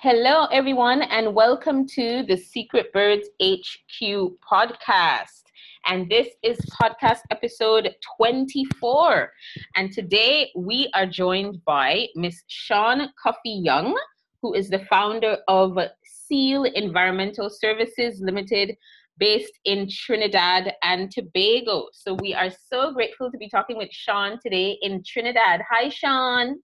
Hello, 0.00 0.46
everyone, 0.46 1.02
and 1.02 1.34
welcome 1.34 1.86
to 1.86 2.24
the 2.24 2.36
Secret 2.36 2.92
Birds 2.92 3.28
HQ 3.40 4.32
podcast. 4.50 5.42
And 5.86 6.10
this 6.10 6.28
is 6.42 6.58
podcast 6.80 7.20
episode 7.30 7.94
24. 8.18 9.32
And 9.76 9.92
today 9.92 10.50
we 10.56 10.90
are 10.94 11.06
joined 11.06 11.64
by 11.64 12.08
Miss 12.16 12.42
Sean 12.48 13.08
Coffee 13.22 13.60
Young, 13.62 13.96
who 14.40 14.54
is 14.54 14.68
the 14.68 14.84
founder 14.90 15.38
of 15.46 15.78
Seal 16.04 16.64
Environmental 16.64 17.48
Services 17.48 18.20
Limited, 18.20 18.76
based 19.18 19.58
in 19.64 19.88
Trinidad 19.88 20.74
and 20.82 21.10
Tobago. 21.10 21.86
So 21.92 22.14
we 22.14 22.34
are 22.34 22.50
so 22.50 22.92
grateful 22.92 23.30
to 23.30 23.38
be 23.38 23.48
talking 23.48 23.76
with 23.76 23.90
Sean 23.92 24.38
today 24.42 24.78
in 24.82 25.02
Trinidad. 25.06 25.62
Hi, 25.70 25.88
Sean. 25.90 26.56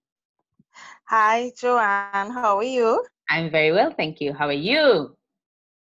Hi, 1.05 1.51
Joanne. 1.57 2.31
How 2.31 2.57
are 2.57 2.63
you? 2.63 3.05
I'm 3.29 3.49
very 3.51 3.71
well, 3.71 3.91
thank 3.95 4.21
you. 4.21 4.33
How 4.33 4.47
are 4.47 4.53
you? 4.53 5.15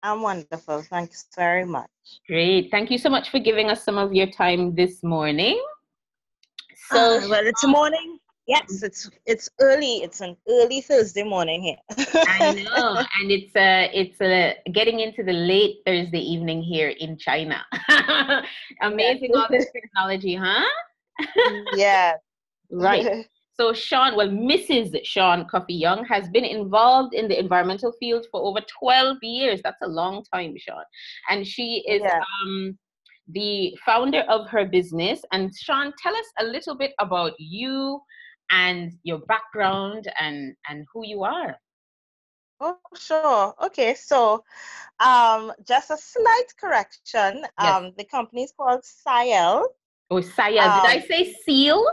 I'm 0.04 0.22
wonderful. 0.22 0.84
Thanks 0.84 1.28
very 1.36 1.66
much. 1.66 1.90
Great. 2.28 2.70
Thank 2.70 2.92
you 2.92 2.98
so 2.98 3.10
much 3.10 3.30
for 3.30 3.40
giving 3.40 3.70
us 3.70 3.84
some 3.84 3.98
of 3.98 4.14
your 4.14 4.28
time 4.28 4.76
this 4.76 5.04
morning. 5.04 5.62
So, 6.92 6.98
uh, 6.98 7.28
well, 7.30 7.46
it's 7.46 7.66
morning. 7.66 8.20
Yes, 8.48 8.84
it's 8.84 9.10
it's 9.26 9.50
early. 9.60 10.04
It's 10.04 10.22
an 10.22 10.38
early 10.48 10.82
Thursday 10.82 11.24
morning 11.24 11.64
here. 11.64 11.78
I 12.28 12.54
know, 12.54 13.04
and 13.20 13.32
it's 13.32 13.56
uh 13.56 13.90
it's 13.92 14.22
uh, 14.22 14.54
getting 14.72 15.00
into 15.00 15.24
the 15.24 15.34
late 15.34 15.78
Thursday 15.86 16.20
evening 16.20 16.62
here 16.62 16.90
in 16.90 17.18
China. 17.18 17.66
Amazing 18.82 19.32
all 19.36 19.48
this 19.50 19.66
technology, 19.72 20.36
huh? 20.36 20.64
yeah. 21.74 22.14
Right. 22.70 23.26
So 23.58 23.74
Sean, 23.74 24.18
well, 24.18 24.28
Mrs. 24.28 24.98
Sean 25.06 25.48
Coffee 25.48 25.76
Young 25.76 26.04
has 26.06 26.28
been 26.30 26.44
involved 26.44 27.14
in 27.14 27.30
the 27.30 27.40
environmental 27.40 27.94
field 28.00 28.26
for 28.30 28.42
over 28.42 28.60
12 28.80 29.18
years. 29.22 29.62
That's 29.64 29.82
a 29.82 29.88
long 29.88 30.24
time, 30.34 30.56
Sean. 30.58 30.84
And 31.30 31.48
she 31.48 31.84
is 31.88 32.02
yeah. 32.04 32.20
um, 32.46 32.78
the 33.30 33.74
founder 33.86 34.24
of 34.28 34.50
her 34.50 34.66
business. 34.66 35.22
And 35.32 35.56
Sean, 35.56 35.94
tell 36.02 36.16
us 36.16 36.26
a 36.40 36.44
little 36.44 36.76
bit 36.76 36.92
about 37.00 37.32
you 37.40 38.02
and 38.52 38.92
your 39.04 39.20
background 39.20 40.12
and, 40.20 40.54
and 40.70 40.86
who 40.94 41.06
you 41.06 41.24
are. 41.24 41.56
Oh, 42.60 42.78
sure. 42.98 43.54
Okay, 43.66 43.96
so 43.96 44.44
um, 45.00 45.52
just 45.68 45.92
a 45.92 45.98
slight 45.98 46.54
correction. 46.60 47.44
Yes. 47.60 47.76
Um, 47.76 47.94
the 47.98 48.06
company 48.06 48.44
is 48.44 48.54
called 48.56 48.84
Siel. 48.84 49.68
Oh, 50.10 50.22
Siel. 50.22 50.52
Did 50.52 50.60
I 50.60 50.98
um, 50.98 51.04
say 51.08 51.36
seal? 51.46 51.86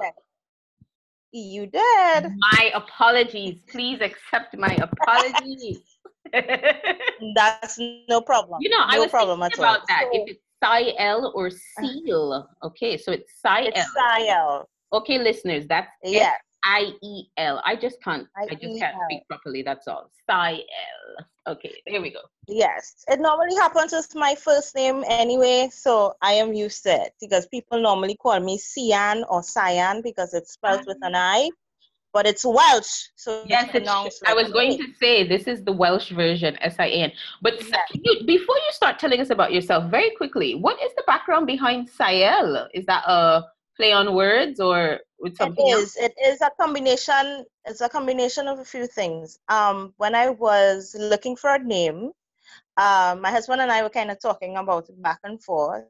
You 1.33 1.67
did. 1.67 2.33
My 2.37 2.71
apologies. 2.75 3.61
Please 3.71 4.01
accept 4.01 4.57
my 4.57 4.77
apologies. 4.77 5.81
That's 6.33 7.79
no 8.09 8.21
problem. 8.21 8.59
You 8.61 8.71
know, 8.71 8.79
no 8.79 8.87
I 8.89 8.99
was 8.99 9.11
problem 9.11 9.41
thinking 9.41 9.61
about 9.61 9.81
all. 9.81 9.87
that. 9.89 10.05
So, 10.13 10.21
if 10.21 10.31
it's 10.31 10.41
Siel 10.63 11.33
or 11.35 11.49
uh-huh. 11.49 11.87
Seal. 11.87 12.49
Okay, 12.63 12.97
so 12.97 13.13
it's 13.13 13.33
Siel. 13.41 13.71
It's 13.75 13.87
Siel. 13.95 14.69
Okay, 14.93 15.19
listeners, 15.19 15.67
that's 15.67 15.89
yeah. 16.05 16.35
I 16.65 16.93
E 17.03 17.25
L. 17.39 17.61
I 17.65 17.75
just 17.77 18.01
can't. 18.03 18.29
I 18.37 18.55
just 18.55 18.79
can't 18.79 18.97
speak 19.07 19.27
properly. 19.29 19.63
That's 19.63 19.89
all. 19.89 20.11
Siel. 20.31 20.65
Okay, 21.47 21.75
here 21.87 22.01
we 22.01 22.11
go. 22.11 22.21
Yes, 22.47 23.05
it 23.09 23.21
normally 23.21 23.57
happens 23.57 23.93
with 23.93 24.15
my 24.15 24.37
first 24.37 24.77
name 24.77 25.03
anyway, 25.09 25.71
so 25.73 26.15
I 26.23 26.35
am 26.35 26.53
used 26.53 26.85
to 26.85 26.91
it 26.91 27.15
because 27.21 27.47
people 27.47 27.81
normally 27.81 28.15
call 28.15 28.39
me 28.39 28.59
Sian 28.59 29.25
or 29.29 29.43
Cyan 29.43 30.03
because 30.03 30.35
it's 30.35 30.53
spelled 30.53 30.87
with 30.87 30.99
an 31.03 31.17
I, 31.17 31.51
but 32.13 32.27
it's 32.27 32.45
Welsh. 32.45 33.09
So 33.17 33.43
yes, 33.47 33.71
it's, 33.75 34.23
I 34.25 34.35
was 34.35 34.53
going 34.53 34.79
to 34.79 34.87
say 35.01 35.27
this 35.27 35.49
is 35.49 35.65
the 35.65 35.73
Welsh 35.73 36.11
version, 36.11 36.57
S 36.61 36.77
I 36.79 36.89
N. 36.89 37.13
But 37.41 37.55
yes. 37.59 37.89
you, 37.93 38.25
before 38.25 38.57
you 38.57 38.71
start 38.71 39.01
telling 39.01 39.21
us 39.21 39.31
about 39.31 39.53
yourself, 39.53 39.91
very 39.91 40.13
quickly, 40.17 40.55
what 40.55 40.81
is 40.81 40.93
the 40.97 41.03
background 41.09 41.49
behind 41.49 41.89
Siel? 41.89 42.69
Is 42.73 42.87
that 42.87 43.03
a 43.09 43.45
play 43.77 43.93
on 43.93 44.15
words 44.15 44.61
or 44.61 45.01
with 45.23 45.37
something 45.37 45.67
it 45.67 45.71
is. 45.71 45.97
Else? 45.97 46.11
it 46.11 46.15
is 46.25 46.41
a 46.43 46.51
combination 46.61 47.45
it's 47.65 47.81
a 47.81 47.89
combination 47.89 48.49
of 48.49 48.59
a 48.59 48.65
few 48.65 48.87
things. 48.87 49.39
Um 49.49 49.95
when 49.97 50.15
i 50.15 50.29
was 50.29 50.95
looking 50.99 51.37
for 51.37 51.55
a 51.55 51.59
name 51.59 52.11
um 52.77 53.21
my 53.21 53.31
husband 53.31 53.61
and 53.61 53.71
i 53.71 53.83
were 53.83 53.91
kind 53.91 54.11
of 54.11 54.21
talking 54.21 54.57
about 54.57 54.89
it 54.89 55.01
back 55.01 55.21
and 55.25 55.43
forth 55.43 55.85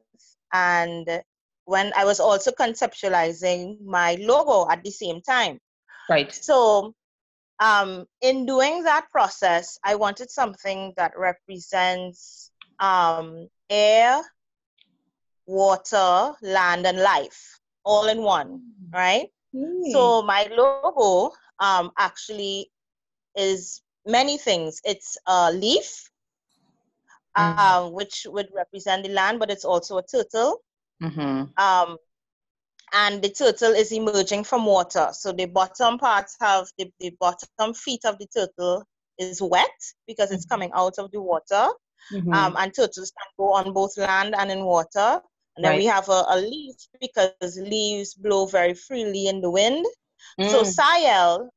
and 0.53 1.23
when 1.65 1.91
i 1.97 2.05
was 2.05 2.19
also 2.19 2.51
conceptualizing 2.51 3.81
my 3.83 4.15
logo 4.21 4.69
at 4.71 4.83
the 4.83 4.91
same 4.91 5.21
time. 5.21 5.59
Right. 6.09 6.33
So 6.33 6.93
um 7.59 8.05
in 8.21 8.45
doing 8.45 8.83
that 8.83 9.07
process 9.11 9.79
i 9.83 9.95
wanted 9.95 10.29
something 10.29 10.93
that 10.97 11.13
represents 11.17 12.51
um 12.79 13.47
air 13.69 14.21
water 15.45 16.33
land 16.41 16.85
and 16.85 16.99
life 16.99 17.59
all 17.83 18.07
in 18.07 18.21
one, 18.21 18.61
right? 18.91 19.27
Mm. 19.55 19.91
So 19.91 20.21
my 20.23 20.47
logo 20.51 21.35
um, 21.59 21.91
actually 21.97 22.71
is 23.35 23.81
many 24.05 24.37
things. 24.37 24.81
It's 24.83 25.17
a 25.27 25.51
leaf, 25.51 26.09
mm. 27.37 27.55
uh, 27.57 27.89
which 27.89 28.25
would 28.29 28.49
represent 28.53 29.03
the 29.03 29.09
land, 29.09 29.39
but 29.39 29.51
it's 29.51 29.65
also 29.65 29.97
a 29.97 30.03
turtle. 30.03 30.61
Mm-hmm. 31.01 31.43
Um, 31.57 31.97
and 32.93 33.21
the 33.21 33.29
turtle 33.29 33.71
is 33.71 33.91
emerging 33.91 34.43
from 34.43 34.65
water. 34.65 35.09
So 35.13 35.31
the 35.31 35.45
bottom 35.45 35.97
parts 35.97 36.37
have 36.39 36.67
the, 36.77 36.91
the 36.99 37.15
bottom 37.19 37.73
feet 37.73 38.01
of 38.05 38.17
the 38.19 38.27
turtle 38.27 38.85
is 39.17 39.41
wet 39.41 39.69
because 40.07 40.31
it's 40.31 40.45
mm-hmm. 40.45 40.53
coming 40.53 40.71
out 40.73 40.93
of 40.99 41.11
the 41.11 41.21
water. 41.21 41.69
Mm-hmm. 42.11 42.33
Um, 42.33 42.55
and 42.57 42.73
turtles 42.73 43.11
can 43.17 43.27
go 43.37 43.53
on 43.53 43.73
both 43.73 43.97
land 43.97 44.35
and 44.37 44.51
in 44.51 44.63
water. 44.63 45.21
And 45.55 45.63
then 45.63 45.73
right. 45.73 45.79
we 45.79 45.85
have 45.85 46.09
a, 46.09 46.25
a, 46.29 46.37
leaf 46.37 46.75
because 46.99 47.57
leaves 47.57 48.15
blow 48.15 48.47
very 48.47 48.73
freely 48.73 49.27
in 49.27 49.41
the 49.41 49.51
wind. 49.51 49.85
Mm. 50.39 50.49
So 50.49 50.63
Siel, 50.63 51.49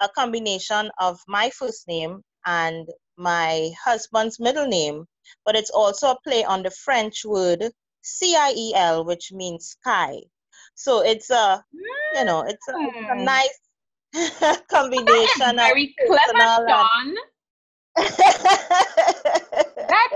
a 0.00 0.08
combination 0.08 0.90
of 0.98 1.20
my 1.28 1.50
first 1.50 1.86
name 1.86 2.22
and 2.46 2.88
my 3.16 3.70
husband's 3.84 4.40
middle 4.40 4.66
name, 4.66 5.06
but 5.44 5.54
it's 5.54 5.70
also 5.70 6.10
a 6.10 6.18
play 6.24 6.44
on 6.44 6.62
the 6.64 6.70
French 6.70 7.24
word 7.24 7.70
C-I-E-L, 8.02 9.04
which 9.04 9.32
means 9.32 9.76
sky. 9.80 10.18
So 10.74 11.02
it's 11.02 11.30
a, 11.30 11.64
you 12.14 12.24
know, 12.24 12.42
it's 12.42 12.68
a, 12.68 12.74
it's 12.76 12.96
a 12.96 13.14
hmm. 13.14 13.24
nice 13.24 13.58
combination. 14.68 15.56
very 15.56 15.94
clever, 16.06 16.66
Dawn. 16.66 17.14
that 17.96 18.18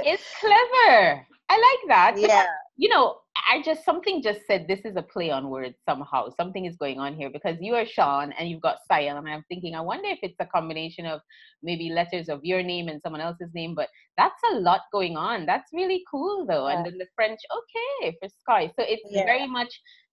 is 0.05 0.21
clever. 0.41 1.27
I 1.49 1.57
like 1.57 1.89
that. 1.89 2.15
Yeah. 2.19 2.47
You 2.81 2.89
know, 2.89 3.17
I 3.51 3.61
just 3.63 3.85
something 3.85 4.23
just 4.23 4.47
said 4.47 4.67
this 4.69 4.85
is 4.85 4.95
a 4.97 5.03
play 5.03 5.31
on 5.31 5.51
words 5.51 5.75
somehow. 5.89 6.31
Something 6.31 6.65
is 6.65 6.77
going 6.77 7.01
on 7.01 7.17
here 7.17 7.29
because 7.29 7.57
you 7.61 7.75
are 7.75 7.85
Sean 7.85 8.33
and 8.39 8.49
you've 8.49 8.63
got 8.63 8.79
Siel, 8.91 9.17
and 9.17 9.29
I'm 9.29 9.45
thinking, 9.49 9.75
I 9.75 9.81
wonder 9.81 10.09
if 10.09 10.21
it's 10.23 10.37
a 10.39 10.47
combination 10.47 11.05
of 11.05 11.21
maybe 11.63 11.91
letters 11.91 12.29
of 12.29 12.41
your 12.45 12.63
name 12.63 12.87
and 12.89 13.01
someone 13.03 13.21
else's 13.21 13.51
name. 13.53 13.75
But 13.75 13.89
that's 14.17 14.41
a 14.53 14.59
lot 14.61 14.83
going 14.93 15.17
on. 15.17 15.45
That's 15.45 15.71
really 15.73 16.05
cool 16.09 16.47
though. 16.47 16.69
Yeah. 16.69 16.77
And 16.77 16.87
then 16.87 16.99
the 16.99 17.07
French, 17.17 17.41
okay, 17.59 18.17
for 18.21 18.29
sky. 18.41 18.73
So 18.79 18.85
it's 18.87 19.03
yeah. 19.11 19.25
very 19.25 19.49
much 19.49 19.73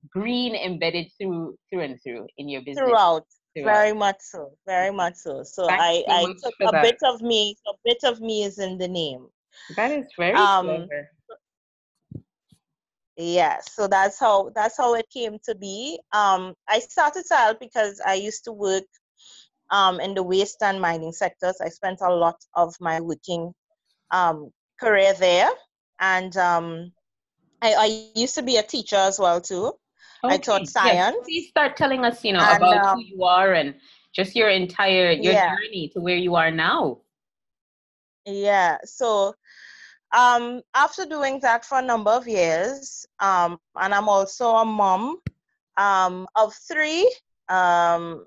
green 0.10 0.56
embedded 0.56 1.12
through 1.20 1.56
through 1.70 1.82
and 1.82 2.00
through 2.02 2.26
in 2.40 2.50
your 2.50 2.62
business. 2.62 2.80
Throughout. 2.88 3.26
Throughout. 3.56 3.74
Very 3.74 3.94
much 3.94 4.18
so. 4.20 4.52
Very 4.66 4.92
much 4.92 5.16
so. 5.16 5.44
So 5.44 5.70
I, 5.70 6.04
I 6.10 6.26
took 6.44 6.54
a 6.62 6.72
that. 6.72 6.84
bit 6.84 6.98
of 7.06 7.22
me. 7.22 7.56
A 7.68 7.74
bit 7.86 8.04
of 8.04 8.20
me 8.22 8.44
is 8.44 8.58
in 8.58 8.78
the 8.78 8.88
name. 8.88 9.28
That 9.78 9.92
is 9.92 10.08
very 10.18 10.34
um, 10.34 10.66
clever 10.66 11.10
yeah 13.18 13.58
so 13.62 13.88
that's 13.88 14.20
how 14.20 14.52
that's 14.56 14.78
how 14.78 14.94
it 14.94 15.06
came 15.10 15.38
to 15.44 15.56
be 15.56 16.00
um 16.12 16.54
i 16.68 16.80
started 16.80 17.24
out 17.32 17.60
because 17.60 18.02
i 18.06 18.14
used 18.14 18.44
to 18.44 18.52
work 18.52 18.84
um 19.72 20.00
in 20.00 20.14
the 20.14 20.24
waste 20.24 20.62
and 20.62 20.82
mining 20.82 21.14
sectors 21.14 21.56
i 21.62 21.70
spent 21.70 22.00
a 22.02 22.14
lot 22.14 22.36
of 22.56 22.76
my 22.82 23.00
working 23.00 23.54
um 24.12 24.52
career 24.80 25.14
there 25.14 25.50
and 26.02 26.36
um 26.36 26.92
i, 27.62 27.74
I 27.74 28.12
used 28.16 28.36
to 28.36 28.44
be 28.44 28.58
a 28.58 28.64
teacher 28.64 28.98
as 28.98 29.18
well 29.18 29.40
too 29.40 29.74
okay. 30.24 30.34
i 30.34 30.38
taught 30.38 30.68
science 30.68 31.16
yes. 31.18 31.24
please 31.24 31.50
start 31.50 31.78
telling 31.78 32.04
us 32.04 32.24
you 32.24 32.34
know 32.34 32.40
and, 32.40 32.58
about 32.58 32.86
um, 32.86 32.98
who 32.98 33.06
you 33.06 33.24
are 33.24 33.54
and 33.54 33.76
just 34.14 34.36
your 34.36 34.50
entire 34.50 35.12
your 35.12 35.34
yeah. 35.34 35.56
journey 35.56 35.90
to 35.94 36.02
where 36.02 36.18
you 36.18 36.36
are 36.36 36.52
now 36.52 36.98
yeah 38.26 38.78
so 38.84 39.34
um, 40.16 40.62
after 40.74 41.06
doing 41.06 41.40
that 41.42 41.66
for 41.66 41.80
a 41.80 41.82
number 41.82 42.12
of 42.12 42.28
years, 42.28 43.06
um, 43.20 43.58
and 43.76 43.94
I'm 43.94 44.08
also 44.08 44.56
a 44.56 44.66
mom 44.66 45.18
um, 45.78 46.28
of 46.36 46.54
three, 46.54 47.14
um, 47.50 48.26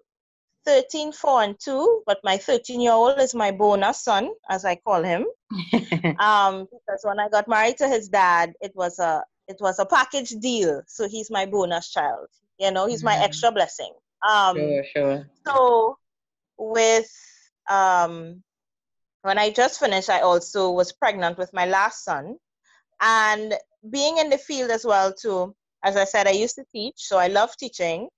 13, 0.67 1.12
4, 1.12 1.43
and 1.43 1.58
2, 1.58 2.02
but 2.06 2.19
my 2.23 2.37
13 2.37 2.81
year 2.81 2.93
old 2.93 3.19
is 3.19 3.35
my 3.35 3.50
bonus 3.50 4.05
son, 4.05 4.31
as 4.50 4.67
I 4.67 4.76
call 4.76 5.02
him. 5.02 5.25
um, 6.19 6.69
because 6.70 7.00
when 7.05 7.19
I 7.19 7.29
got 7.31 7.49
married 7.49 7.79
to 7.79 7.88
his 7.88 8.08
dad, 8.08 8.52
it 8.61 8.73
was 8.75 8.99
a 8.99 9.25
it 9.49 9.56
was 9.61 9.79
a 9.79 9.87
package 9.87 10.31
deal. 10.40 10.82
So 10.87 11.08
he's 11.08 11.31
my 11.31 11.46
bonus 11.46 11.90
child. 11.90 12.29
You 12.58 12.70
know, 12.70 12.87
he's 12.87 13.02
my 13.02 13.14
mm-hmm. 13.14 13.25
extra 13.25 13.50
blessing. 13.50 13.94
Um, 14.29 14.56
sure, 14.56 14.85
sure. 14.94 15.31
So 15.46 15.99
with 16.58 17.11
um, 17.70 18.43
when 19.22 19.38
I 19.38 19.50
just 19.50 19.80
finished, 19.80 20.10
I 20.10 20.20
also 20.20 20.70
was 20.70 20.92
pregnant 20.92 21.38
with 21.38 21.52
my 21.52 21.66
last 21.66 22.04
son. 22.04 22.36
And 23.00 23.54
being 23.90 24.18
in 24.18 24.30
the 24.30 24.38
field 24.38 24.70
as 24.70 24.84
well, 24.84 25.12
too, 25.12 25.54
as 25.84 25.96
I 25.96 26.04
said, 26.04 26.26
I 26.26 26.32
used 26.32 26.56
to 26.56 26.64
teach, 26.72 26.96
so 26.96 27.18
I 27.18 27.28
love 27.28 27.56
teaching. 27.56 28.08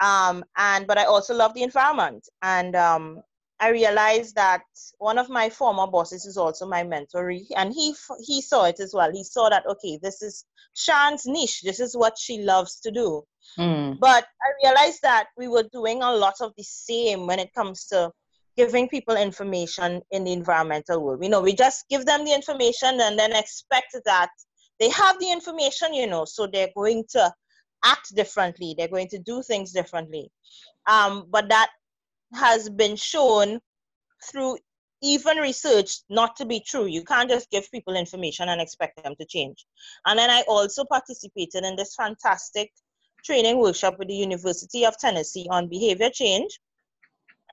Um, 0.00 0.44
and 0.56 0.86
but 0.86 0.98
I 0.98 1.04
also 1.04 1.34
love 1.34 1.54
the 1.54 1.62
environment. 1.62 2.28
And 2.40 2.74
um, 2.74 3.22
I 3.60 3.68
realized 3.68 4.34
that 4.34 4.62
one 4.98 5.18
of 5.18 5.28
my 5.28 5.48
former 5.50 5.86
bosses 5.86 6.26
is 6.26 6.36
also 6.36 6.66
my 6.66 6.82
mentor, 6.82 7.32
and 7.56 7.72
he 7.72 7.94
he 8.24 8.42
saw 8.42 8.64
it 8.64 8.80
as 8.80 8.92
well. 8.92 9.12
He 9.12 9.22
saw 9.22 9.48
that 9.50 9.66
okay, 9.66 9.98
this 10.02 10.22
is 10.22 10.44
Shan's 10.74 11.26
niche. 11.26 11.62
This 11.62 11.78
is 11.78 11.96
what 11.96 12.18
she 12.18 12.42
loves 12.42 12.80
to 12.80 12.90
do. 12.90 13.22
Mm. 13.58 14.00
But 14.00 14.26
I 14.42 14.48
realized 14.64 15.02
that 15.02 15.28
we 15.36 15.48
were 15.48 15.64
doing 15.72 16.02
a 16.02 16.12
lot 16.12 16.40
of 16.40 16.52
the 16.56 16.64
same 16.64 17.26
when 17.26 17.38
it 17.38 17.54
comes 17.54 17.86
to 17.86 18.10
giving 18.56 18.88
people 18.88 19.16
information 19.16 20.02
in 20.10 20.24
the 20.24 20.32
environmental 20.32 21.02
world. 21.02 21.22
You 21.22 21.30
know, 21.30 21.40
we 21.40 21.54
just 21.54 21.84
give 21.88 22.04
them 22.04 22.24
the 22.24 22.34
information 22.34 23.00
and 23.00 23.18
then 23.18 23.32
expect 23.32 23.96
that 24.04 24.30
they 24.78 24.90
have 24.90 25.18
the 25.20 25.30
information, 25.30 25.94
you 25.94 26.06
know, 26.06 26.24
so 26.24 26.46
they're 26.46 26.72
going 26.76 27.04
to 27.10 27.32
act 27.84 28.14
differently. 28.14 28.74
They're 28.76 28.88
going 28.88 29.08
to 29.08 29.18
do 29.18 29.42
things 29.42 29.72
differently. 29.72 30.30
Um, 30.86 31.26
but 31.30 31.48
that 31.48 31.70
has 32.34 32.68
been 32.68 32.96
shown 32.96 33.60
through 34.30 34.58
even 35.02 35.38
research 35.38 35.98
not 36.08 36.36
to 36.36 36.46
be 36.46 36.60
true. 36.60 36.86
You 36.86 37.04
can't 37.04 37.28
just 37.28 37.50
give 37.50 37.70
people 37.70 37.94
information 37.94 38.48
and 38.48 38.60
expect 38.60 39.02
them 39.02 39.14
to 39.20 39.26
change. 39.26 39.66
And 40.06 40.18
then 40.18 40.30
I 40.30 40.42
also 40.48 40.84
participated 40.84 41.64
in 41.64 41.76
this 41.76 41.94
fantastic 41.94 42.70
training 43.24 43.58
workshop 43.58 43.98
with 43.98 44.08
the 44.08 44.14
University 44.14 44.84
of 44.86 44.96
Tennessee 44.98 45.46
on 45.50 45.68
behavior 45.68 46.10
change. 46.10 46.58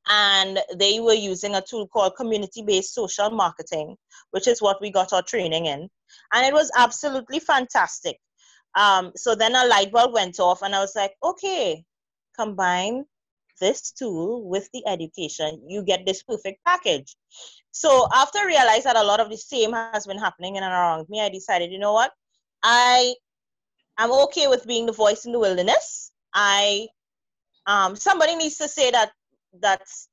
And 0.10 0.60
they 0.76 1.00
were 1.00 1.14
using 1.14 1.56
a 1.56 1.62
tool 1.62 1.88
called 1.88 2.16
community 2.16 2.64
based 2.64 2.96
social 2.96 3.30
marketing, 3.30 3.96
which 4.32 4.48
is 4.48 4.62
what 4.62 4.82
we 4.82 4.90
got 4.92 5.14
our 5.14 5.22
training 5.22 5.68
in. 5.68 5.88
And 6.34 6.46
it 6.46 6.54
was 6.54 6.72
absolutely 6.76 7.40
fantastic. 7.40 8.18
Um, 8.76 9.12
so 9.16 9.36
then 9.36 9.56
a 9.56 9.66
light 9.66 9.92
bulb 9.92 10.14
went 10.14 10.40
off, 10.40 10.62
and 10.62 10.76
I 10.76 10.80
was 10.80 10.96
like, 10.96 11.14
okay, 11.24 11.84
combine 12.38 13.06
this 13.60 13.92
tool 13.92 14.48
with 14.48 14.70
the 14.74 14.84
education, 14.88 15.62
you 15.68 15.84
get 15.84 16.06
this 16.06 16.24
perfect 16.24 16.64
package. 16.66 17.16
So 17.72 18.08
after 18.14 18.40
I 18.40 18.46
realized 18.46 18.86
that 18.86 18.96
a 18.96 19.04
lot 19.04 19.20
of 19.20 19.30
the 19.30 19.38
same 19.38 19.74
has 19.74 20.08
been 20.08 20.18
happening 20.18 20.56
in 20.56 20.64
and 20.64 20.72
around 20.72 21.08
me, 21.10 21.22
I 21.22 21.30
decided, 21.30 21.72
you 21.72 21.80
know 21.80 21.94
what? 21.94 22.12
I 22.64 23.14
am 23.98 24.12
okay 24.12 24.48
with 24.48 24.66
being 24.66 24.86
the 24.86 24.94
voice 24.94 25.26
in 25.26 25.32
the 25.32 25.40
wilderness. 25.40 26.12
I 26.34 26.88
um, 27.68 27.96
somebody 27.96 28.36
needs 28.36 28.58
to 28.58 28.68
say 28.68 28.92
that 28.92 29.12
that's 29.62 30.10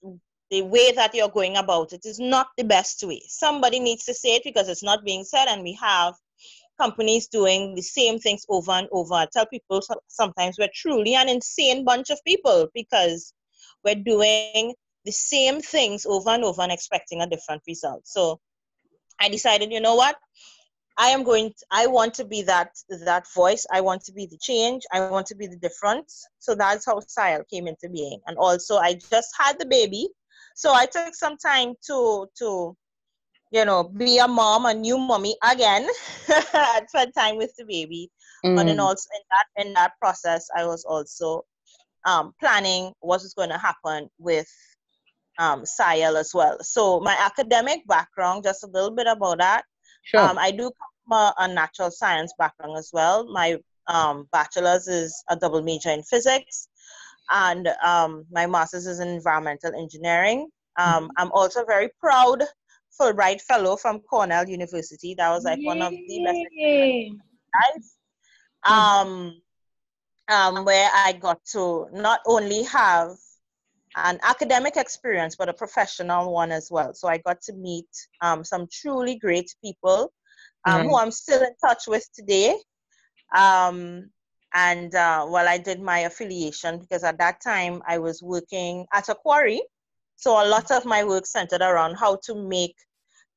the 0.50 0.62
way 0.62 0.92
that 0.92 1.14
you're 1.14 1.28
going 1.28 1.56
about 1.56 1.92
it 1.92 2.04
is 2.04 2.18
not 2.18 2.48
the 2.56 2.64
best 2.64 3.02
way. 3.02 3.22
Somebody 3.28 3.80
needs 3.80 4.04
to 4.04 4.14
say 4.14 4.36
it 4.36 4.44
because 4.44 4.68
it's 4.68 4.82
not 4.82 5.04
being 5.04 5.24
said, 5.24 5.46
and 5.48 5.62
we 5.62 5.72
have 5.74 6.14
companies 6.80 7.26
doing 7.28 7.74
the 7.74 7.82
same 7.82 8.18
things 8.18 8.44
over 8.48 8.72
and 8.72 8.88
over. 8.92 9.14
I 9.14 9.26
tell 9.32 9.46
people 9.46 9.80
sometimes 10.08 10.56
we're 10.58 10.68
truly 10.74 11.14
an 11.14 11.28
insane 11.28 11.84
bunch 11.84 12.10
of 12.10 12.18
people 12.24 12.68
because 12.74 13.32
we're 13.84 13.94
doing 13.94 14.74
the 15.04 15.12
same 15.12 15.60
things 15.60 16.04
over 16.06 16.30
and 16.30 16.44
over 16.44 16.62
and 16.62 16.72
expecting 16.72 17.22
a 17.22 17.26
different 17.26 17.62
result. 17.66 18.02
So 18.06 18.40
I 19.20 19.28
decided, 19.28 19.72
you 19.72 19.80
know 19.80 19.94
what? 19.94 20.16
I 20.98 21.08
am 21.08 21.24
going 21.24 21.50
to, 21.50 21.66
I 21.70 21.86
want 21.86 22.14
to 22.14 22.24
be 22.24 22.42
that 22.42 22.70
that 23.04 23.26
voice. 23.34 23.66
I 23.70 23.80
want 23.80 24.02
to 24.04 24.12
be 24.12 24.26
the 24.26 24.38
change. 24.38 24.82
I 24.92 25.08
want 25.08 25.26
to 25.26 25.34
be 25.34 25.46
the 25.46 25.56
difference. 25.56 26.26
So 26.38 26.54
that's 26.54 26.86
how 26.86 27.00
Style 27.00 27.44
came 27.52 27.66
into 27.68 27.88
being. 27.88 28.20
And 28.26 28.36
also 28.38 28.76
I 28.76 28.94
just 28.94 29.34
had 29.38 29.58
the 29.58 29.66
baby. 29.66 30.08
So 30.54 30.72
I 30.72 30.86
took 30.86 31.14
some 31.14 31.36
time 31.36 31.74
to 31.86 32.26
to 32.38 32.76
you 33.52 33.64
know, 33.64 33.84
be 33.84 34.18
a 34.18 34.26
mom, 34.26 34.66
a 34.66 34.74
new 34.74 34.98
mommy 34.98 35.36
again, 35.48 35.88
spend 36.88 37.14
time 37.14 37.36
with 37.36 37.54
the 37.56 37.64
baby. 37.64 38.10
Mm. 38.44 38.56
But 38.56 38.68
in 38.68 38.80
also 38.80 39.08
in 39.14 39.22
that 39.30 39.66
in 39.66 39.72
that 39.74 39.92
process, 40.00 40.48
I 40.56 40.66
was 40.66 40.84
also 40.84 41.44
um, 42.04 42.32
planning 42.40 42.92
what 43.00 43.22
is 43.22 43.34
going 43.34 43.50
to 43.50 43.58
happen 43.58 44.08
with 44.18 44.48
um, 45.38 45.64
Siel 45.64 46.16
as 46.16 46.32
well. 46.34 46.58
So 46.62 47.00
my 47.00 47.16
academic 47.18 47.86
background, 47.86 48.44
just 48.44 48.64
a 48.64 48.68
little 48.68 48.90
bit 48.90 49.06
about 49.06 49.38
that. 49.38 49.64
Sure. 50.06 50.20
Um, 50.20 50.38
I 50.38 50.52
do 50.52 50.70
come 50.70 51.32
from 51.36 51.50
a, 51.50 51.52
natural 51.52 51.90
science 51.90 52.32
background 52.38 52.78
as 52.78 52.90
well. 52.92 53.26
My 53.32 53.58
um, 53.88 54.28
bachelor's 54.30 54.86
is 54.86 55.24
a 55.28 55.34
double 55.34 55.62
major 55.62 55.90
in 55.90 56.04
physics, 56.04 56.68
and 57.30 57.68
um, 57.84 58.24
my 58.30 58.46
master's 58.46 58.86
is 58.86 59.00
in 59.00 59.08
environmental 59.08 59.74
engineering. 59.74 60.48
Um, 60.78 61.04
mm-hmm. 61.04 61.10
I'm 61.16 61.32
also 61.32 61.64
very 61.64 61.88
proud 61.98 62.44
Fulbright 63.00 63.40
Fellow 63.40 63.76
from 63.76 63.98
Cornell 63.98 64.48
University. 64.48 65.14
That 65.14 65.30
was 65.30 65.42
like 65.42 65.58
Yay. 65.58 65.64
one 65.64 65.82
of 65.82 65.90
the 65.90 66.24
best 66.24 66.38
life. 67.74 67.84
Um, 68.64 69.40
um, 70.28 70.64
where 70.64 70.88
I 70.94 71.12
got 71.12 71.44
to 71.52 71.88
not 71.92 72.20
only 72.26 72.62
have 72.64 73.10
an 73.96 74.18
academic 74.22 74.76
experience, 74.76 75.36
but 75.36 75.48
a 75.48 75.54
professional 75.54 76.32
one 76.32 76.52
as 76.52 76.68
well. 76.70 76.94
So 76.94 77.08
I 77.08 77.18
got 77.18 77.40
to 77.42 77.52
meet 77.54 77.88
um, 78.20 78.44
some 78.44 78.68
truly 78.70 79.16
great 79.16 79.54
people 79.64 80.12
um, 80.66 80.80
mm-hmm. 80.80 80.88
who 80.88 80.96
I'm 80.98 81.10
still 81.10 81.42
in 81.42 81.54
touch 81.64 81.84
with 81.86 82.06
today. 82.14 82.56
Um, 83.34 84.10
and 84.54 84.94
uh, 84.94 85.26
well, 85.28 85.48
I 85.48 85.58
did 85.58 85.80
my 85.80 86.00
affiliation 86.00 86.78
because 86.78 87.04
at 87.04 87.18
that 87.18 87.40
time 87.40 87.82
I 87.86 87.98
was 87.98 88.22
working 88.22 88.86
at 88.92 89.08
a 89.08 89.14
quarry. 89.14 89.62
So 90.16 90.32
a 90.32 90.48
lot 90.48 90.70
of 90.70 90.84
my 90.84 91.04
work 91.04 91.26
centered 91.26 91.60
around 91.60 91.96
how 91.96 92.18
to 92.24 92.34
make 92.34 92.74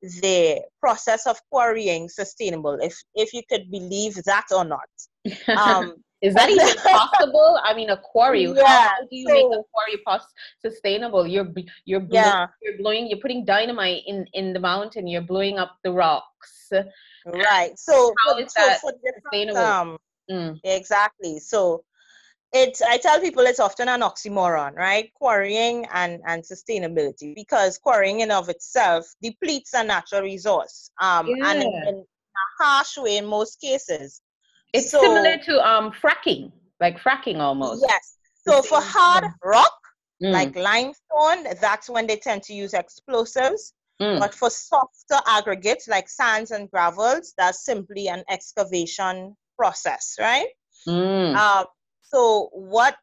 the 0.02 0.62
process 0.80 1.26
of 1.26 1.38
quarrying 1.50 2.08
sustainable, 2.08 2.78
if 2.80 2.96
if 3.14 3.34
you 3.34 3.42
could 3.50 3.70
believe 3.70 4.14
that 4.24 4.46
or 4.50 4.64
not. 4.64 4.88
Um, 5.48 5.96
is 6.22 6.34
that 6.34 6.50
even 6.50 6.66
possible? 6.84 7.58
I 7.64 7.74
mean, 7.74 7.90
a 7.90 7.96
quarry. 7.96 8.44
Yeah. 8.44 8.66
How, 8.66 9.00
do 9.00 9.16
you 9.16 9.26
so, 9.26 9.34
make 9.34 9.44
a 9.44 9.62
quarry 9.72 10.02
pos- 10.06 10.34
sustainable? 10.60 11.26
You're 11.26 11.48
you're 11.84 12.00
blowing, 12.00 12.24
yeah. 12.24 12.46
you're 12.62 12.78
blowing, 12.78 13.08
you're 13.08 13.20
putting 13.20 13.44
dynamite 13.44 14.02
in 14.06 14.26
in 14.34 14.52
the 14.52 14.60
mountain. 14.60 15.06
You're 15.06 15.22
blowing 15.22 15.58
up 15.58 15.76
the 15.84 15.92
rocks. 15.92 16.70
Right. 17.26 17.78
So 17.78 18.14
how 18.24 18.38
is 18.38 18.52
that 18.54 18.80
for 18.80 18.92
sustainable? 19.22 19.60
Um, 19.60 19.98
mm. 20.30 20.60
Exactly. 20.64 21.38
So 21.38 21.84
it's 22.52 22.82
I 22.82 22.98
tell 22.98 23.20
people 23.20 23.44
it's 23.44 23.60
often 23.60 23.88
an 23.88 24.00
oxymoron, 24.00 24.74
right? 24.74 25.12
Quarrying 25.14 25.86
and, 25.92 26.20
and 26.26 26.42
sustainability 26.42 27.34
because 27.34 27.78
quarrying 27.78 28.20
in 28.20 28.30
of 28.30 28.48
itself 28.48 29.06
depletes 29.22 29.74
a 29.74 29.84
natural 29.84 30.22
resource. 30.22 30.90
Um 31.00 31.28
yeah. 31.28 31.50
and 31.50 31.62
in, 31.62 31.68
in, 31.88 31.94
a 31.98 32.64
harsh 32.64 32.96
way 32.96 33.18
in 33.18 33.26
most 33.26 33.60
cases. 33.60 34.22
It's 34.72 34.90
so, 34.90 35.00
similar 35.00 35.36
to 35.36 35.68
um 35.68 35.92
fracking, 35.92 36.52
like 36.80 36.98
fracking 36.98 37.38
almost. 37.38 37.84
Yes. 37.86 38.16
So 38.46 38.62
for 38.62 38.80
hard 38.80 39.24
rock, 39.44 39.78
mm. 40.22 40.32
like 40.32 40.56
limestone, 40.56 41.54
that's 41.60 41.88
when 41.88 42.06
they 42.06 42.16
tend 42.16 42.42
to 42.44 42.54
use 42.54 42.74
explosives. 42.74 43.74
Mm. 44.00 44.18
But 44.18 44.34
for 44.34 44.48
softer 44.48 45.20
aggregates 45.26 45.86
like 45.86 46.08
sands 46.08 46.52
and 46.52 46.70
gravels, 46.70 47.34
that's 47.36 47.64
simply 47.64 48.08
an 48.08 48.24
excavation 48.30 49.36
process, 49.58 50.16
right? 50.18 50.48
Mm. 50.88 51.36
Uh, 51.36 51.66
so 52.00 52.48
what 52.52 52.96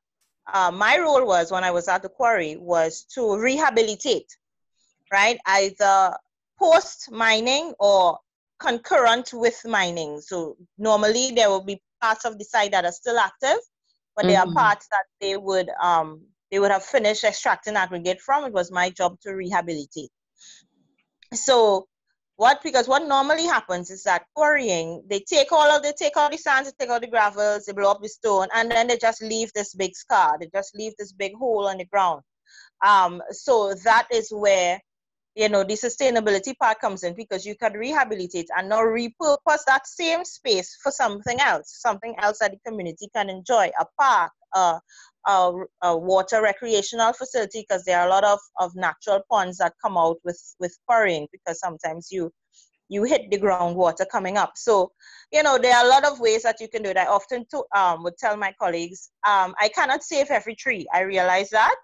uh, 0.51 0.71
my 0.71 0.97
role 0.97 1.25
was 1.25 1.51
when 1.51 1.63
I 1.63 1.71
was 1.71 1.87
at 1.87 2.01
the 2.01 2.09
quarry 2.09 2.57
was 2.57 3.03
to 3.13 3.37
rehabilitate, 3.37 4.35
right? 5.11 5.37
Either 5.45 6.17
post 6.57 7.11
mining 7.11 7.73
or 7.79 8.17
concurrent 8.59 9.31
with 9.33 9.59
mining. 9.65 10.19
So 10.21 10.57
normally 10.77 11.31
there 11.31 11.49
will 11.49 11.63
be 11.63 11.81
parts 12.01 12.25
of 12.25 12.37
the 12.37 12.45
site 12.45 12.71
that 12.71 12.85
are 12.85 12.91
still 12.91 13.17
active, 13.17 13.57
but 14.15 14.23
mm-hmm. 14.23 14.29
there 14.29 14.39
are 14.39 14.45
mm-hmm. 14.45 14.57
parts 14.57 14.87
that 14.91 15.05
they 15.21 15.37
would 15.37 15.69
um, 15.81 16.21
they 16.51 16.59
would 16.59 16.71
have 16.71 16.83
finished 16.83 17.23
extracting 17.23 17.75
aggregate 17.75 18.21
from. 18.21 18.45
It 18.45 18.53
was 18.53 18.71
my 18.71 18.89
job 18.89 19.19
to 19.21 19.33
rehabilitate. 19.33 20.11
So 21.33 21.87
what 22.37 22.61
because 22.63 22.87
what 22.87 23.07
normally 23.07 23.45
happens 23.45 23.89
is 23.89 24.03
that 24.03 24.23
quarrying 24.35 25.03
they 25.09 25.19
take 25.19 25.51
all 25.51 25.69
of 25.69 25.83
they 25.83 25.91
take 25.91 26.15
all 26.15 26.29
the 26.29 26.37
sands 26.37 26.71
they 26.71 26.85
take 26.85 26.91
all 26.91 26.99
the 26.99 27.07
gravels 27.07 27.65
they 27.65 27.73
blow 27.73 27.91
up 27.91 28.01
the 28.01 28.07
stone 28.07 28.47
and 28.55 28.69
then 28.71 28.87
they 28.87 28.97
just 28.97 29.23
leave 29.23 29.51
this 29.53 29.73
big 29.73 29.95
scar 29.95 30.37
they 30.39 30.47
just 30.53 30.75
leave 30.75 30.93
this 30.97 31.11
big 31.11 31.33
hole 31.33 31.67
on 31.67 31.77
the 31.77 31.85
ground 31.85 32.21
um, 32.85 33.21
so 33.31 33.73
that 33.83 34.07
is 34.11 34.29
where 34.31 34.79
you 35.37 35.47
know 35.49 35.63
the 35.63 35.75
sustainability 35.75 36.57
part 36.57 36.79
comes 36.81 37.03
in 37.03 37.13
because 37.13 37.45
you 37.45 37.55
can 37.55 37.73
rehabilitate 37.73 38.49
and 38.57 38.69
now 38.69 38.79
repurpose 38.79 39.63
that 39.67 39.85
same 39.85 40.25
space 40.25 40.75
for 40.81 40.91
something 40.91 41.39
else 41.39 41.77
something 41.79 42.15
else 42.19 42.39
that 42.39 42.51
the 42.51 42.57
community 42.69 43.07
can 43.15 43.29
enjoy 43.29 43.69
a 43.79 43.85
park 43.99 44.31
a, 44.55 44.79
a, 45.27 45.51
a 45.83 45.97
water 45.97 46.41
recreational 46.41 47.13
facility 47.13 47.65
because 47.67 47.83
there 47.85 47.99
are 47.99 48.07
a 48.07 48.09
lot 48.09 48.23
of, 48.23 48.39
of 48.59 48.75
natural 48.75 49.21
ponds 49.29 49.57
that 49.59 49.73
come 49.83 49.97
out 49.97 50.17
with 50.25 50.41
with 50.59 50.75
quarrying 50.87 51.27
because 51.31 51.59
sometimes 51.59 52.07
you 52.11 52.31
you 52.89 53.03
hit 53.03 53.29
the 53.29 53.37
groundwater 53.37 54.07
coming 54.09 54.37
up. 54.37 54.53
So, 54.55 54.93
you 55.33 55.43
know, 55.43 55.57
there 55.57 55.75
are 55.75 55.85
a 55.85 55.89
lot 55.89 56.05
of 56.05 56.21
ways 56.21 56.43
that 56.43 56.61
you 56.61 56.69
can 56.69 56.83
do 56.83 56.89
it. 56.89 56.97
I 56.97 57.05
often 57.05 57.45
to, 57.51 57.63
um, 57.75 58.03
would 58.03 58.17
tell 58.17 58.37
my 58.37 58.53
colleagues, 58.59 59.09
um, 59.27 59.53
I 59.59 59.69
cannot 59.75 60.03
save 60.03 60.31
every 60.31 60.55
tree. 60.55 60.87
I 60.93 61.01
realize 61.01 61.49
that. 61.49 61.75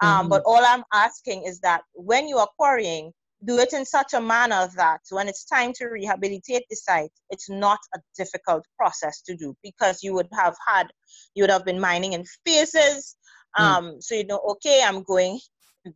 Um, 0.00 0.08
mm-hmm. 0.10 0.28
But 0.28 0.42
all 0.46 0.64
I'm 0.64 0.84
asking 0.92 1.44
is 1.44 1.60
that 1.60 1.82
when 1.94 2.28
you 2.28 2.38
are 2.38 2.48
quarrying, 2.58 3.12
do 3.44 3.58
it 3.58 3.72
in 3.72 3.86
such 3.86 4.12
a 4.12 4.20
manner 4.20 4.68
that 4.76 5.00
when 5.10 5.26
it's 5.28 5.44
time 5.44 5.72
to 5.74 5.86
rehabilitate 5.86 6.64
the 6.68 6.76
site, 6.76 7.12
it's 7.30 7.48
not 7.48 7.78
a 7.94 8.00
difficult 8.16 8.64
process 8.76 9.22
to 9.22 9.34
do 9.34 9.56
because 9.62 10.02
you 10.02 10.12
would 10.14 10.28
have 10.32 10.56
had, 10.66 10.88
you 11.34 11.42
would 11.42 11.50
have 11.50 11.64
been 11.64 11.80
mining 11.80 12.12
in 12.12 12.24
phases. 12.46 13.16
Mm. 13.58 13.64
Um, 13.64 14.00
so 14.00 14.14
you 14.14 14.26
know, 14.26 14.40
okay, 14.50 14.82
I'm 14.84 15.02
going 15.02 15.40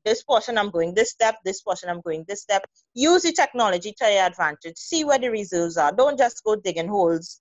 this 0.05 0.23
portion, 0.23 0.57
I'm 0.57 0.71
going 0.71 0.95
this 0.95 1.11
step, 1.11 1.37
this 1.45 1.61
portion, 1.61 1.89
I'm 1.89 2.01
going 2.01 2.25
this 2.27 2.43
step. 2.43 2.65
Use 2.95 3.23
the 3.23 3.33
technology 3.33 3.95
to 3.99 4.11
your 4.11 4.25
advantage. 4.25 4.77
See 4.77 5.05
where 5.05 5.19
the 5.19 5.31
reserves 5.31 5.77
are. 5.77 5.93
Don't 5.93 6.19
just 6.19 6.43
go 6.45 6.57
digging 6.57 6.89
holes 6.89 7.41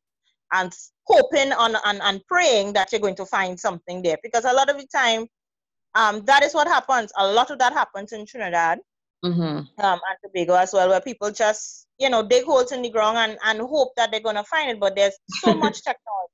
and 0.52 0.72
hoping 1.06 1.52
on 1.54 1.76
and, 1.86 2.02
and 2.02 2.22
praying 2.28 2.74
that 2.74 2.92
you're 2.92 3.02
going 3.02 3.16
to 3.16 3.26
find 3.26 3.60
something 3.60 4.02
there. 4.02 4.18
Because 4.22 4.46
a 4.46 4.54
lot 4.54 4.70
of 4.70 4.78
the 4.78 4.88
time, 4.94 5.28
um, 5.96 6.24
that 6.26 6.44
is 6.44 6.54
what 6.54 6.68
happens. 6.68 7.12
A 7.18 7.28
lot 7.28 7.52
of 7.52 7.60
that 7.60 7.74
happens 7.74 8.12
in 8.12 8.26
Trinidad 8.26 8.80
mm-hmm. 9.24 9.42
um, 9.42 9.66
and 9.78 10.18
Tobago 10.24 10.56
as 10.56 10.74
well, 10.74 10.90
where 10.90 11.02
people 11.02 11.32
just, 11.32 11.88
you 12.00 12.10
know, 12.10 12.28
dig 12.28 12.46
holes 12.46 12.72
in 12.72 12.82
the 12.82 12.90
ground 12.90 13.18
and, 13.18 13.38
and 13.44 13.60
hope 13.60 13.94
that 13.96 14.12
they're 14.12 14.20
going 14.20 14.36
to 14.36 14.44
find 14.44 14.72
it. 14.72 14.80
But 14.80 14.96
there's 14.96 15.18
so 15.28 15.54
much 15.54 15.84
technology 15.84 16.34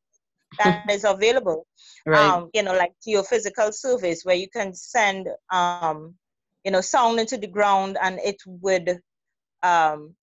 that 0.58 0.90
is 0.90 1.04
available. 1.04 1.66
Right. 2.06 2.20
Um, 2.20 2.50
you 2.54 2.64
know, 2.64 2.74
like 2.74 2.94
geophysical 3.08 3.74
surveys 3.74 4.24
where 4.24 4.36
you 4.36 4.48
can 4.50 4.74
send, 4.74 5.28
um, 5.52 6.16
you 6.64 6.72
know, 6.72 6.82
sound 6.82 7.20
into 7.20 7.38
the 7.38 7.48
ground 7.48 7.98
and 8.02 8.20
it 8.20 8.38
would, 8.46 9.00
um, 9.64 10.16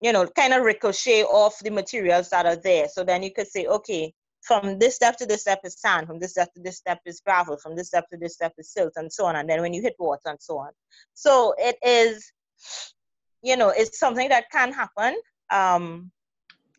you 0.00 0.12
know, 0.12 0.26
kind 0.26 0.52
of 0.52 0.62
ricochet 0.62 1.22
off 1.24 1.58
the 1.60 1.70
materials 1.70 2.30
that 2.30 2.46
are 2.46 2.56
there. 2.56 2.88
So 2.88 3.04
then 3.04 3.22
you 3.22 3.32
could 3.32 3.46
say, 3.46 3.66
okay, 3.66 4.12
from 4.42 4.78
this 4.78 4.96
step 4.96 5.16
to 5.18 5.26
this 5.26 5.42
step 5.42 5.60
is 5.64 5.80
sand, 5.80 6.06
from 6.06 6.18
this 6.18 6.32
step 6.32 6.52
to 6.54 6.60
this 6.60 6.76
step 6.76 7.00
is 7.06 7.20
gravel, 7.20 7.56
from 7.56 7.76
this 7.76 7.88
step 7.88 8.08
to 8.10 8.18
this 8.18 8.34
step 8.34 8.52
is 8.58 8.70
silt, 8.70 8.92
and 8.96 9.12
so 9.12 9.26
on. 9.26 9.36
And 9.36 9.48
then 9.48 9.60
when 9.60 9.72
you 9.72 9.80
hit 9.80 9.94
water 9.98 10.20
and 10.26 10.40
so 10.40 10.58
on. 10.58 10.70
So 11.14 11.54
it 11.58 11.76
is, 11.82 12.32
you 13.42 13.56
know, 13.56 13.70
it's 13.70 13.98
something 13.98 14.28
that 14.30 14.50
can 14.50 14.72
happen. 14.72 15.16
Um, 15.50 16.10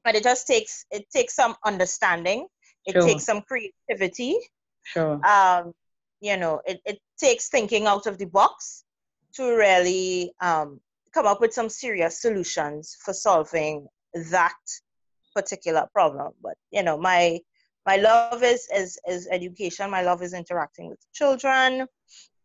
but 0.03 0.15
it 0.15 0.23
just 0.23 0.45
takes 0.45 0.85
it 0.91 1.09
takes 1.09 1.35
some 1.35 1.55
understanding. 1.65 2.47
It 2.85 2.93
sure. 2.93 3.03
takes 3.03 3.23
some 3.23 3.41
creativity. 3.41 4.37
Sure. 4.83 5.25
Um, 5.25 5.71
you 6.19 6.35
know, 6.35 6.61
it, 6.65 6.81
it 6.85 6.99
takes 7.17 7.47
thinking 7.47 7.87
out 7.87 8.07
of 8.07 8.17
the 8.17 8.25
box 8.25 8.83
to 9.35 9.55
really 9.55 10.33
um, 10.41 10.81
come 11.13 11.25
up 11.25 11.39
with 11.39 11.53
some 11.53 11.69
serious 11.69 12.21
solutions 12.21 12.97
for 13.03 13.13
solving 13.13 13.87
that 14.31 14.55
particular 15.33 15.87
problem. 15.93 16.33
But 16.41 16.55
you 16.71 16.83
know, 16.83 16.97
my 16.97 17.39
my 17.85 17.97
love 17.97 18.43
is 18.43 18.67
is 18.73 18.99
is 19.07 19.27
education. 19.31 19.89
My 19.89 20.01
love 20.01 20.21
is 20.21 20.33
interacting 20.33 20.89
with 20.89 20.99
children. 21.13 21.87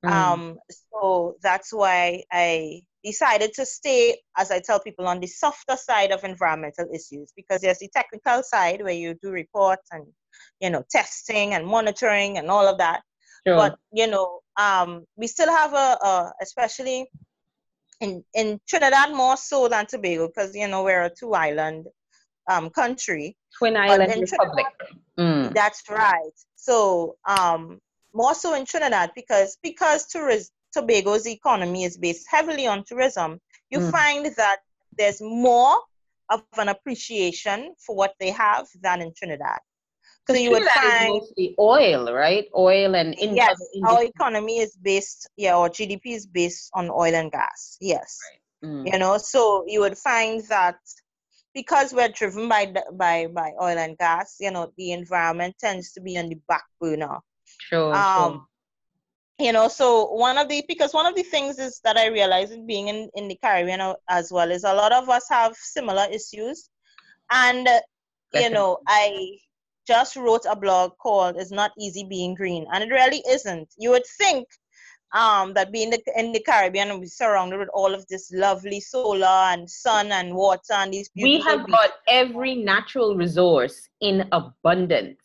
Mm. 0.04 0.12
um 0.12 0.58
so 0.70 1.34
that's 1.42 1.72
why 1.72 2.22
i 2.32 2.80
decided 3.02 3.52
to 3.52 3.66
stay 3.66 4.16
as 4.36 4.52
i 4.52 4.60
tell 4.60 4.78
people 4.78 5.08
on 5.08 5.18
the 5.18 5.26
softer 5.26 5.76
side 5.76 6.12
of 6.12 6.22
environmental 6.22 6.86
issues. 6.94 7.32
Because 7.34 7.60
there's 7.62 7.80
the 7.80 7.88
technical 7.88 8.44
side 8.44 8.80
where 8.80 8.94
you 8.94 9.14
do 9.20 9.30
reports 9.30 9.88
and 9.90 10.06
you 10.60 10.70
know 10.70 10.84
testing 10.88 11.54
and 11.54 11.66
monitoring 11.66 12.38
and 12.38 12.48
all 12.48 12.68
of 12.68 12.78
that. 12.78 13.02
Sure. 13.46 13.56
but 13.56 13.78
you 13.92 14.06
know 14.06 14.40
um 14.56 15.04
we 15.16 15.26
still 15.26 15.48
have 15.50 15.72
a, 15.72 15.98
a 16.10 16.32
especially 16.42 17.08
in 18.00 18.24
in 18.34 18.60
trinidad 18.68 19.12
more 19.14 19.36
so 19.36 19.68
than 19.68 19.86
tobago 19.86 20.28
because 20.28 20.54
you 20.54 20.68
know 20.68 20.82
we're 20.84 21.04
a 21.04 21.10
two 21.10 21.34
island 21.34 21.86
um 22.50 22.70
country 22.70 23.36
twin 23.58 23.76
island 23.76 24.12
republic 24.20 24.66
Mm. 25.18 25.52
That's 25.52 25.82
right. 25.90 26.32
So 26.54 27.16
um, 27.26 27.80
more 28.14 28.34
so 28.34 28.54
in 28.54 28.64
Trinidad 28.64 29.10
because 29.14 29.58
because 29.62 30.06
tourism, 30.06 30.52
Tobago's 30.76 31.26
economy 31.26 31.84
is 31.84 31.96
based 31.96 32.26
heavily 32.30 32.66
on 32.66 32.84
tourism. 32.84 33.40
You 33.70 33.80
mm. 33.80 33.90
find 33.90 34.26
that 34.36 34.58
there's 34.96 35.20
more 35.20 35.80
of 36.30 36.42
an 36.56 36.68
appreciation 36.68 37.74
for 37.84 37.96
what 37.96 38.14
they 38.20 38.30
have 38.30 38.66
than 38.80 39.02
in 39.02 39.12
Trinidad. 39.16 39.58
So 40.28 40.34
you 40.34 40.50
would 40.50 40.64
find 40.64 41.08
mostly 41.08 41.54
oil, 41.58 42.12
right? 42.12 42.48
Oil 42.54 42.94
and 42.94 43.16
yes, 43.18 43.58
our 43.86 44.04
economy 44.04 44.58
is 44.58 44.76
based, 44.76 45.30
yeah, 45.38 45.56
our 45.56 45.70
GDP 45.70 46.00
is 46.08 46.26
based 46.26 46.70
on 46.74 46.90
oil 46.90 47.14
and 47.14 47.32
gas. 47.32 47.78
Yes, 47.80 48.18
right. 48.62 48.70
mm. 48.70 48.92
you 48.92 48.98
know, 48.98 49.16
so 49.16 49.64
you 49.66 49.80
would 49.80 49.96
find 49.96 50.44
that 50.48 50.76
because 51.58 51.92
we're 51.92 52.08
driven 52.08 52.48
by 52.48 52.72
by 52.92 53.26
by 53.26 53.50
oil 53.60 53.76
and 53.76 53.98
gas, 53.98 54.36
you 54.38 54.52
know, 54.52 54.72
the 54.76 54.92
environment 54.92 55.56
tends 55.58 55.92
to 55.92 56.00
be 56.00 56.16
on 56.16 56.28
the 56.28 56.38
back 56.46 56.62
burner. 56.80 57.18
Sure. 57.58 57.92
Um, 57.92 58.32
sure. 58.32 58.46
You 59.40 59.52
know, 59.52 59.66
so 59.66 60.12
one 60.12 60.38
of 60.38 60.48
the 60.48 60.62
because 60.68 60.94
one 60.94 61.06
of 61.06 61.16
the 61.16 61.24
things 61.24 61.58
is 61.58 61.80
that 61.82 61.96
I 61.96 62.06
realize 62.06 62.52
in 62.52 62.64
being 62.64 62.86
in, 62.86 63.10
in 63.16 63.26
the 63.26 63.36
Caribbean 63.42 63.94
as 64.08 64.30
well 64.30 64.52
is 64.52 64.62
a 64.62 64.72
lot 64.72 64.92
of 64.92 65.08
us 65.08 65.26
have 65.30 65.56
similar 65.56 66.06
issues, 66.12 66.70
and 67.32 67.64
Definitely. 67.64 68.44
you 68.44 68.50
know, 68.50 68.78
I 68.86 69.38
just 69.84 70.14
wrote 70.14 70.46
a 70.48 70.54
blog 70.54 70.92
called 71.02 71.36
"It's 71.38 71.50
Not 71.50 71.72
Easy 71.76 72.04
Being 72.04 72.36
Green," 72.36 72.66
and 72.72 72.84
it 72.84 72.94
really 72.94 73.22
isn't. 73.28 73.68
You 73.76 73.90
would 73.90 74.06
think 74.18 74.46
um, 75.12 75.54
that 75.54 75.72
being 75.72 75.90
the, 75.90 76.02
in 76.16 76.32
the 76.32 76.40
Caribbean 76.40 76.90
and 76.90 77.00
we're 77.00 77.06
surrounded 77.06 77.58
with 77.58 77.68
all 77.72 77.94
of 77.94 78.06
this 78.08 78.30
lovely 78.32 78.80
solar 78.80 79.26
and 79.26 79.68
sun 79.68 80.12
and 80.12 80.34
water 80.34 80.74
and 80.74 80.92
these 80.92 81.10
we 81.16 81.40
have 81.40 81.66
beaches. 81.66 81.72
got 81.72 81.90
every 82.08 82.54
natural 82.54 83.16
resource 83.16 83.88
in 84.00 84.28
abundance 84.32 85.18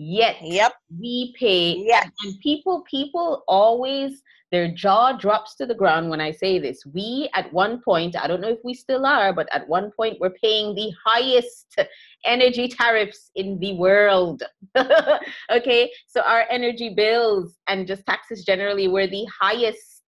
yet 0.00 0.36
yep. 0.40 0.72
we 0.98 1.34
pay 1.38 1.76
yeah 1.76 2.04
and 2.22 2.40
people 2.40 2.82
people 2.90 3.44
always 3.46 4.22
their 4.50 4.72
jaw 4.72 5.12
drops 5.12 5.54
to 5.56 5.66
the 5.66 5.74
ground 5.74 6.08
when 6.08 6.22
i 6.22 6.30
say 6.30 6.58
this. 6.58 6.84
We 6.86 7.28
at 7.34 7.52
one 7.52 7.82
point 7.82 8.16
i 8.16 8.26
don't 8.26 8.40
know 8.40 8.48
if 8.48 8.60
we 8.64 8.72
still 8.72 9.04
are 9.04 9.34
but 9.34 9.46
at 9.52 9.68
one 9.68 9.90
point 9.94 10.16
we're 10.18 10.36
paying 10.42 10.74
the 10.74 10.90
highest 11.04 11.78
energy 12.24 12.66
tariffs 12.68 13.30
in 13.34 13.58
the 13.58 13.74
world. 13.74 14.42
Okay? 15.50 15.90
So 16.06 16.22
our 16.22 16.46
energy 16.48 16.94
bills 16.94 17.58
and 17.68 17.86
just 17.86 18.06
taxes 18.06 18.44
generally 18.44 18.88
were 18.88 19.06
the 19.06 19.26
highest 19.38 20.02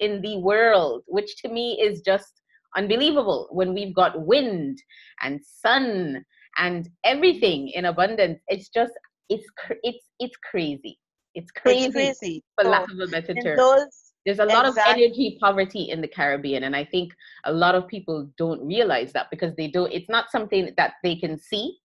in 0.00 0.20
the 0.20 0.36
world 0.38 1.04
which 1.06 1.36
to 1.38 1.48
me 1.48 1.80
is 1.80 2.02
just 2.02 2.42
unbelievable 2.76 3.48
when 3.50 3.72
we've 3.72 3.94
got 3.94 4.26
wind 4.26 4.78
and 5.22 5.40
sun 5.42 6.22
and 6.58 6.88
everything 7.04 7.68
in 7.68 7.86
abundance. 7.86 8.40
It's 8.48 8.68
just 8.68 8.92
it's 9.28 9.46
it's 9.82 10.04
it's 10.18 10.36
crazy. 10.36 10.98
It's 11.34 11.50
crazy, 11.50 11.84
it's 11.86 11.94
crazy. 12.18 12.44
for 12.56 12.64
so, 12.64 12.70
lack 12.70 12.90
of 12.90 12.98
a 13.00 13.06
better 13.06 13.34
term. 13.34 13.56
Those, 13.56 14.12
There's 14.24 14.38
a 14.38 14.44
lot 14.44 14.66
exactly. 14.66 15.04
of 15.04 15.10
energy 15.10 15.38
poverty 15.40 15.90
in 15.90 16.00
the 16.00 16.08
Caribbean, 16.08 16.64
and 16.64 16.74
I 16.74 16.84
think 16.84 17.12
a 17.44 17.52
lot 17.52 17.74
of 17.74 17.86
people 17.86 18.28
don't 18.36 18.66
realize 18.66 19.12
that 19.12 19.30
because 19.30 19.54
they 19.56 19.68
don't. 19.68 19.92
It's 19.92 20.08
not 20.08 20.30
something 20.30 20.72
that 20.76 20.94
they 21.02 21.16
can 21.16 21.38
see, 21.38 21.78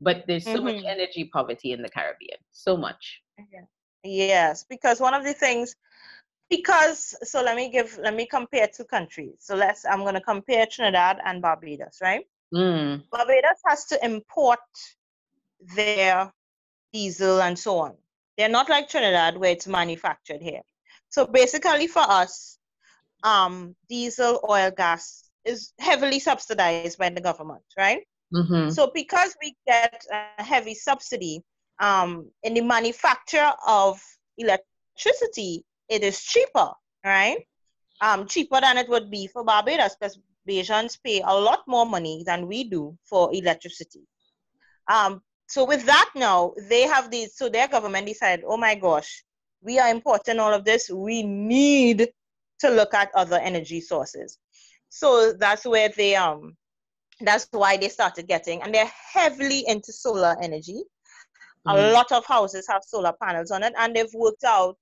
but 0.00 0.24
there's 0.26 0.44
so 0.44 0.56
mm-hmm. 0.56 0.64
much 0.64 0.84
energy 0.84 1.30
poverty 1.32 1.72
in 1.72 1.82
the 1.82 1.88
Caribbean. 1.88 2.38
So 2.52 2.76
much. 2.76 3.22
Yes, 4.04 4.64
because 4.68 5.00
one 5.00 5.14
of 5.14 5.24
the 5.24 5.32
things 5.32 5.74
because 6.50 7.14
so 7.22 7.42
let 7.42 7.56
me 7.56 7.70
give 7.70 7.98
let 8.02 8.14
me 8.14 8.26
compare 8.26 8.66
two 8.74 8.84
countries 8.84 9.34
so 9.38 9.54
let's 9.54 9.84
i'm 9.84 10.00
going 10.00 10.14
to 10.14 10.20
compare 10.20 10.66
trinidad 10.66 11.18
and 11.24 11.42
barbados 11.42 11.98
right 12.00 12.24
mm. 12.54 13.02
barbados 13.10 13.60
has 13.66 13.84
to 13.84 14.02
import 14.02 14.58
their 15.76 16.32
diesel, 16.92 17.42
and 17.42 17.58
so 17.58 17.78
on. 17.78 17.94
They're 18.36 18.48
not 18.48 18.68
like 18.68 18.88
Trinidad 18.88 19.36
where 19.36 19.50
it's 19.50 19.66
manufactured 19.66 20.42
here. 20.42 20.62
So 21.08 21.26
basically, 21.26 21.86
for 21.86 22.02
us, 22.02 22.58
um, 23.24 23.74
diesel, 23.88 24.40
oil, 24.48 24.70
gas 24.70 25.30
is 25.44 25.72
heavily 25.78 26.20
subsidized 26.20 26.98
by 26.98 27.08
the 27.08 27.20
government, 27.20 27.62
right? 27.76 28.02
Mm-hmm. 28.34 28.70
So 28.70 28.90
because 28.94 29.36
we 29.42 29.56
get 29.66 30.04
a 30.12 30.42
heavy 30.42 30.74
subsidy 30.74 31.42
um, 31.80 32.30
in 32.42 32.54
the 32.54 32.60
manufacture 32.60 33.52
of 33.66 34.00
electricity, 34.36 35.64
it 35.88 36.02
is 36.02 36.22
cheaper, 36.22 36.70
right? 37.04 37.38
Um, 38.00 38.26
cheaper 38.26 38.60
than 38.60 38.76
it 38.78 38.88
would 38.88 39.10
be 39.10 39.26
for 39.26 39.42
Barbados 39.44 39.96
because 39.96 40.18
Bajans 40.48 40.98
pay 41.02 41.20
a 41.24 41.34
lot 41.34 41.60
more 41.66 41.86
money 41.86 42.22
than 42.24 42.46
we 42.46 42.64
do 42.64 42.96
for 43.04 43.34
electricity. 43.34 44.02
Um, 44.86 45.22
so 45.48 45.64
with 45.64 45.84
that 45.86 46.10
now, 46.14 46.52
they 46.68 46.82
have 46.82 47.10
these, 47.10 47.34
so 47.34 47.48
their 47.48 47.68
government 47.68 48.06
decided, 48.06 48.44
oh 48.46 48.58
my 48.58 48.74
gosh, 48.74 49.24
we 49.62 49.78
are 49.78 49.88
importing 49.88 50.38
all 50.38 50.52
of 50.52 50.64
this. 50.64 50.90
We 50.90 51.22
need 51.22 52.08
to 52.60 52.70
look 52.70 52.92
at 52.92 53.10
other 53.14 53.38
energy 53.38 53.80
sources. 53.80 54.38
So 54.90 55.32
that's 55.32 55.64
where 55.64 55.88
they 55.88 56.16
um 56.16 56.56
that's 57.20 57.48
why 57.50 57.76
they 57.76 57.88
started 57.88 58.28
getting 58.28 58.62
and 58.62 58.74
they're 58.74 58.90
heavily 59.12 59.64
into 59.66 59.92
solar 59.92 60.36
energy. 60.40 60.82
Mm-hmm. 61.66 61.78
A 61.78 61.92
lot 61.92 62.12
of 62.12 62.24
houses 62.26 62.66
have 62.68 62.82
solar 62.86 63.14
panels 63.20 63.50
on 63.50 63.62
it 63.62 63.72
and 63.78 63.96
they've 63.96 64.14
worked 64.14 64.44
out, 64.44 64.76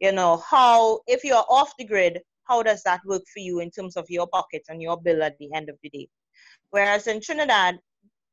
you 0.00 0.12
know, 0.12 0.42
how 0.48 1.00
if 1.06 1.24
you're 1.24 1.44
off 1.48 1.72
the 1.78 1.84
grid, 1.84 2.20
how 2.44 2.62
does 2.62 2.82
that 2.84 3.00
work 3.04 3.22
for 3.32 3.40
you 3.40 3.60
in 3.60 3.70
terms 3.70 3.96
of 3.96 4.06
your 4.08 4.26
pocket 4.28 4.62
and 4.68 4.80
your 4.80 5.00
bill 5.00 5.22
at 5.22 5.38
the 5.38 5.52
end 5.54 5.68
of 5.68 5.76
the 5.82 5.90
day? 5.90 6.08
Whereas 6.70 7.06
in 7.06 7.20
Trinidad, 7.20 7.78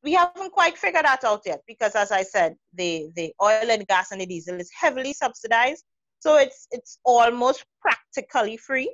we 0.04 0.14
haven't 0.14 0.52
quite 0.52 0.78
figured 0.78 1.06
that 1.06 1.24
out 1.24 1.42
yet 1.46 1.62
because 1.68 1.96
as 1.96 2.12
i 2.12 2.22
said 2.22 2.56
the 2.74 3.10
the 3.16 3.34
oil 3.42 3.70
and 3.70 3.88
gas 3.88 4.12
and 4.12 4.22
the 4.22 4.26
diesel 4.26 4.60
is 4.60 4.70
heavily 4.80 5.14
subsidized 5.14 5.84
so 6.20 6.38
it's 6.38 6.68
it's 6.72 7.00
almost 7.04 7.66
practically 7.82 8.58
free 8.58 8.94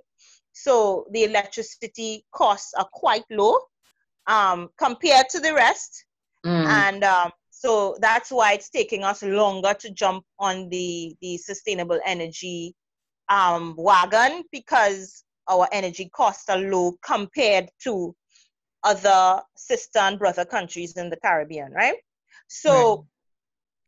So 0.53 1.05
the 1.11 1.23
electricity 1.23 2.25
costs 2.33 2.73
are 2.77 2.87
quite 2.91 3.23
low 3.29 3.57
um, 4.27 4.69
compared 4.77 5.29
to 5.29 5.39
the 5.39 5.53
rest. 5.53 6.05
Mm. 6.45 6.65
And 6.65 7.03
um, 7.03 7.31
so 7.49 7.97
that's 8.01 8.31
why 8.31 8.53
it's 8.53 8.69
taking 8.69 9.03
us 9.03 9.23
longer 9.23 9.73
to 9.79 9.91
jump 9.91 10.25
on 10.37 10.69
the, 10.69 11.15
the 11.21 11.37
sustainable 11.37 11.99
energy 12.05 12.75
um, 13.29 13.75
wagon 13.77 14.43
because 14.51 15.23
our 15.49 15.67
energy 15.71 16.09
costs 16.13 16.49
are 16.49 16.59
low 16.59 16.97
compared 17.03 17.69
to 17.83 18.15
other 18.83 19.41
sister 19.55 19.99
and 19.99 20.19
brother 20.19 20.45
countries 20.45 20.95
in 20.97 21.09
the 21.09 21.17
Caribbean, 21.17 21.71
right? 21.71 21.97
So, 22.47 23.05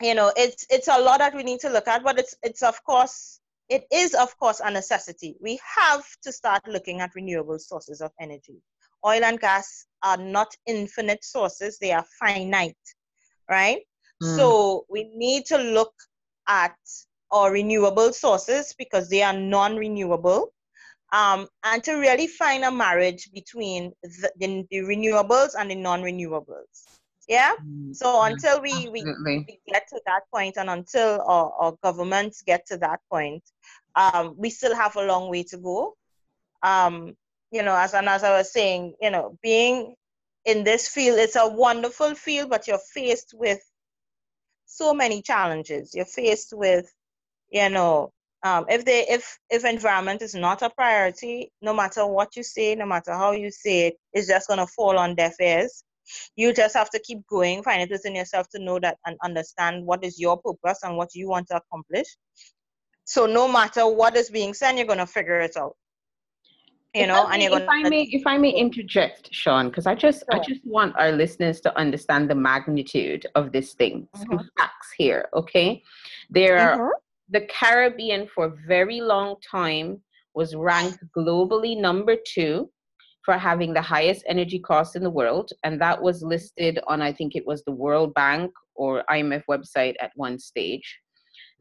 right. 0.01 0.07
you 0.07 0.15
know, 0.15 0.31
it's 0.35 0.65
it's 0.69 0.87
a 0.87 0.99
lot 0.99 1.19
that 1.19 1.35
we 1.35 1.43
need 1.43 1.59
to 1.61 1.69
look 1.69 1.87
at, 1.87 2.03
but 2.03 2.19
it's 2.19 2.35
it's 2.43 2.61
of 2.63 2.83
course 2.83 3.39
it 3.69 3.85
is 3.91 4.13
of 4.13 4.37
course 4.37 4.61
a 4.63 4.69
necessity. 4.69 5.35
We 5.41 5.59
have 5.75 6.03
to 6.23 6.31
start 6.31 6.67
looking 6.67 7.01
at 7.01 7.15
renewable 7.15 7.59
sources 7.59 8.01
of 8.01 8.11
energy. 8.19 8.61
Oil 9.05 9.23
and 9.23 9.39
gas 9.39 9.85
are 10.03 10.17
not 10.17 10.53
infinite 10.67 11.23
sources; 11.23 11.77
they 11.79 11.91
are 11.91 12.05
finite, 12.19 12.75
right? 13.49 13.81
Mm. 14.21 14.35
So 14.35 14.85
we 14.89 15.11
need 15.15 15.45
to 15.47 15.57
look 15.57 15.93
at 16.47 16.75
our 17.31 17.51
renewable 17.51 18.11
sources 18.13 18.75
because 18.77 19.09
they 19.09 19.23
are 19.23 19.33
non-renewable 19.33 20.53
um, 21.11 21.47
and 21.63 21.83
to 21.83 21.95
really 21.95 22.27
find 22.27 22.63
a 22.63 22.71
marriage 22.71 23.29
between 23.33 23.91
the, 24.03 24.31
the, 24.39 24.65
the 24.69 24.77
renewables 24.77 25.51
and 25.57 25.69
the 25.69 25.75
non-renewables. 25.75 26.99
Yeah. 27.27 27.53
Mm, 27.63 27.95
so 27.95 28.21
until 28.23 28.61
we, 28.61 28.89
we, 28.89 29.03
we, 29.25 29.59
get 29.67 29.87
to 29.89 30.01
that 30.05 30.23
point 30.33 30.57
and 30.57 30.69
until 30.69 31.21
our, 31.25 31.51
our 31.59 31.73
governments 31.83 32.41
get 32.41 32.65
to 32.67 32.77
that 32.77 32.99
point, 33.09 33.43
um, 33.95 34.35
we 34.37 34.49
still 34.49 34.75
have 34.75 34.95
a 34.95 35.05
long 35.05 35.29
way 35.29 35.43
to 35.43 35.57
go. 35.57 35.95
Um, 36.63 37.15
you 37.51 37.63
know, 37.63 37.75
as 37.75 37.93
and 37.93 38.07
as 38.07 38.23
I 38.23 38.37
was 38.37 38.51
saying, 38.51 38.95
you 39.01 39.11
know, 39.11 39.37
being 39.43 39.95
in 40.45 40.63
this 40.63 40.87
field, 40.87 41.19
it's 41.19 41.35
a 41.35 41.47
wonderful 41.47 42.15
field, 42.15 42.49
but 42.49 42.67
you're 42.67 42.79
faced 42.93 43.33
with 43.33 43.59
so 44.65 44.93
many 44.93 45.21
challenges. 45.21 45.93
You're 45.93 46.05
faced 46.05 46.53
with, 46.53 46.91
you 47.51 47.69
know, 47.69 48.11
um, 48.43 48.65
if 48.69 48.85
they 48.85 49.05
if 49.07 49.37
if 49.49 49.65
environment 49.65 50.21
is 50.21 50.33
not 50.33 50.61
a 50.61 50.69
priority 50.69 51.51
no 51.61 51.73
matter 51.73 52.05
what 52.05 52.35
you 52.35 52.43
say 52.43 52.75
no 52.75 52.85
matter 52.85 53.13
how 53.13 53.31
you 53.31 53.51
say 53.51 53.87
it 53.87 53.95
it's 54.13 54.27
just 54.27 54.47
going 54.47 54.59
to 54.59 54.67
fall 54.67 54.97
on 54.97 55.15
deaf 55.15 55.33
ears 55.39 55.83
you 56.35 56.53
just 56.53 56.75
have 56.75 56.89
to 56.89 56.99
keep 56.99 57.25
going 57.27 57.63
find 57.63 57.81
it 57.81 57.89
within 57.91 58.15
yourself 58.15 58.47
to 58.49 58.59
know 58.59 58.79
that 58.79 58.97
and 59.05 59.17
understand 59.23 59.85
what 59.85 60.03
is 60.03 60.19
your 60.19 60.37
purpose 60.37 60.79
and 60.83 60.97
what 60.97 61.09
you 61.13 61.27
want 61.27 61.47
to 61.47 61.55
accomplish 61.55 62.07
so 63.05 63.25
no 63.25 63.47
matter 63.47 63.87
what 63.87 64.15
is 64.15 64.29
being 64.29 64.53
said 64.53 64.75
you're 64.75 64.85
going 64.85 64.97
to 64.97 65.05
figure 65.05 65.39
it 65.39 65.55
out 65.57 65.75
you 66.93 67.07
know 67.07 67.27
and 67.27 67.41
you're 67.41 67.51
gonna. 67.51 67.63
if 67.63 67.69
i 67.69 67.89
may 67.89 68.01
if 68.11 68.27
i 68.27 68.37
may 68.37 68.49
interject 68.49 69.29
sean 69.31 69.69
because 69.69 69.87
i 69.87 69.95
just 69.95 70.19
sure. 70.29 70.39
i 70.39 70.43
just 70.43 70.65
want 70.65 70.93
our 70.97 71.11
listeners 71.11 71.61
to 71.61 71.75
understand 71.77 72.29
the 72.29 72.35
magnitude 72.35 73.25
of 73.35 73.51
this 73.51 73.73
thing 73.73 74.07
mm-hmm. 74.15 74.37
some 74.37 74.49
facts 74.57 74.89
here 74.97 75.29
okay 75.33 75.81
there 76.29 76.57
mm-hmm. 76.57 76.81
are 76.81 76.95
the 77.31 77.47
Caribbean 77.49 78.27
for 78.27 78.45
a 78.45 78.55
very 78.67 79.01
long 79.01 79.35
time 79.49 80.01
was 80.35 80.55
ranked 80.55 80.99
globally 81.17 81.79
number 81.79 82.15
two 82.27 82.69
for 83.23 83.37
having 83.37 83.73
the 83.73 83.81
highest 83.81 84.23
energy 84.27 84.59
costs 84.59 84.95
in 84.95 85.03
the 85.03 85.09
world. 85.09 85.51
And 85.63 85.79
that 85.81 86.01
was 86.01 86.21
listed 86.23 86.79
on, 86.87 87.01
I 87.01 87.13
think 87.13 87.35
it 87.35 87.45
was 87.45 87.63
the 87.63 87.71
World 87.71 88.13
Bank 88.13 88.51
or 88.75 89.03
IMF 89.09 89.43
website 89.49 89.95
at 90.01 90.11
one 90.15 90.39
stage. 90.39 90.99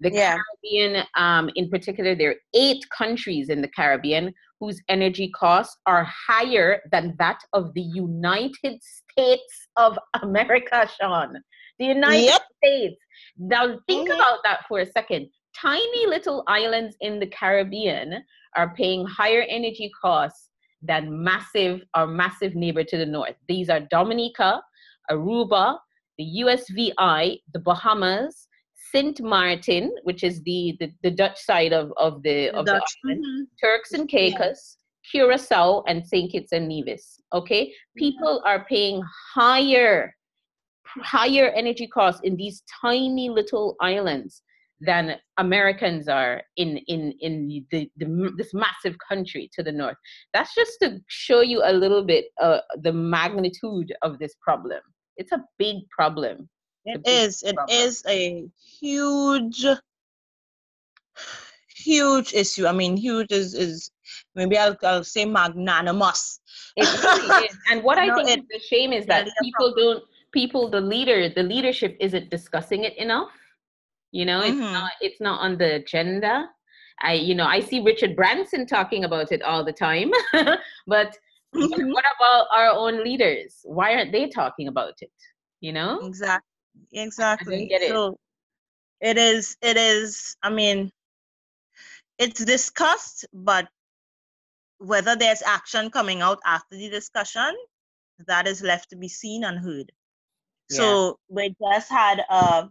The 0.00 0.10
yeah. 0.10 0.36
Caribbean, 0.36 1.04
um, 1.16 1.50
in 1.56 1.68
particular, 1.68 2.14
there 2.14 2.30
are 2.30 2.42
eight 2.54 2.84
countries 2.96 3.50
in 3.50 3.60
the 3.60 3.68
Caribbean 3.68 4.32
whose 4.58 4.80
energy 4.88 5.30
costs 5.34 5.76
are 5.86 6.04
higher 6.04 6.80
than 6.90 7.14
that 7.18 7.40
of 7.52 7.72
the 7.74 7.82
United 7.82 8.80
States 8.82 9.68
of 9.76 9.98
America, 10.22 10.88
Sean. 10.98 11.34
The 11.78 11.86
United 11.86 12.24
yep. 12.24 12.42
States. 12.56 12.96
Now, 13.38 13.78
think 13.86 14.08
mm-hmm. 14.08 14.18
about 14.18 14.38
that 14.44 14.60
for 14.68 14.80
a 14.80 14.86
second 14.86 15.28
tiny 15.54 16.06
little 16.06 16.44
islands 16.46 16.96
in 17.00 17.18
the 17.18 17.26
Caribbean 17.26 18.22
are 18.56 18.74
paying 18.74 19.06
higher 19.06 19.44
energy 19.48 19.90
costs 20.00 20.50
than 20.82 21.22
massive 21.22 21.82
our 21.94 22.06
massive 22.06 22.54
neighbor 22.54 22.84
to 22.84 22.96
the 22.96 23.06
north. 23.06 23.36
These 23.48 23.68
are 23.68 23.80
Dominica, 23.80 24.62
Aruba, 25.10 25.78
the 26.18 26.42
USVI, 26.44 27.40
the 27.52 27.58
Bahamas, 27.60 28.48
Sint 28.92 29.20
Maarten, 29.20 29.90
which 30.04 30.24
is 30.24 30.42
the, 30.42 30.76
the, 30.80 30.92
the, 31.02 31.10
Dutch 31.10 31.38
side 31.38 31.72
of, 31.72 31.92
of 31.96 32.22
the 32.22 32.50
of 32.50 32.66
Dutch. 32.66 32.82
the 33.02 33.10
island, 33.10 33.24
mm-hmm. 33.24 33.42
Turks 33.62 33.92
and 33.92 34.08
Caicos, 34.08 34.78
yeah. 35.14 35.20
Curacao, 35.20 35.82
and 35.86 36.04
St. 36.06 36.32
Kitts 36.32 36.52
and 36.52 36.68
Nevis. 36.68 37.20
Okay, 37.32 37.72
people 37.96 38.42
are 38.44 38.64
paying 38.64 39.02
higher 39.34 40.14
higher 40.86 41.50
energy 41.50 41.86
costs 41.86 42.20
in 42.24 42.36
these 42.36 42.64
tiny 42.82 43.28
little 43.28 43.76
islands 43.80 44.42
than 44.80 45.16
Americans 45.36 46.08
are 46.08 46.42
in 46.56 46.78
in 46.88 47.12
in 47.20 47.64
the, 47.70 47.90
the, 47.96 48.32
this 48.36 48.54
massive 48.54 48.96
country 49.06 49.50
to 49.54 49.62
the 49.62 49.72
north. 49.72 49.96
That's 50.32 50.54
just 50.54 50.78
to 50.82 51.00
show 51.06 51.42
you 51.42 51.62
a 51.64 51.72
little 51.72 52.04
bit 52.04 52.26
uh, 52.40 52.60
the 52.82 52.92
magnitude 52.92 53.92
of 54.02 54.18
this 54.18 54.34
problem. 54.40 54.80
It's 55.16 55.32
a 55.32 55.44
big 55.58 55.76
problem. 55.90 56.48
It 56.84 57.06
is. 57.06 57.42
It 57.42 57.56
problem. 57.56 57.76
is 57.78 58.02
a 58.08 58.48
huge, 58.80 59.66
huge 61.76 62.32
issue. 62.32 62.66
I 62.66 62.72
mean, 62.72 62.96
huge 62.96 63.30
is 63.30 63.54
is 63.54 63.90
maybe 64.34 64.56
I'll, 64.56 64.76
I'll 64.82 65.04
say 65.04 65.26
magnanimous. 65.26 66.40
It 66.76 67.02
really 67.02 67.46
is. 67.50 67.58
And 67.70 67.82
what 67.82 67.98
I 67.98 68.14
think 68.14 68.30
it, 68.30 68.38
is 68.40 68.44
the 68.50 68.60
shame 68.60 68.92
is 68.92 69.04
that 69.06 69.28
people 69.42 69.74
don't 69.76 70.04
people 70.32 70.70
the 70.70 70.80
leader 70.80 71.28
the 71.28 71.42
leadership 71.42 71.96
isn't 71.98 72.30
discussing 72.30 72.84
it 72.84 72.96
enough 72.98 73.30
you 74.12 74.24
know, 74.24 74.40
mm-hmm. 74.40 74.60
it's 74.60 74.72
not 74.72 74.90
it's 75.00 75.20
not 75.20 75.40
on 75.40 75.58
the 75.58 75.76
agenda. 75.76 76.48
I 77.02 77.14
you 77.14 77.34
know 77.34 77.46
I 77.46 77.60
see 77.60 77.80
Richard 77.80 78.16
Branson 78.16 78.66
talking 78.66 79.04
about 79.04 79.32
it 79.32 79.42
all 79.42 79.64
the 79.64 79.72
time, 79.72 80.10
but 80.86 81.16
mm-hmm. 81.54 81.90
what 81.90 82.04
about 82.16 82.46
our 82.54 82.70
own 82.70 83.02
leaders? 83.04 83.60
Why 83.64 83.94
aren't 83.94 84.12
they 84.12 84.28
talking 84.28 84.68
about 84.68 84.94
it? 85.00 85.12
You 85.60 85.72
know, 85.72 86.00
exactly, 86.00 86.48
exactly. 86.92 87.66
Get 87.66 87.82
it. 87.82 87.88
So 87.88 88.18
it 89.00 89.16
is. 89.16 89.56
It 89.62 89.76
is. 89.76 90.36
I 90.42 90.50
mean, 90.50 90.90
it's 92.18 92.44
discussed, 92.44 93.26
but 93.32 93.68
whether 94.78 95.14
there's 95.14 95.42
action 95.42 95.90
coming 95.90 96.22
out 96.22 96.38
after 96.44 96.76
the 96.76 96.88
discussion, 96.88 97.54
that 98.26 98.46
is 98.46 98.62
left 98.62 98.90
to 98.90 98.96
be 98.96 99.08
seen 99.08 99.44
and 99.44 99.58
heard. 99.58 99.92
Yeah. 100.70 100.76
So 100.76 101.18
we 101.28 101.54
just 101.60 101.90
had 101.90 102.24
a 102.30 102.68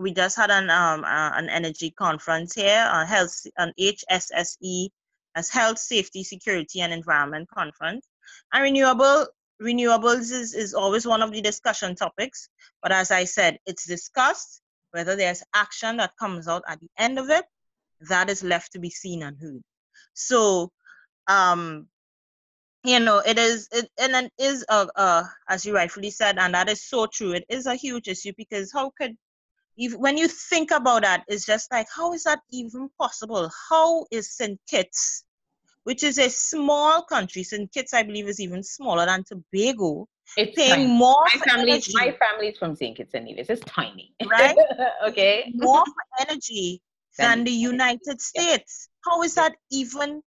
we 0.00 0.12
just 0.12 0.36
had 0.36 0.50
an 0.50 0.70
um 0.70 1.04
uh, 1.04 1.30
an 1.34 1.48
energy 1.48 1.90
conference 1.90 2.54
here 2.54 2.88
on 2.92 3.06
health 3.06 3.46
on 3.58 3.72
HSSE 3.78 4.88
as 5.36 5.48
health, 5.48 5.78
safety, 5.78 6.24
security, 6.24 6.80
and 6.80 6.92
environment 6.92 7.48
conference. 7.54 8.06
And 8.52 8.62
renewable 8.62 9.26
renewables 9.62 10.32
is, 10.32 10.54
is 10.54 10.74
always 10.74 11.06
one 11.06 11.22
of 11.22 11.32
the 11.32 11.40
discussion 11.40 11.94
topics. 11.94 12.48
But 12.82 12.92
as 12.92 13.10
I 13.10 13.24
said, 13.24 13.58
it's 13.66 13.86
discussed. 13.86 14.60
Whether 14.92 15.14
there's 15.14 15.44
action 15.54 15.98
that 15.98 16.16
comes 16.18 16.48
out 16.48 16.64
at 16.66 16.80
the 16.80 16.88
end 16.98 17.18
of 17.20 17.30
it, 17.30 17.44
that 18.08 18.28
is 18.28 18.42
left 18.42 18.72
to 18.72 18.80
be 18.80 18.90
seen 18.90 19.22
and 19.22 19.36
heard. 19.40 19.62
So, 20.14 20.72
um, 21.28 21.86
you 22.82 22.98
know, 22.98 23.18
it 23.18 23.38
is, 23.38 23.68
it, 23.70 23.88
and 23.98 24.26
it 24.26 24.32
is 24.36 24.64
a, 24.68 24.88
a, 24.96 25.30
as 25.48 25.64
you 25.64 25.74
rightfully 25.76 26.10
said, 26.10 26.38
and 26.38 26.54
that 26.54 26.68
is 26.68 26.84
so 26.84 27.06
true. 27.06 27.32
It 27.32 27.44
is 27.48 27.66
a 27.66 27.76
huge 27.76 28.08
issue 28.08 28.32
because 28.36 28.72
how 28.72 28.90
could 28.98 29.16
if, 29.80 29.94
when 29.94 30.18
you 30.18 30.28
think 30.28 30.70
about 30.70 31.02
that, 31.02 31.24
it's 31.26 31.46
just 31.46 31.72
like, 31.72 31.86
how 31.94 32.12
is 32.12 32.24
that 32.24 32.40
even 32.52 32.90
possible? 32.98 33.50
How 33.70 34.04
is 34.10 34.30
St. 34.30 34.60
Kitts, 34.68 35.24
which 35.84 36.02
is 36.02 36.18
a 36.18 36.28
small 36.28 37.02
country, 37.02 37.42
St. 37.42 37.72
Kitts, 37.72 37.94
I 37.94 38.02
believe, 38.02 38.28
is 38.28 38.40
even 38.40 38.62
smaller 38.62 39.06
than 39.06 39.24
Tobago, 39.24 40.06
it's 40.36 40.54
paying 40.54 40.70
tiny. 40.70 40.86
more 40.86 41.24
my 41.34 41.40
family, 41.40 41.82
My 41.94 42.12
family's 42.12 42.58
from 42.58 42.76
St. 42.76 42.94
Kitts 42.94 43.14
and 43.14 43.24
Nevis. 43.24 43.48
It's 43.48 43.62
tiny. 43.62 44.14
Right? 44.30 44.54
okay. 45.08 45.50
More 45.54 45.84
for 45.84 46.28
energy 46.28 46.82
than 47.18 47.44
the 47.44 47.50
United 47.50 48.20
States. 48.20 48.90
How 49.04 49.22
is 49.22 49.34
that 49.34 49.54
even 49.70 50.22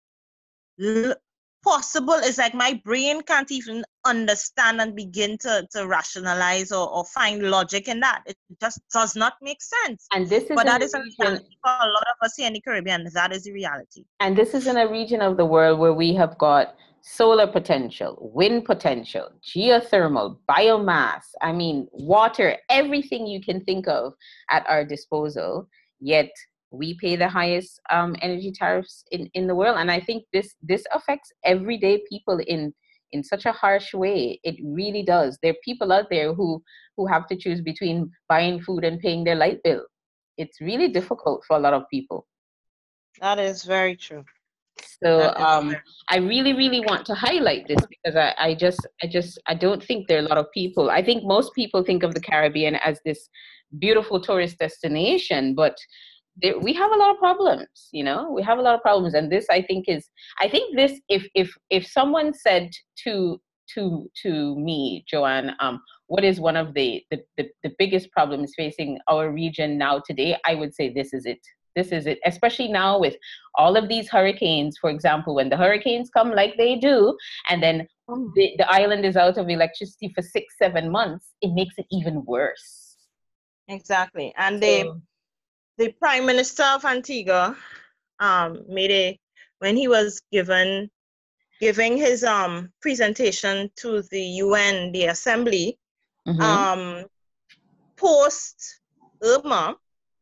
possible 1.63 2.13
it's 2.13 2.37
like 2.37 2.53
my 2.53 2.79
brain 2.83 3.21
can't 3.21 3.51
even 3.51 3.83
understand 4.05 4.81
and 4.81 4.95
begin 4.95 5.37
to, 5.39 5.67
to 5.71 5.87
rationalize 5.87 6.71
or, 6.71 6.89
or 6.89 7.05
find 7.05 7.43
logic 7.43 7.87
in 7.87 7.99
that. 7.99 8.23
It 8.25 8.35
just 8.59 8.79
does 8.91 9.15
not 9.15 9.33
make 9.41 9.61
sense. 9.61 10.07
And 10.13 10.27
this 10.27 10.43
is 10.43 10.55
but 10.55 10.65
that 10.65 10.81
is 10.81 10.93
region, 10.93 11.39
for 11.63 11.71
a 11.71 11.87
lot 11.87 12.03
of 12.07 12.25
us 12.25 12.35
here 12.35 12.47
in 12.47 12.53
the 12.53 12.61
caribbean. 12.61 13.07
That 13.13 13.31
is 13.31 13.43
the 13.43 13.51
reality. 13.51 14.05
And 14.19 14.35
this 14.35 14.53
is 14.53 14.67
in 14.67 14.77
a 14.77 14.87
region 14.87 15.21
of 15.21 15.37
the 15.37 15.45
world 15.45 15.79
where 15.79 15.93
we 15.93 16.13
have 16.15 16.37
got 16.37 16.75
solar 17.03 17.47
potential 17.47 18.15
wind 18.31 18.63
potential 18.63 19.27
geothermal 19.43 20.37
biomass 20.47 21.23
i 21.41 21.51
mean 21.51 21.87
water 21.93 22.55
everything 22.69 23.25
you 23.25 23.41
can 23.41 23.59
think 23.65 23.87
of 23.87 24.13
at 24.51 24.63
our 24.69 24.85
disposal. 24.85 25.67
Yet 25.99 26.31
we 26.71 26.97
pay 26.99 27.15
the 27.15 27.27
highest 27.27 27.79
um, 27.91 28.15
energy 28.21 28.51
tariffs 28.51 29.03
in, 29.11 29.29
in 29.33 29.47
the 29.47 29.55
world. 29.55 29.77
And 29.77 29.91
i 29.91 29.99
think 29.99 30.23
this 30.33 30.55
this 30.61 30.83
affects 30.93 31.31
everyday 31.43 32.01
people 32.09 32.39
in 32.47 32.73
in 33.11 33.23
such 33.23 33.45
a 33.45 33.51
harsh 33.51 33.93
way. 33.93 34.39
It 34.43 34.55
really 34.63 35.03
does. 35.03 35.37
There 35.41 35.51
are 35.51 35.65
people 35.65 35.91
out 35.91 36.09
there 36.09 36.33
who 36.33 36.63
who 36.97 37.07
have 37.07 37.27
to 37.27 37.35
choose 37.35 37.61
between 37.61 38.11
buying 38.29 38.61
food 38.61 38.83
and 38.83 38.99
paying 38.99 39.23
their 39.23 39.35
light 39.35 39.59
bill. 39.63 39.83
It's 40.37 40.61
really 40.61 40.87
difficult 40.87 41.43
for 41.47 41.57
a 41.57 41.59
lot 41.59 41.73
of 41.73 41.83
people. 41.91 42.25
That 43.19 43.39
is 43.39 43.63
very 43.63 43.95
true. 43.95 44.23
So 45.03 45.33
um, 45.35 45.75
I 46.09 46.17
really, 46.17 46.53
really 46.53 46.79
want 46.79 47.05
to 47.07 47.15
highlight 47.15 47.67
this 47.67 47.83
because 47.87 48.15
I, 48.15 48.33
I 48.37 48.55
just, 48.55 48.85
I 49.03 49.07
just, 49.07 49.39
I 49.47 49.53
don't 49.53 49.83
think 49.83 50.07
there 50.07 50.17
are 50.17 50.25
a 50.25 50.27
lot 50.27 50.37
of 50.37 50.51
people. 50.53 50.89
I 50.89 51.03
think 51.03 51.23
most 51.23 51.53
people 51.53 51.83
think 51.83 52.03
of 52.03 52.13
the 52.13 52.21
Caribbean 52.21 52.75
as 52.75 52.99
this 53.05 53.29
beautiful 53.79 54.21
tourist 54.21 54.57
destination, 54.59 55.55
but 55.55 55.75
there, 56.37 56.57
we 56.59 56.73
have 56.73 56.91
a 56.91 56.95
lot 56.95 57.11
of 57.11 57.17
problems. 57.17 57.89
You 57.91 58.03
know, 58.03 58.31
we 58.31 58.43
have 58.43 58.57
a 58.57 58.61
lot 58.61 58.75
of 58.75 58.81
problems, 58.81 59.13
and 59.13 59.31
this, 59.31 59.47
I 59.49 59.61
think, 59.61 59.85
is, 59.87 60.07
I 60.39 60.47
think 60.47 60.75
this, 60.75 60.99
if 61.09 61.27
if 61.35 61.53
if 61.69 61.85
someone 61.85 62.33
said 62.33 62.71
to 63.03 63.41
to 63.73 64.09
to 64.23 64.55
me, 64.55 65.03
Joanne, 65.07 65.55
um, 65.59 65.81
what 66.07 66.23
is 66.23 66.39
one 66.39 66.57
of 66.57 66.73
the, 66.73 67.03
the 67.11 67.21
the 67.37 67.49
the 67.63 67.73
biggest 67.77 68.11
problems 68.11 68.53
facing 68.55 68.99
our 69.07 69.31
region 69.31 69.77
now 69.77 70.01
today? 70.05 70.37
I 70.45 70.55
would 70.55 70.73
say 70.73 70.93
this 70.93 71.13
is 71.13 71.25
it 71.25 71.39
this 71.75 71.91
is 71.91 72.05
it 72.05 72.19
especially 72.25 72.67
now 72.67 72.99
with 72.99 73.15
all 73.55 73.77
of 73.77 73.87
these 73.87 74.09
hurricanes 74.09 74.77
for 74.77 74.89
example 74.89 75.35
when 75.35 75.47
the 75.47 75.57
hurricanes 75.57 76.09
come 76.09 76.31
like 76.31 76.55
they 76.57 76.75
do 76.75 77.15
and 77.49 77.63
then 77.63 77.87
oh. 78.09 78.29
the, 78.35 78.51
the 78.57 78.69
island 78.69 79.05
is 79.05 79.15
out 79.15 79.37
of 79.37 79.49
electricity 79.49 80.11
for 80.13 80.21
six 80.21 80.55
seven 80.61 80.91
months 80.91 81.27
it 81.41 81.53
makes 81.53 81.75
it 81.77 81.85
even 81.91 82.25
worse 82.25 82.97
exactly 83.69 84.33
and 84.37 84.61
the 84.61 85.01
the 85.81 85.91
prime 85.99 86.25
minister 86.25 86.63
of 86.63 86.85
antigua 86.85 87.55
um 88.19 88.63
made 88.67 88.91
a 88.91 89.19
when 89.59 89.75
he 89.75 89.87
was 89.87 90.21
given 90.31 90.89
giving 91.59 91.97
his 91.97 92.23
um 92.23 92.71
presentation 92.81 93.69
to 93.75 94.01
the 94.11 94.23
un 94.41 94.91
the 94.91 95.05
assembly 95.05 95.77
mm-hmm. 96.27 96.41
um 96.41 97.05
post 97.97 98.81
irma 99.23 99.75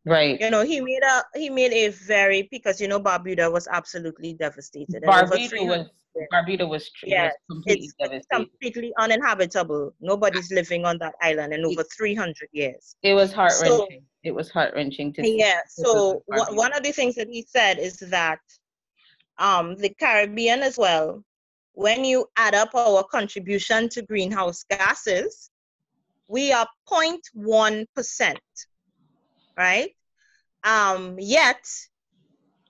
Right. 0.06 0.40
You 0.40 0.50
know, 0.50 0.64
he 0.64 0.80
made 0.82 1.04
a 1.04 1.24
he 1.36 1.50
made 1.50 1.74
a 1.74 1.90
very 1.90 2.48
because 2.50 2.80
you 2.82 2.88
know 2.88 3.00
Barbuda 3.00 3.52
was 3.52 3.68
absolutely 3.68 4.34
devastated. 4.34 5.04
Barbuda 5.04 5.68
was 5.68 5.88
Barbuda 6.34 6.68
was, 6.68 6.90
yeah, 7.04 7.30
completely 7.50 7.90
it's, 8.00 8.28
completely 8.32 8.94
uninhabitable. 8.98 9.94
Nobody's 10.02 10.52
living 10.52 10.86
on 10.86 10.98
that 11.00 11.14
island 11.22 11.54
in 11.54 11.66
over 11.66 11.84
300 11.84 12.36
years. 12.52 12.96
It 13.04 13.14
was 13.14 13.32
heart 13.32 13.54
wrenching. 13.62 13.78
So, 13.78 13.88
it 14.24 14.32
was 14.32 14.50
heart 14.50 14.74
wrenching 14.76 15.14
to 15.14 15.24
see. 15.24 15.40
Yeah. 15.40 15.62
So 15.68 16.24
one 16.28 16.74
of 16.74 16.84
the 16.84 16.92
things 16.92 17.16
that 17.16 17.28
he 17.30 17.46
said 17.48 17.80
is 17.80 17.98
that 18.00 18.40
um, 19.38 19.76
the 19.76 19.90
Caribbean 19.90 20.62
as 20.62 20.78
well, 20.78 21.24
when 21.74 22.04
you 22.04 22.28
add 22.36 22.56
up 22.56 22.76
our 22.76 23.04
contribution 23.04 23.88
to 23.90 24.02
greenhouse 24.02 24.66
gases, 24.70 25.50
we 26.28 26.52
are 26.52 26.68
0.1 26.92 27.86
percent 27.96 28.40
right? 29.60 29.92
Um, 30.64 31.18
yet 31.20 31.64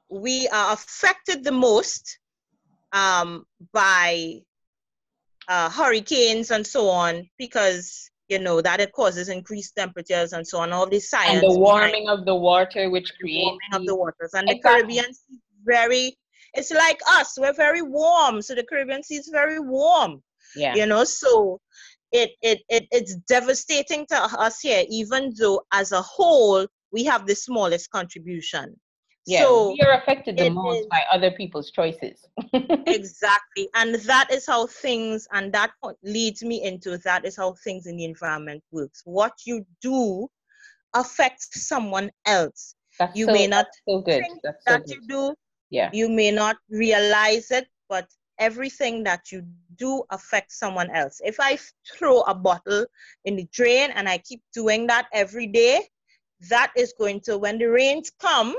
we 0.10 0.48
are 0.48 0.74
affected 0.74 1.44
the 1.44 1.52
most 1.52 2.18
um, 2.92 3.46
by 3.72 4.40
uh, 5.48 5.70
hurricanes 5.70 6.50
and 6.52 6.66
so 6.66 6.90
on 6.90 7.30
because 7.38 8.10
you 8.30 8.40
know 8.40 8.62
that 8.62 8.80
it 8.80 8.92
causes 8.94 9.30
increased 9.30 9.76
temperatures 9.76 10.34
and 10.34 10.48
so 10.48 10.60
on. 10.60 10.72
All 10.72 10.88
this 10.88 11.10
science 11.10 11.44
and 11.44 11.52
the 11.52 11.60
warming 11.60 12.08
of 12.08 12.26
the 12.26 12.36
water, 12.36 12.90
which 12.90 13.12
creates 13.20 13.46
warming 13.46 13.74
of 13.74 13.86
the 13.86 13.96
waters, 13.96 14.34
and 14.34 14.50
exactly. 14.50 14.54
the 14.54 14.62
Caribbean 14.62 15.14
Sea 15.14 15.34
is 15.34 15.40
very. 15.66 16.18
It's 16.54 16.72
like 16.72 17.00
us. 17.08 17.38
We're 17.38 17.54
very 17.54 17.82
warm, 17.82 18.42
so 18.42 18.56
the 18.56 18.64
Caribbean 18.64 19.04
Sea 19.04 19.18
is 19.18 19.30
very 19.32 19.60
warm. 19.60 20.24
Yeah. 20.56 20.76
You 20.76 20.86
know, 20.86 21.04
so 21.04 21.60
it, 22.12 22.32
it 22.42 22.62
it 22.70 22.88
it's 22.92 23.16
devastating 23.28 24.06
to 24.08 24.18
us 24.18 24.60
here, 24.62 24.84
even 24.90 25.34
though 25.38 25.62
as 25.72 25.92
a 25.92 26.02
whole 26.02 26.66
we 26.92 27.04
have 27.06 27.28
the 27.28 27.36
smallest 27.36 27.90
contribution. 27.92 28.80
Yeah, 29.26 29.42
so 29.42 29.72
we 29.72 29.82
are 29.82 29.94
affected 29.94 30.38
the 30.38 30.50
most 30.50 30.82
is, 30.82 30.86
by 30.88 31.04
other 31.12 31.32
people's 31.32 31.72
choices. 31.72 32.28
exactly. 32.54 33.70
And 33.76 33.96
that 33.96 34.32
is 34.32 34.46
how 34.48 34.68
things, 34.68 35.28
and 35.32 35.54
that 35.54 35.72
leads 36.04 36.42
me 36.44 36.64
into 36.64 36.98
that 37.00 37.26
is 37.26 37.36
how 37.36 37.54
things 37.64 37.86
in 37.86 37.98
the 37.98 38.06
environment 38.06 38.64
works. 38.72 39.02
What 39.06 39.34
you 39.46 39.66
do 39.82 40.28
affects 40.94 41.68
someone 41.68 42.12
else. 42.26 42.76
That's 42.98 43.18
you 43.18 43.26
so, 43.26 43.34
may 43.34 43.48
not 43.48 43.68
so 43.88 44.02
good. 44.02 44.24
That's 44.44 44.66
so 44.66 44.74
that 44.74 44.86
good. 44.86 44.96
you 44.96 45.08
do. 45.08 45.36
Yeah. 45.70 45.90
You 45.94 46.10
may 46.10 46.32
not 46.32 46.58
realize 46.70 47.52
it, 47.52 47.68
but 47.88 48.08
everything 48.40 49.04
that 49.04 49.32
you 49.32 49.44
do 49.78 50.04
affects 50.10 50.58
someone 50.58 50.90
else. 50.92 51.22
If 51.24 51.40
I 51.40 51.60
throw 51.94 52.22
a 52.22 52.34
bottle 52.34 52.86
in 53.26 53.36
the 53.36 53.48
drain 53.52 53.92
and 53.94 54.10
I 54.10 54.18
keep 54.18 54.42
doing 54.54 54.88
that 54.88 55.08
every 55.14 55.48
day, 55.48 55.82
that 56.50 56.72
is 56.76 56.94
going 56.98 57.22
to, 57.22 57.38
when 57.38 57.58
the 57.58 57.66
rains 57.66 58.12
come, 58.20 58.56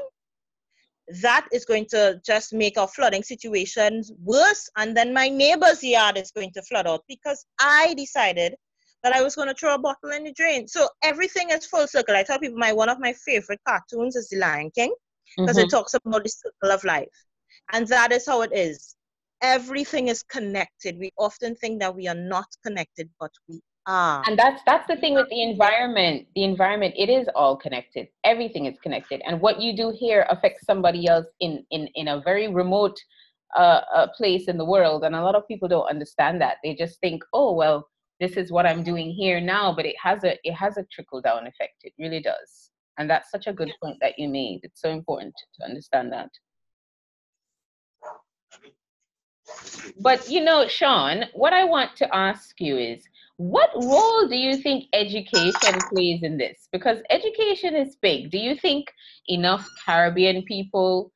that 1.23 1.46
is 1.53 1.64
going 1.64 1.87
to 1.90 2.20
just 2.25 2.53
make 2.53 2.79
our 2.79 2.88
flooding 2.88 3.23
situations 3.23 4.12
worse. 4.23 4.68
And 4.77 4.96
then 4.96 5.12
my 5.12 5.29
neighbor's 5.29 5.83
yard 5.83 6.16
is 6.16 6.31
going 6.31 6.53
to 6.53 6.62
flood 6.62 6.87
out 6.87 7.03
because 7.09 7.44
I 7.59 7.94
decided 7.96 8.55
that 9.03 9.14
I 9.14 9.23
was 9.23 9.35
going 9.35 9.49
to 9.49 9.55
throw 9.55 9.75
a 9.75 9.79
bottle 9.79 10.11
in 10.11 10.25
the 10.25 10.33
drain. 10.33 10.68
So 10.68 10.88
everything 11.03 11.51
is 11.51 11.66
full 11.66 11.87
circle. 11.87 12.16
I 12.16 12.23
tell 12.23 12.38
people 12.38 12.59
my 12.59 12.73
one 12.73 12.88
of 12.88 13.01
my 13.01 13.12
favorite 13.12 13.61
cartoons 13.66 14.14
is 14.16 14.29
The 14.29 14.38
Lion 14.38 14.70
King 14.75 14.94
because 15.37 15.57
mm-hmm. 15.57 15.66
it 15.66 15.70
talks 15.70 15.94
about 15.94 16.23
the 16.23 16.29
circle 16.29 16.70
of 16.70 16.85
life. 16.85 17.09
And 17.73 17.87
that 17.88 18.12
is 18.12 18.27
how 18.27 18.42
it 18.42 18.51
is. 18.53 18.96
Everything 19.42 20.09
is 20.09 20.23
connected. 20.23 20.99
We 20.99 21.12
often 21.16 21.55
think 21.57 21.81
that 21.81 21.94
we 21.94 22.09
are 22.09 22.14
not 22.14 22.46
connected, 22.64 23.09
but 23.18 23.31
we 23.49 23.61
Ah. 23.87 24.23
And 24.27 24.38
that's 24.38 24.62
that's 24.64 24.87
the 24.87 24.97
thing 24.97 25.14
with 25.14 25.29
the 25.31 25.43
environment. 25.43 26.27
The 26.35 26.45
environment, 26.45 26.95
it 26.97 27.09
is 27.09 27.29
all 27.35 27.57
connected. 27.57 28.09
Everything 28.25 28.66
is 28.66 28.79
connected. 28.83 29.23
And 29.27 29.40
what 29.40 29.61
you 29.61 29.75
do 29.77 29.90
here 29.90 30.27
affects 30.29 30.66
somebody 30.66 31.09
else 31.09 31.27
in 31.40 31.64
in 31.71 31.88
in 31.95 32.09
a 32.09 32.21
very 32.21 32.49
remote 32.49 32.99
uh, 33.57 33.81
uh, 33.95 34.07
place 34.16 34.49
in 34.49 34.59
the 34.59 34.64
world. 34.64 35.05
And 35.05 35.14
a 35.14 35.23
lot 35.23 35.35
of 35.35 35.49
people 35.49 35.69
don't 35.69 35.88
understand 35.88 36.40
that. 36.40 36.59
They 36.62 36.75
just 36.75 37.01
think, 37.01 37.23
oh 37.33 37.55
well, 37.55 37.88
this 38.21 38.37
is 38.37 38.53
what 38.53 38.66
I'm 38.66 38.85
doing 38.85 39.11
here 39.11 39.40
now, 39.40 39.75
but 39.75 39.87
it 39.87 39.97
has 40.03 40.25
a 40.25 40.38
it 40.45 40.53
has 40.53 40.77
a 40.77 40.85
trickle 40.93 41.23
down 41.23 41.47
effect. 41.47 41.77
It 41.83 41.95
really 41.99 42.21
does. 42.21 42.71
And 42.99 43.09
that's 43.09 43.31
such 43.31 43.47
a 43.47 43.53
good 43.53 43.73
point 43.83 43.97
that 44.03 44.19
you 44.19 44.29
made. 44.29 44.61
It's 44.62 44.83
so 44.83 44.90
important 44.90 45.35
to 45.59 45.64
understand 45.64 46.12
that. 46.12 46.29
But 49.99 50.29
you 50.29 50.45
know, 50.45 50.69
Sean, 50.69 51.25
what 51.33 51.53
I 51.53 51.64
want 51.64 51.97
to 51.97 52.14
ask 52.14 52.61
you 52.61 52.77
is 52.77 53.03
what 53.40 53.70
role 53.74 54.29
do 54.29 54.37
you 54.37 54.59
think 54.59 54.85
education 54.92 55.81
plays 55.90 56.22
in 56.22 56.37
this? 56.37 56.68
Because 56.72 56.98
education 57.09 57.74
is 57.74 57.96
big. 58.03 58.31
Do 58.31 58.37
you 58.37 58.55
think 58.55 58.92
enough 59.29 59.66
Caribbean 59.83 60.42
people 60.42 61.11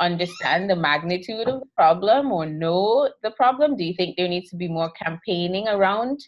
understand 0.00 0.70
the 0.70 0.76
magnitude 0.76 1.46
of 1.46 1.60
the 1.60 1.66
problem 1.76 2.32
or 2.32 2.46
know 2.46 3.10
the 3.22 3.32
problem? 3.32 3.76
Do 3.76 3.84
you 3.84 3.92
think 3.92 4.16
there 4.16 4.28
needs 4.28 4.48
to 4.48 4.56
be 4.56 4.66
more 4.66 4.90
campaigning 4.92 5.68
around 5.68 6.20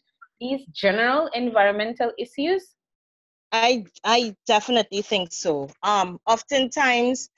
these 0.42 0.66
general 0.74 1.30
environmental 1.32 2.12
issues? 2.18 2.74
I 3.50 3.86
I 4.04 4.36
definitely 4.46 5.00
think 5.00 5.32
so. 5.32 5.70
Um, 5.82 6.20
oftentimes, 6.26 7.30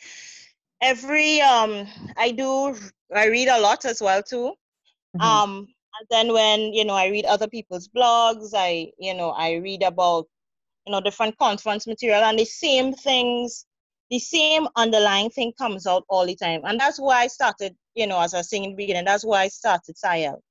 every 0.81 1.41
um, 1.41 1.87
I 2.17 2.33
do 2.33 2.75
I 3.15 3.27
read 3.27 3.47
a 3.47 3.61
lot 3.61 3.85
as 3.85 4.03
well 4.03 4.25
too. 4.25 4.55
Mm-hmm. 5.17 5.23
Um, 5.23 5.69
and 5.99 6.07
then 6.11 6.33
when 6.33 6.73
you 6.73 6.85
know 6.85 6.95
i 6.95 7.09
read 7.09 7.25
other 7.25 7.49
people's 7.49 7.89
blogs 7.89 8.51
i 8.55 8.91
you 8.99 9.15
know 9.15 9.31
i 9.31 9.55
read 9.55 9.83
about 9.83 10.27
you 10.87 10.93
know 10.93 11.01
different 11.01 11.37
conference 11.39 11.87
material 11.87 12.23
and 12.23 12.39
the 12.39 12.45
same 12.45 12.93
things 12.93 13.67
the 14.11 14.19
same 14.19 14.69
underlying 14.77 15.31
thing 15.31 15.53
comes 15.57 15.87
out 15.87 16.05
all 16.09 16.27
the 16.27 16.37
time 16.37 16.61
and 16.65 16.79
that's 16.79 16.99
why 16.99 17.21
i 17.23 17.27
started 17.27 17.75
you 17.95 18.07
know 18.07 18.21
as 18.21 18.35
i 18.35 18.39
was 18.39 18.49
saying 18.49 18.65
in 18.65 18.71
the 18.71 18.77
beginning 18.77 19.05
that's 19.05 19.25
why 19.25 19.43
i 19.43 19.49
started 19.49 19.97
Siel. 19.97 20.43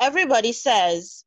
everybody 0.00 0.52
says 0.52 1.24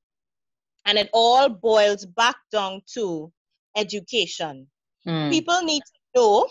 and 0.86 0.98
it 0.98 1.10
all 1.14 1.48
boils 1.48 2.06
back 2.06 2.36
down 2.52 2.82
to 2.94 3.32
education 3.78 4.68
mm. 5.08 5.30
people 5.30 5.62
need 5.62 5.82
to 5.82 6.20
know 6.20 6.48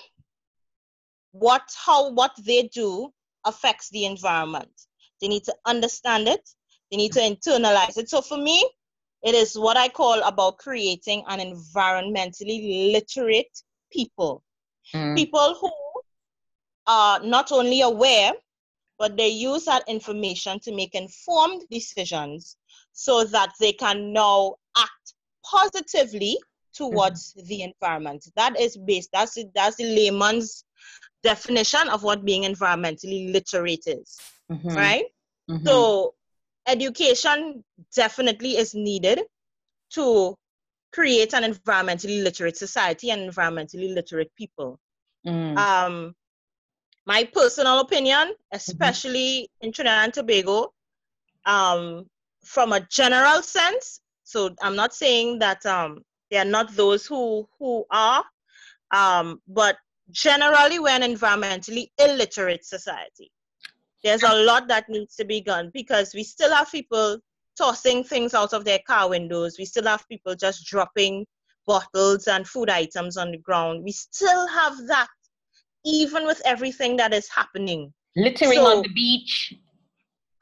what 1.32 1.62
how 1.84 2.10
what 2.12 2.32
they 2.44 2.68
do 2.74 3.10
affects 3.44 3.88
the 3.90 4.04
environment 4.04 4.70
they 5.20 5.28
need 5.28 5.44
to 5.44 5.54
understand 5.66 6.28
it 6.28 6.48
they 6.92 6.98
need 6.98 7.12
to 7.12 7.20
internalize 7.20 7.96
it. 7.96 8.10
So 8.10 8.20
for 8.20 8.36
me, 8.36 8.68
it 9.24 9.34
is 9.34 9.58
what 9.58 9.76
I 9.76 9.88
call 9.88 10.22
about 10.22 10.58
creating 10.58 11.24
an 11.26 11.40
environmentally 11.40 12.92
literate 12.92 13.58
people. 13.90 14.42
Mm. 14.94 15.16
People 15.16 15.56
who 15.58 15.70
are 16.86 17.20
not 17.24 17.50
only 17.50 17.80
aware, 17.80 18.32
but 18.98 19.16
they 19.16 19.28
use 19.28 19.64
that 19.64 19.84
information 19.88 20.60
to 20.60 20.74
make 20.74 20.94
informed 20.94 21.62
decisions 21.70 22.56
so 22.92 23.24
that 23.24 23.52
they 23.58 23.72
can 23.72 24.12
now 24.12 24.56
act 24.76 25.14
positively 25.50 26.36
towards 26.74 27.32
mm. 27.32 27.46
the 27.46 27.62
environment. 27.62 28.26
That 28.36 28.60
is 28.60 28.76
based, 28.76 29.10
that's, 29.12 29.38
that's 29.54 29.76
the 29.76 29.84
layman's 29.84 30.64
definition 31.22 31.88
of 31.88 32.02
what 32.02 32.24
being 32.24 32.42
environmentally 32.42 33.32
literate 33.32 33.84
is, 33.86 34.18
mm-hmm. 34.50 34.68
right? 34.68 35.04
Mm-hmm. 35.48 35.66
So, 35.66 36.14
education 36.66 37.64
definitely 37.94 38.56
is 38.56 38.74
needed 38.74 39.22
to 39.94 40.36
create 40.92 41.34
an 41.34 41.42
environmentally 41.50 42.22
literate 42.22 42.56
society 42.56 43.10
and 43.10 43.30
environmentally 43.30 43.94
literate 43.94 44.30
people. 44.36 44.78
Mm. 45.26 45.56
Um, 45.56 46.14
my 47.06 47.24
personal 47.24 47.80
opinion, 47.80 48.34
especially 48.52 49.42
mm-hmm. 49.42 49.66
in 49.66 49.72
Trinidad 49.72 50.04
and 50.04 50.14
Tobago, 50.14 50.72
um, 51.46 52.06
from 52.44 52.72
a 52.72 52.80
general 52.90 53.42
sense, 53.42 54.00
so 54.24 54.54
I'm 54.62 54.76
not 54.76 54.94
saying 54.94 55.40
that 55.40 55.64
um, 55.66 56.02
they 56.30 56.38
are 56.38 56.44
not 56.44 56.74
those 56.74 57.06
who 57.06 57.48
who 57.58 57.84
are, 57.90 58.24
um, 58.92 59.40
but 59.48 59.76
generally 60.10 60.78
we're 60.78 60.90
an 60.90 61.02
environmentally 61.02 61.88
illiterate 61.98 62.64
society. 62.64 63.30
There's 64.02 64.22
a 64.22 64.34
lot 64.34 64.68
that 64.68 64.88
needs 64.88 65.14
to 65.16 65.24
be 65.24 65.40
done 65.40 65.70
because 65.72 66.12
we 66.14 66.24
still 66.24 66.52
have 66.52 66.70
people 66.70 67.18
tossing 67.56 68.02
things 68.02 68.34
out 68.34 68.52
of 68.52 68.64
their 68.64 68.80
car 68.86 69.08
windows. 69.08 69.56
We 69.58 69.64
still 69.64 69.84
have 69.84 70.08
people 70.08 70.34
just 70.34 70.66
dropping 70.66 71.26
bottles 71.66 72.26
and 72.26 72.46
food 72.46 72.70
items 72.70 73.16
on 73.16 73.30
the 73.30 73.38
ground. 73.38 73.84
We 73.84 73.92
still 73.92 74.46
have 74.48 74.86
that, 74.88 75.08
even 75.84 76.26
with 76.26 76.42
everything 76.44 76.96
that 76.96 77.14
is 77.14 77.28
happening. 77.28 77.92
Littering 78.16 78.58
so, 78.58 78.66
on 78.66 78.82
the 78.82 78.88
beach. 78.88 79.54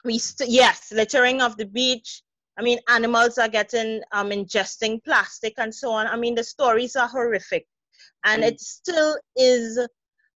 We 0.03 0.17
st- 0.17 0.49
yes, 0.49 0.91
littering 0.91 1.41
of 1.41 1.57
the 1.57 1.65
beach. 1.65 2.23
I 2.57 2.63
mean, 2.63 2.79
animals 2.89 3.37
are 3.37 3.47
getting 3.47 4.01
um, 4.11 4.29
ingesting 4.29 5.03
plastic 5.03 5.53
and 5.57 5.73
so 5.73 5.91
on. 5.91 6.07
I 6.07 6.15
mean, 6.15 6.35
the 6.35 6.43
stories 6.43 6.95
are 6.95 7.07
horrific, 7.07 7.65
and 8.25 8.43
mm. 8.43 8.47
it 8.47 8.59
still 8.59 9.17
is 9.35 9.79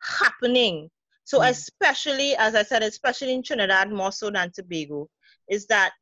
happening. 0.01 0.91
So, 1.25 1.41
mm. 1.41 1.51
especially 1.51 2.35
as 2.37 2.55
I 2.55 2.63
said, 2.63 2.83
especially 2.83 3.35
in 3.35 3.43
Trinidad, 3.43 3.91
more 3.91 4.13
so 4.13 4.31
than 4.31 4.51
Tobago, 4.53 5.09
is 5.49 5.67
that 5.67 5.93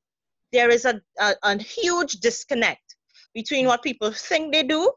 there 0.52 0.70
is 0.70 0.84
a, 0.84 1.00
a, 1.18 1.34
a 1.42 1.58
huge 1.58 2.14
disconnect 2.14 2.96
between 3.34 3.66
what 3.66 3.82
people 3.82 4.10
think 4.10 4.52
they 4.52 4.62
do 4.62 4.90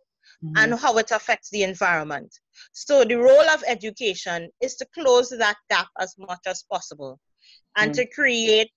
mm-hmm. 0.44 0.58
and 0.58 0.80
how 0.80 0.98
it 0.98 1.12
affects 1.12 1.50
the 1.50 1.64
environment. 1.64 2.34
So 2.72 3.04
the 3.04 3.16
role 3.16 3.50
of 3.50 3.64
education 3.68 4.50
is 4.62 4.76
to 4.78 4.88
close 4.94 5.30
that 5.30 5.58
gap 5.70 5.88
as 6.00 6.16
much 6.18 6.42
as 6.48 6.64
possible 6.72 7.20
and 7.78 7.92
mm 7.92 7.96
to 7.96 8.06
create 8.08 8.72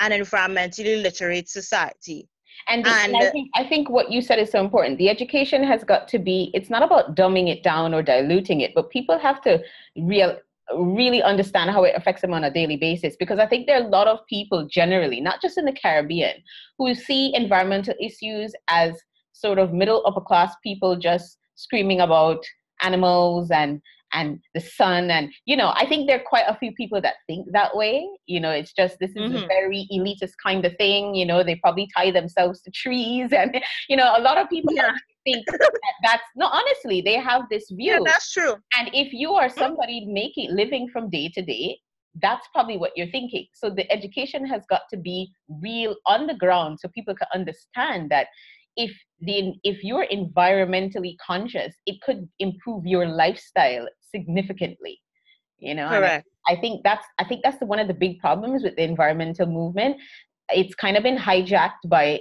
an 0.00 0.12
environmentally 0.12 1.02
literate 1.02 1.48
society. 1.48 2.28
And, 2.68 2.84
the, 2.84 2.90
and, 2.90 3.14
and, 3.14 3.22
I 3.22 3.30
think 3.30 3.50
I 3.54 3.64
think 3.64 3.90
what 3.90 4.10
you 4.10 4.22
said 4.22 4.38
is 4.38 4.50
so 4.50 4.60
important. 4.60 4.98
The 4.98 5.08
education 5.08 5.62
has 5.64 5.84
got 5.84 6.08
to 6.08 6.18
be. 6.18 6.50
It's 6.54 6.70
not 6.70 6.82
about 6.82 7.14
dumbing 7.14 7.48
it 7.48 7.62
down 7.62 7.94
or 7.94 8.02
diluting 8.02 8.60
it, 8.62 8.72
but 8.74 8.90
people 8.90 9.18
have 9.18 9.40
to 9.42 9.62
real 9.96 10.38
really 10.76 11.22
understand 11.22 11.70
how 11.70 11.84
it 11.84 11.94
affects 11.96 12.22
them 12.22 12.32
on 12.32 12.44
a 12.44 12.50
daily 12.50 12.76
basis 12.76 13.16
because 13.18 13.38
I 13.38 13.46
think 13.46 13.66
there 13.66 13.80
are 13.80 13.84
a 13.84 13.88
lot 13.88 14.06
of 14.06 14.26
people 14.28 14.66
generally, 14.66 15.20
not 15.20 15.40
just 15.42 15.58
in 15.58 15.64
the 15.64 15.72
Caribbean, 15.72 16.34
who 16.78 16.94
see 16.94 17.34
environmental 17.34 17.94
issues 18.00 18.52
as 18.68 18.96
sort 19.32 19.58
of 19.58 19.72
middle 19.72 20.02
upper 20.06 20.20
class 20.20 20.54
people 20.62 20.96
just 20.96 21.38
screaming 21.56 22.00
about 22.00 22.44
animals 22.82 23.50
and 23.50 23.80
and 24.12 24.40
the 24.54 24.60
sun. 24.60 25.10
And 25.10 25.30
you 25.44 25.56
know 25.56 25.72
i 25.76 25.86
think 25.86 26.08
there 26.08 26.16
are 26.18 26.24
quite 26.24 26.44
a 26.48 26.56
few 26.56 26.72
people 26.72 27.00
that 27.00 27.14
think 27.26 27.46
that 27.52 27.76
way. 27.76 28.06
You 28.26 28.40
know 28.40 28.50
it's 28.50 28.72
just 28.72 28.98
this 28.98 29.10
is 29.10 29.32
mm-hmm. 29.32 29.44
a 29.44 29.46
very 29.46 29.88
elitist 29.92 30.32
kind 30.44 30.64
of 30.64 30.76
thing. 30.76 31.14
You 31.14 31.26
know 31.26 31.42
they 31.42 31.56
probably 31.56 31.88
tie 31.96 32.10
themselves 32.10 32.60
to 32.62 32.70
trees 32.70 33.32
and 33.36 33.60
you 33.88 33.96
know 33.96 34.14
a 34.16 34.20
lot 34.20 34.38
of 34.38 34.48
people 34.48 34.74
yeah 34.74 34.92
think 35.24 35.44
that 35.46 35.70
that's 36.02 36.22
no 36.36 36.46
honestly 36.46 37.00
they 37.00 37.14
have 37.14 37.42
this 37.50 37.70
view. 37.70 37.92
yeah, 37.92 37.98
that's 38.04 38.32
true. 38.32 38.54
And 38.78 38.90
if 38.92 39.12
you 39.12 39.32
are 39.32 39.48
somebody 39.48 40.06
making 40.06 40.54
living 40.54 40.88
from 40.92 41.10
day 41.10 41.30
to 41.34 41.42
day 41.42 41.78
that's 42.20 42.48
probably 42.52 42.76
what 42.76 42.90
you're 42.96 43.10
thinking. 43.10 43.46
So 43.54 43.70
the 43.70 43.90
education 43.90 44.44
has 44.46 44.62
got 44.68 44.82
to 44.90 44.96
be 44.96 45.30
real 45.62 45.94
on 46.06 46.26
the 46.26 46.34
ground 46.34 46.80
so 46.80 46.88
people 46.88 47.14
can 47.14 47.28
understand 47.34 48.10
that 48.10 48.26
if 48.76 48.90
the 49.20 49.52
if 49.64 49.82
you're 49.82 50.06
environmentally 50.12 51.16
conscious 51.24 51.74
it 51.86 52.00
could 52.02 52.28
improve 52.38 52.86
your 52.86 53.06
lifestyle 53.06 53.86
significantly 54.14 54.98
you 55.58 55.74
know? 55.74 55.88
Correct 55.88 56.26
I, 56.48 56.52
I 56.52 56.60
think 56.60 56.82
that's 56.84 57.04
i 57.18 57.24
think 57.24 57.42
that's 57.42 57.58
the, 57.58 57.66
one 57.66 57.80
of 57.80 57.88
the 57.88 57.94
big 57.94 58.18
problems 58.20 58.62
with 58.62 58.76
the 58.76 58.82
environmental 58.82 59.46
movement. 59.46 59.96
It's 60.50 60.74
kind 60.74 60.96
of 60.96 61.02
been 61.02 61.16
hijacked 61.16 61.84
by 61.86 62.20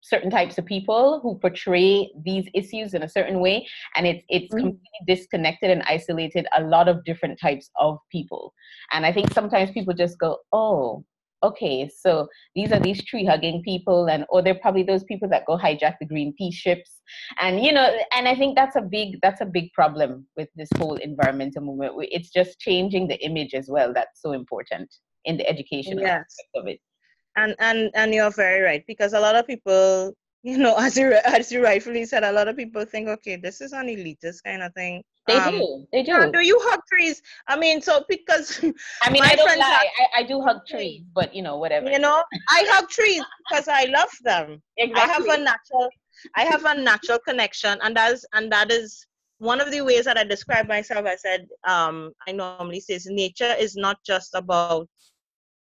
certain 0.00 0.30
types 0.30 0.58
of 0.58 0.64
people 0.64 1.20
who 1.22 1.38
portray 1.38 2.10
these 2.24 2.48
issues 2.54 2.94
in 2.94 3.02
a 3.02 3.08
certain 3.08 3.40
way 3.40 3.66
and 3.96 4.06
it's 4.06 4.24
it's 4.28 4.54
mm-hmm. 4.54 4.68
completely 4.68 5.00
disconnected 5.06 5.70
and 5.70 5.82
isolated 5.82 6.46
a 6.56 6.62
lot 6.62 6.88
of 6.88 7.04
different 7.04 7.38
types 7.40 7.70
of 7.76 7.98
people 8.10 8.52
and 8.92 9.04
i 9.04 9.12
think 9.12 9.32
sometimes 9.32 9.70
people 9.70 9.92
just 9.92 10.18
go 10.18 10.38
oh 10.52 11.04
okay 11.42 11.88
so 11.88 12.28
these 12.54 12.72
are 12.72 12.80
these 12.80 13.04
tree 13.04 13.24
hugging 13.24 13.62
people 13.62 14.06
and 14.06 14.24
or 14.28 14.42
they're 14.42 14.56
probably 14.56 14.82
those 14.82 15.04
people 15.04 15.28
that 15.28 15.46
go 15.46 15.56
hijack 15.56 15.94
the 16.00 16.06
greenpeace 16.06 16.54
ships 16.54 17.00
and 17.40 17.64
you 17.64 17.72
know 17.72 17.96
and 18.12 18.26
i 18.26 18.34
think 18.34 18.56
that's 18.56 18.76
a 18.76 18.80
big 18.80 19.18
that's 19.22 19.40
a 19.40 19.46
big 19.46 19.72
problem 19.72 20.26
with 20.36 20.48
this 20.56 20.68
whole 20.78 20.96
environmental 20.96 21.62
movement 21.62 21.92
it's 22.10 22.30
just 22.30 22.58
changing 22.58 23.06
the 23.06 23.22
image 23.24 23.54
as 23.54 23.68
well 23.68 23.92
that's 23.92 24.20
so 24.20 24.32
important 24.32 24.92
in 25.24 25.36
the 25.36 25.48
education 25.48 25.98
yes. 25.98 26.08
aspect 26.08 26.50
of 26.56 26.66
it 26.66 26.80
and 27.38 27.54
and 27.58 27.90
and 27.94 28.14
you're 28.14 28.30
very 28.30 28.60
right 28.60 28.84
because 28.86 29.12
a 29.12 29.20
lot 29.20 29.36
of 29.36 29.46
people 29.46 30.12
you 30.42 30.56
know 30.56 30.76
as 30.76 30.96
you 30.96 31.12
as 31.24 31.50
you 31.50 31.62
rightfully 31.62 32.04
said 32.04 32.22
a 32.22 32.32
lot 32.32 32.48
of 32.48 32.56
people 32.56 32.84
think 32.84 33.08
okay 33.08 33.36
this 33.36 33.60
is 33.60 33.72
an 33.72 33.86
elitist 33.86 34.42
kind 34.44 34.62
of 34.62 34.72
thing. 34.74 35.02
They 35.26 35.34
um, 35.34 35.52
do 35.52 35.86
they 35.92 36.02
do. 36.04 36.32
do 36.32 36.40
you 36.40 36.58
hug 36.62 36.80
trees? 36.90 37.20
I 37.48 37.58
mean 37.58 37.82
so 37.82 38.04
because 38.08 38.60
i 39.02 39.10
mean 39.10 39.22
i 39.22 39.34
don't 39.34 39.58
lie 39.58 39.64
have, 39.64 39.86
I, 40.02 40.20
I 40.20 40.22
do 40.22 40.40
hug 40.40 40.60
trees. 40.66 41.02
but 41.14 41.34
you 41.34 41.42
know 41.42 41.58
whatever. 41.58 41.90
You 41.90 41.98
know 41.98 42.22
i 42.50 42.64
hug 42.68 42.88
trees 42.88 43.22
because 43.48 43.68
i 43.68 43.84
love 43.86 44.14
them. 44.22 44.62
Exactly. 44.76 45.02
i 45.02 45.06
have 45.12 45.40
a 45.40 45.42
natural 45.42 45.88
i 46.36 46.44
have 46.44 46.64
a 46.64 46.74
natural 46.80 47.18
connection 47.28 47.76
and 47.82 47.96
that's 47.96 48.24
and 48.32 48.50
that 48.52 48.70
is 48.70 49.04
one 49.38 49.60
of 49.60 49.70
the 49.70 49.82
ways 49.82 50.04
that 50.04 50.16
i 50.16 50.24
describe 50.24 50.66
myself. 50.68 51.04
I 51.04 51.16
said 51.16 51.48
um 51.66 52.12
i 52.28 52.32
normally 52.32 52.80
says 52.80 53.06
nature 53.06 53.54
is 53.58 53.76
not 53.76 53.98
just 54.06 54.34
about 54.34 54.88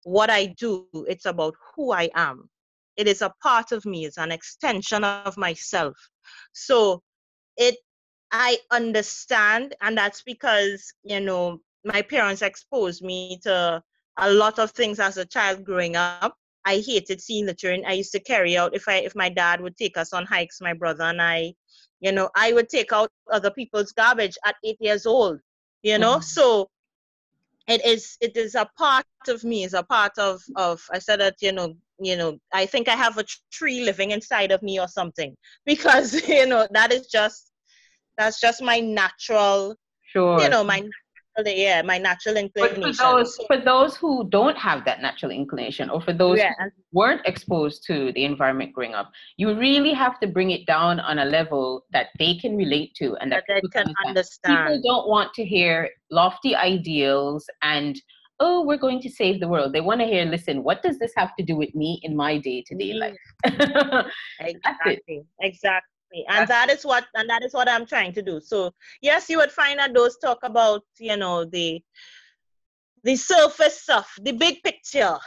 what 0.05 0.31
I 0.31 0.47
do, 0.47 0.87
it's 1.09 1.27
about 1.27 1.55
who 1.75 1.93
I 1.93 2.11
am. 2.15 2.49
It 2.97 3.07
is 3.09 3.23
a 3.23 3.33
part 3.43 3.73
of 3.73 3.85
me, 3.85 4.05
it's 4.05 4.19
an 4.19 4.33
extension 4.33 5.05
of 5.05 5.37
myself. 5.37 5.97
So 6.53 7.03
it 7.57 7.77
I 8.33 8.59
understand, 8.71 9.75
and 9.81 9.99
that's 9.99 10.23
because, 10.23 10.93
you 11.03 11.21
know, 11.21 11.61
my 11.85 12.03
parents 12.03 12.43
exposed 12.43 13.03
me 13.03 13.41
to 13.43 13.83
a 14.19 14.33
lot 14.33 14.59
of 14.59 14.71
things 14.71 15.01
as 15.01 15.17
a 15.17 15.25
child 15.25 15.65
growing 15.65 15.97
up. 15.97 16.35
I 16.65 16.79
hated 16.79 17.21
seeing 17.21 17.47
littering. 17.47 17.85
I 17.87 17.93
used 17.93 18.13
to 18.13 18.21
carry 18.21 18.57
out 18.57 18.75
if 18.75 18.87
I 18.87 18.97
if 18.97 19.17
my 19.17 19.31
dad 19.31 19.61
would 19.61 19.77
take 19.77 19.97
us 19.97 20.13
on 20.13 20.27
hikes, 20.27 20.61
my 20.61 20.75
brother 20.75 21.05
and 21.05 21.21
I, 21.21 21.55
you 22.01 22.13
know, 22.13 22.31
I 22.37 22.53
would 22.53 22.69
take 22.69 22.93
out 22.93 23.11
other 23.33 23.51
people's 23.51 23.93
garbage 23.93 24.37
at 24.45 24.57
eight 24.65 24.77
years 24.81 25.07
old. 25.07 25.41
You 25.83 25.99
know, 25.99 26.17
mm-hmm. 26.17 26.23
so 26.23 26.69
it 27.71 27.85
is 27.85 28.17
it 28.21 28.37
is 28.37 28.55
a 28.55 28.69
part 28.77 29.07
of 29.29 29.45
me 29.45 29.65
is 29.65 29.75
a 29.75 29.83
part 29.83 30.17
of 30.19 30.43
of 30.57 30.81
i 30.93 30.99
said 30.99 31.21
that 31.21 31.37
you 31.41 31.53
know 31.53 31.75
you 32.01 32.17
know 32.17 32.39
i 32.53 32.67
think 32.67 32.89
i 32.89 32.97
have 32.97 33.19
a 33.19 33.25
tree 33.53 33.85
living 33.85 34.11
inside 34.11 34.51
of 34.51 34.63
me 34.63 34.81
or 34.81 34.89
something. 34.89 35.37
Because 35.67 36.27
you 36.29 36.47
know 36.47 36.67
that 36.73 36.93
is 36.93 37.07
just 37.07 37.53
that's 38.19 38.41
just 38.41 38.63
my 38.63 38.81
natural 38.81 39.77
sure. 40.13 40.41
you 40.41 40.49
know 40.49 40.65
my 40.65 40.83
yeah 41.47 41.83
my 41.83 41.99
natural 41.99 42.37
inclination 42.37 42.79
but 42.79 42.97
for 42.97 43.03
those 43.03 43.41
for 43.47 43.57
those 43.57 43.97
who 43.97 44.29
don't 44.31 44.57
have 44.57 44.85
that 44.85 45.01
natural 45.01 45.31
inclination 45.31 45.89
or 45.89 46.01
for 46.01 46.13
those 46.13 46.39
yeah. 46.39 46.53
who 46.59 46.71
weren't 46.93 47.21
exposed 47.25 47.85
to 47.87 48.13
the 48.13 48.25
environment 48.25 48.73
growing 48.73 48.95
up 48.95 49.11
you 49.37 49.55
really 49.55 49.93
have 49.93 50.19
to 50.21 50.27
bring 50.27 50.51
it 50.51 50.67
down 50.67 51.01
on 51.01 51.21
a 51.21 51.25
level 51.25 51.85
that 51.93 52.09
they 52.19 52.35
can 52.37 52.57
relate 52.57 52.95
to 52.95 53.17
and 53.17 53.33
that, 53.33 53.45
that 53.49 53.63
they 53.63 53.81
can 53.81 53.95
understand. 54.07 54.69
people 54.69 54.83
don't 54.83 55.09
want 55.09 55.33
to 55.35 55.45
hear 55.45 55.89
lofty 56.11 56.55
ideals 56.55 57.47
and 57.63 58.01
oh 58.41 58.65
we're 58.65 58.77
going 58.77 59.01
to 59.01 59.11
save 59.11 59.39
the 59.39 59.49
world. 59.49 59.73
They 59.73 59.83
want 59.83 60.01
to 60.01 60.07
hear 60.07 60.25
listen 60.25 60.63
what 60.63 60.83
does 60.83 60.99
this 60.99 61.13
have 61.17 61.37
to 61.37 61.45
do 61.45 61.57
with 61.57 61.75
me 61.75 62.01
in 62.03 62.17
my 62.17 62.39
day-to-day 62.39 62.95
mm. 62.95 63.01
life? 63.01 64.07
Exactly. 64.41 65.23
Exactly 65.41 66.00
and 66.29 66.49
that 66.49 66.71
is 66.71 66.85
what 66.85 67.07
and 67.15 67.29
that 67.29 67.43
is 67.43 67.53
what 67.53 67.69
i'm 67.69 67.87
trying 67.87 68.13
to 68.13 68.23
do. 68.23 68.41
So 68.41 68.73
yes 69.01 69.29
you 69.29 69.39
would 69.39 69.53
find 69.53 69.79
that 69.79 69.95
those 69.95 70.17
talk 70.19 70.39
about 70.43 70.83
you 70.99 71.17
know 71.17 71.45
the 71.45 71.83
the 73.05 73.17
surface 73.17 73.83
stuff 73.83 74.13
the 74.21 74.33
big 74.33 74.63
picture 74.63 75.19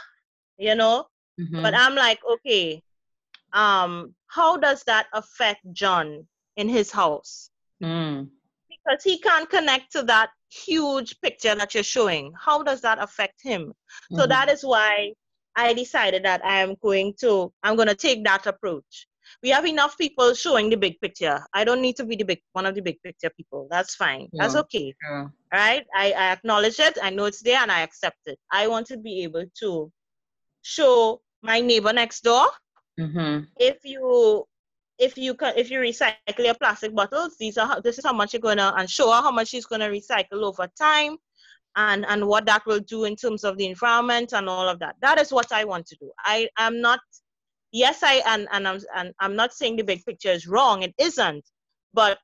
you 0.58 0.74
know? 0.74 1.06
Mm-hmm. 1.40 1.62
but 1.62 1.74
i'm 1.74 1.96
like 1.96 2.20
okay 2.30 2.80
um 3.52 4.14
how 4.28 4.56
does 4.56 4.84
that 4.84 5.08
affect 5.12 5.60
john 5.72 6.26
in 6.56 6.68
his 6.68 6.92
house? 6.92 7.50
Mm. 7.82 8.28
because 8.70 9.02
he 9.02 9.18
can't 9.18 9.50
connect 9.50 9.90
to 9.92 10.04
that 10.04 10.30
huge 10.48 11.20
picture 11.20 11.56
that 11.56 11.74
you're 11.74 11.82
showing. 11.82 12.32
How 12.38 12.62
does 12.62 12.80
that 12.82 13.02
affect 13.02 13.42
him? 13.42 13.62
Mm-hmm. 13.62 14.16
so 14.16 14.26
that 14.26 14.48
is 14.48 14.62
why 14.62 15.12
i 15.56 15.72
decided 15.72 16.24
that 16.24 16.44
i 16.44 16.60
am 16.60 16.74
going 16.82 17.14
to 17.20 17.52
i'm 17.62 17.76
going 17.76 17.88
to 17.88 17.94
take 17.94 18.24
that 18.24 18.46
approach 18.46 19.06
we 19.42 19.50
have 19.50 19.66
enough 19.66 19.96
people 19.98 20.34
showing 20.34 20.70
the 20.70 20.76
big 20.76 21.00
picture. 21.00 21.44
I 21.52 21.64
don't 21.64 21.80
need 21.80 21.96
to 21.96 22.04
be 22.04 22.16
the 22.16 22.24
big 22.24 22.40
one 22.52 22.66
of 22.66 22.74
the 22.74 22.82
big 22.82 23.02
picture 23.02 23.30
people. 23.30 23.68
That's 23.70 23.94
fine. 23.94 24.28
Yeah. 24.32 24.42
That's 24.42 24.56
okay. 24.56 24.94
Yeah. 25.08 25.26
Right? 25.52 25.86
I, 25.94 26.12
I 26.12 26.32
acknowledge 26.32 26.78
it. 26.78 26.98
I 27.02 27.10
know 27.10 27.26
it's 27.26 27.42
there 27.42 27.58
and 27.58 27.70
I 27.70 27.80
accept 27.80 28.20
it. 28.26 28.38
I 28.50 28.68
want 28.68 28.86
to 28.88 28.96
be 28.96 29.22
able 29.22 29.44
to 29.60 29.90
show 30.62 31.20
my 31.42 31.60
neighbor 31.60 31.92
next 31.92 32.22
door. 32.22 32.46
Mm-hmm. 32.98 33.44
If 33.58 33.78
you 33.84 34.44
if 34.98 35.18
you 35.18 35.34
can 35.34 35.54
if 35.56 35.70
you 35.70 35.80
recycle 35.80 36.38
your 36.38 36.54
plastic 36.54 36.94
bottles, 36.94 37.36
these 37.38 37.58
are 37.58 37.80
this 37.80 37.98
is 37.98 38.04
how 38.04 38.12
much 38.12 38.32
you're 38.32 38.40
gonna 38.40 38.72
and 38.76 38.88
show 38.88 39.10
her 39.10 39.20
how 39.20 39.30
much 39.30 39.48
she's 39.48 39.66
gonna 39.66 39.88
recycle 39.88 40.42
over 40.42 40.68
time 40.78 41.16
and 41.76 42.06
and 42.06 42.26
what 42.26 42.46
that 42.46 42.64
will 42.66 42.80
do 42.80 43.04
in 43.04 43.16
terms 43.16 43.44
of 43.44 43.56
the 43.58 43.66
environment 43.66 44.32
and 44.32 44.48
all 44.48 44.68
of 44.68 44.78
that. 44.78 44.96
That 45.02 45.20
is 45.20 45.32
what 45.32 45.52
I 45.52 45.64
want 45.64 45.86
to 45.86 45.96
do. 45.96 46.10
I 46.18 46.48
am 46.58 46.80
not 46.80 47.00
yes, 47.74 48.02
I 48.02 48.22
and 48.26 48.48
and 48.52 48.66
I'm 48.66 48.80
and 48.96 49.12
I'm 49.20 49.36
not 49.36 49.52
saying 49.52 49.76
the 49.76 49.84
big 49.84 50.04
picture 50.04 50.30
is 50.30 50.46
wrong. 50.46 50.82
It 50.82 50.94
isn't, 50.98 51.44
but 51.92 52.18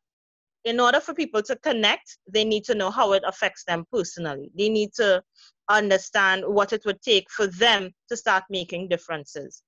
in 0.64 0.78
order 0.80 1.00
for 1.00 1.12
people 1.12 1.42
to 1.42 1.56
connect, 1.56 2.18
they 2.30 2.44
need 2.44 2.64
to 2.64 2.74
know 2.74 2.90
how 2.90 3.12
it 3.12 3.22
affects 3.26 3.64
them 3.64 3.84
personally. 3.92 4.50
They 4.56 4.68
need 4.68 4.92
to 4.94 5.22
understand 5.68 6.44
what 6.46 6.72
it 6.72 6.84
would 6.84 7.02
take 7.02 7.30
for 7.30 7.46
them 7.46 7.90
to 8.08 8.16
start 8.16 8.44
making 8.50 8.88
differences. 8.88 9.62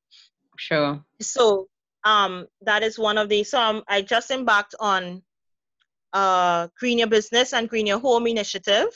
Sure. 0.58 1.02
So 1.20 1.68
um, 2.04 2.46
that 2.62 2.82
is 2.82 2.98
one 2.98 3.18
of 3.18 3.28
the. 3.28 3.42
So 3.44 3.60
um, 3.60 3.82
I 3.88 4.02
just 4.02 4.30
embarked 4.30 4.74
on 4.80 5.22
uh, 6.12 6.68
Green 6.78 6.98
Your 6.98 7.08
Business 7.08 7.52
and 7.52 7.68
Green 7.68 7.86
Your 7.86 7.98
Home 7.98 8.26
initiative, 8.26 8.92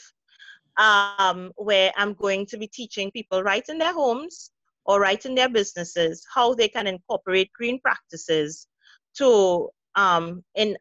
um, 0.77 1.51
where 1.55 1.91
I'm 1.97 2.13
going 2.13 2.45
to 2.47 2.57
be 2.57 2.67
teaching 2.67 3.11
people 3.11 3.43
right 3.43 3.67
in 3.67 3.77
their 3.79 3.93
homes 3.93 4.51
or 4.87 4.99
right 4.99 5.25
in 5.25 5.35
their 5.35 5.49
businesses 5.49 6.25
how 6.33 6.53
they 6.53 6.67
can 6.67 6.87
incorporate 6.87 7.51
green 7.53 7.79
practices 7.81 8.67
to 9.15 9.69
um, 9.95 10.43
in 10.55 10.77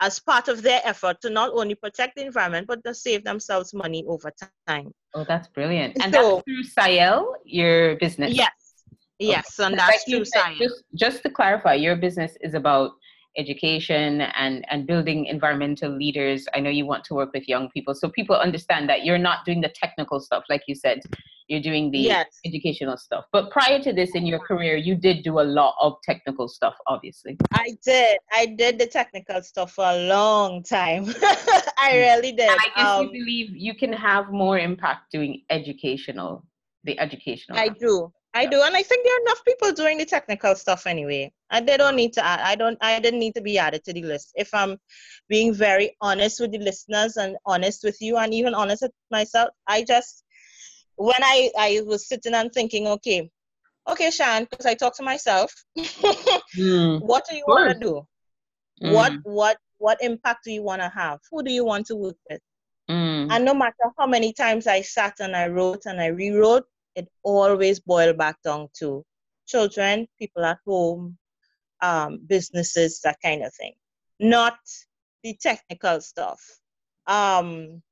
as 0.00 0.20
part 0.20 0.46
of 0.46 0.62
their 0.62 0.80
effort 0.84 1.20
to 1.20 1.28
not 1.28 1.50
only 1.52 1.74
protect 1.74 2.16
the 2.16 2.24
environment 2.24 2.66
but 2.68 2.82
to 2.84 2.94
save 2.94 3.24
themselves 3.24 3.74
money 3.74 4.04
over 4.06 4.32
time. 4.66 4.92
Oh, 5.14 5.24
that's 5.26 5.48
brilliant! 5.48 5.96
And 6.02 6.14
so, 6.14 6.36
that's 6.36 6.44
through 6.44 6.62
Siel, 6.84 7.34
your 7.44 7.96
business. 7.96 8.32
Yes, 8.34 8.52
yes, 9.18 9.58
okay. 9.58 9.66
and 9.66 9.78
that's 9.78 9.90
like 9.90 10.00
through 10.08 10.24
Siel. 10.24 10.54
Just, 10.58 10.84
just 10.94 11.22
to 11.24 11.30
clarify, 11.30 11.74
your 11.74 11.96
business 11.96 12.36
is 12.40 12.54
about 12.54 12.92
education 13.38 14.20
and 14.20 14.64
and 14.70 14.86
building 14.86 15.26
environmental 15.26 15.90
leaders. 15.90 16.46
I 16.54 16.60
know 16.60 16.70
you 16.70 16.84
want 16.84 17.04
to 17.04 17.14
work 17.14 17.32
with 17.32 17.48
young 17.48 17.70
people 17.70 17.94
so 17.94 18.08
people 18.08 18.36
understand 18.36 18.88
that 18.90 19.04
you're 19.04 19.18
not 19.18 19.44
doing 19.44 19.60
the 19.60 19.68
technical 19.68 20.20
stuff 20.20 20.44
like 20.48 20.62
you 20.66 20.74
said. 20.74 21.00
You're 21.46 21.62
doing 21.62 21.90
the 21.90 21.98
yes. 21.98 22.26
educational 22.44 22.98
stuff. 22.98 23.24
But 23.32 23.50
prior 23.50 23.82
to 23.82 23.92
this 23.94 24.10
in 24.14 24.26
your 24.26 24.38
career 24.38 24.76
you 24.76 24.94
did 24.94 25.22
do 25.22 25.40
a 25.40 25.46
lot 25.60 25.74
of 25.80 25.94
technical 26.02 26.48
stuff 26.48 26.74
obviously. 26.86 27.38
I 27.52 27.76
did. 27.84 28.18
I 28.32 28.46
did 28.46 28.78
the 28.78 28.86
technical 28.86 29.42
stuff 29.42 29.72
for 29.72 29.84
a 29.84 30.08
long 30.08 30.62
time. 30.62 31.04
I 31.78 31.92
mm. 31.92 31.92
really 31.94 32.32
did. 32.32 32.50
And 32.50 32.60
i 32.60 32.68
guess 32.76 32.86
um, 32.86 33.04
you 33.04 33.12
believe 33.12 33.56
you 33.56 33.74
can 33.74 33.92
have 33.92 34.30
more 34.30 34.58
impact 34.58 35.12
doing 35.12 35.42
educational 35.48 36.44
the 36.84 36.98
educational 37.00 37.58
i 37.58 37.68
do. 37.68 38.12
I 38.34 38.46
do, 38.46 38.60
and 38.62 38.76
I 38.76 38.82
think 38.82 39.04
there 39.04 39.14
are 39.14 39.22
enough 39.22 39.44
people 39.44 39.72
doing 39.72 39.98
the 39.98 40.04
technical 40.04 40.54
stuff 40.54 40.86
anyway, 40.86 41.32
and 41.50 41.68
they 41.68 41.76
don't 41.76 41.96
need 41.96 42.12
to. 42.14 42.24
Add, 42.24 42.40
I 42.40 42.54
don't. 42.54 42.78
I 42.80 43.00
didn't 43.00 43.20
need 43.20 43.34
to 43.34 43.40
be 43.40 43.58
added 43.58 43.84
to 43.84 43.92
the 43.92 44.02
list. 44.02 44.32
If 44.34 44.52
I'm 44.52 44.78
being 45.28 45.54
very 45.54 45.96
honest 46.00 46.40
with 46.40 46.52
the 46.52 46.58
listeners 46.58 47.16
and 47.16 47.36
honest 47.46 47.84
with 47.84 47.96
you, 48.00 48.16
and 48.16 48.34
even 48.34 48.54
honest 48.54 48.82
with 48.82 48.92
myself, 49.10 49.50
I 49.66 49.84
just 49.84 50.24
when 50.96 51.22
I 51.22 51.50
I 51.58 51.80
was 51.86 52.08
sitting 52.08 52.34
and 52.34 52.52
thinking, 52.52 52.86
okay, 52.86 53.30
okay, 53.88 54.10
Sian, 54.10 54.46
because 54.50 54.66
I 54.66 54.74
talk 54.74 54.96
to 54.96 55.02
myself. 55.02 55.52
mm, 55.76 57.00
what 57.02 57.24
do 57.28 57.36
you 57.36 57.44
want 57.46 57.72
to 57.72 57.78
do? 57.78 58.06
Mm. 58.82 58.92
What 58.92 59.12
what 59.24 59.56
what 59.78 59.98
impact 60.00 60.44
do 60.44 60.52
you 60.52 60.62
want 60.62 60.82
to 60.82 60.88
have? 60.88 61.20
Who 61.30 61.42
do 61.42 61.52
you 61.52 61.64
want 61.64 61.86
to 61.86 61.96
work 61.96 62.16
with? 62.28 62.40
Mm. 62.90 63.28
And 63.30 63.44
no 63.44 63.54
matter 63.54 63.92
how 63.98 64.06
many 64.06 64.32
times 64.32 64.66
I 64.66 64.80
sat 64.82 65.14
and 65.20 65.36
I 65.36 65.48
wrote 65.48 65.86
and 65.86 66.00
I 66.00 66.06
rewrote, 66.06 66.64
it 66.94 67.08
always 67.22 67.80
boiled 67.80 68.18
back 68.18 68.40
down 68.42 68.68
to 68.78 69.04
children, 69.46 70.06
people 70.18 70.44
at 70.44 70.58
home, 70.66 71.17
um, 71.80 72.20
businesses, 72.26 73.00
that 73.02 73.18
kind 73.22 73.42
of 73.44 73.52
thing, 73.54 73.74
not 74.20 74.58
the 75.22 75.36
technical 75.40 76.00
stuff. 76.00 76.40
Um, 77.06 77.82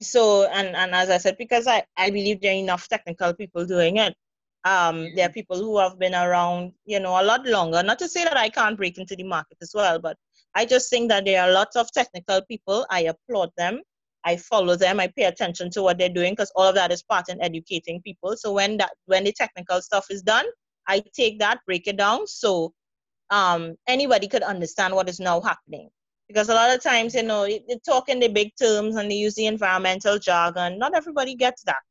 so, 0.00 0.48
and, 0.48 0.74
and 0.74 0.94
as 0.94 1.10
I 1.10 1.18
said, 1.18 1.36
because 1.38 1.66
I, 1.66 1.84
I 1.96 2.10
believe 2.10 2.40
there 2.40 2.52
are 2.52 2.56
enough 2.56 2.88
technical 2.88 3.32
people 3.34 3.64
doing 3.64 3.98
it, 3.98 4.14
um, 4.64 5.08
there 5.14 5.28
are 5.28 5.32
people 5.32 5.56
who 5.56 5.78
have 5.78 5.98
been 5.98 6.14
around, 6.14 6.72
you 6.84 7.00
know, 7.00 7.20
a 7.20 7.24
lot 7.24 7.46
longer. 7.46 7.82
Not 7.82 7.98
to 8.00 8.08
say 8.08 8.24
that 8.24 8.36
I 8.36 8.48
can't 8.48 8.76
break 8.76 8.98
into 8.98 9.16
the 9.16 9.24
market 9.24 9.58
as 9.60 9.72
well, 9.74 9.98
but 9.98 10.16
I 10.54 10.66
just 10.66 10.90
think 10.90 11.08
that 11.08 11.24
there 11.24 11.42
are 11.42 11.50
lots 11.50 11.76
of 11.76 11.90
technical 11.92 12.42
people. 12.42 12.86
I 12.90 13.02
applaud 13.02 13.50
them. 13.56 13.82
I 14.24 14.36
follow 14.36 14.76
them, 14.76 15.00
I 15.00 15.08
pay 15.08 15.24
attention 15.24 15.70
to 15.70 15.82
what 15.82 15.98
they're 15.98 16.08
doing 16.08 16.32
because 16.32 16.52
all 16.54 16.68
of 16.68 16.74
that 16.76 16.92
is 16.92 17.02
part 17.02 17.28
in 17.28 17.42
educating 17.42 18.00
people. 18.02 18.36
So 18.36 18.52
when 18.52 18.76
that 18.76 18.92
when 19.06 19.24
the 19.24 19.32
technical 19.32 19.82
stuff 19.82 20.06
is 20.10 20.22
done, 20.22 20.46
I 20.86 21.02
take 21.14 21.38
that, 21.40 21.60
break 21.66 21.86
it 21.86 21.96
down 21.96 22.26
so 22.26 22.72
um, 23.32 23.74
anybody 23.88 24.28
could 24.28 24.44
understand 24.44 24.94
what 24.94 25.08
is 25.08 25.18
now 25.18 25.40
happening. 25.40 25.88
Because 26.28 26.48
a 26.48 26.54
lot 26.54 26.74
of 26.74 26.80
times, 26.82 27.14
you 27.14 27.24
know, 27.24 27.44
they 27.44 27.80
talk 27.84 28.08
in 28.08 28.20
the 28.20 28.28
big 28.28 28.52
terms 28.56 28.94
and 28.94 29.10
they 29.10 29.16
use 29.16 29.34
the 29.34 29.46
environmental 29.46 30.18
jargon. 30.18 30.78
Not 30.78 30.94
everybody 30.94 31.34
gets 31.34 31.64
that. 31.64 31.82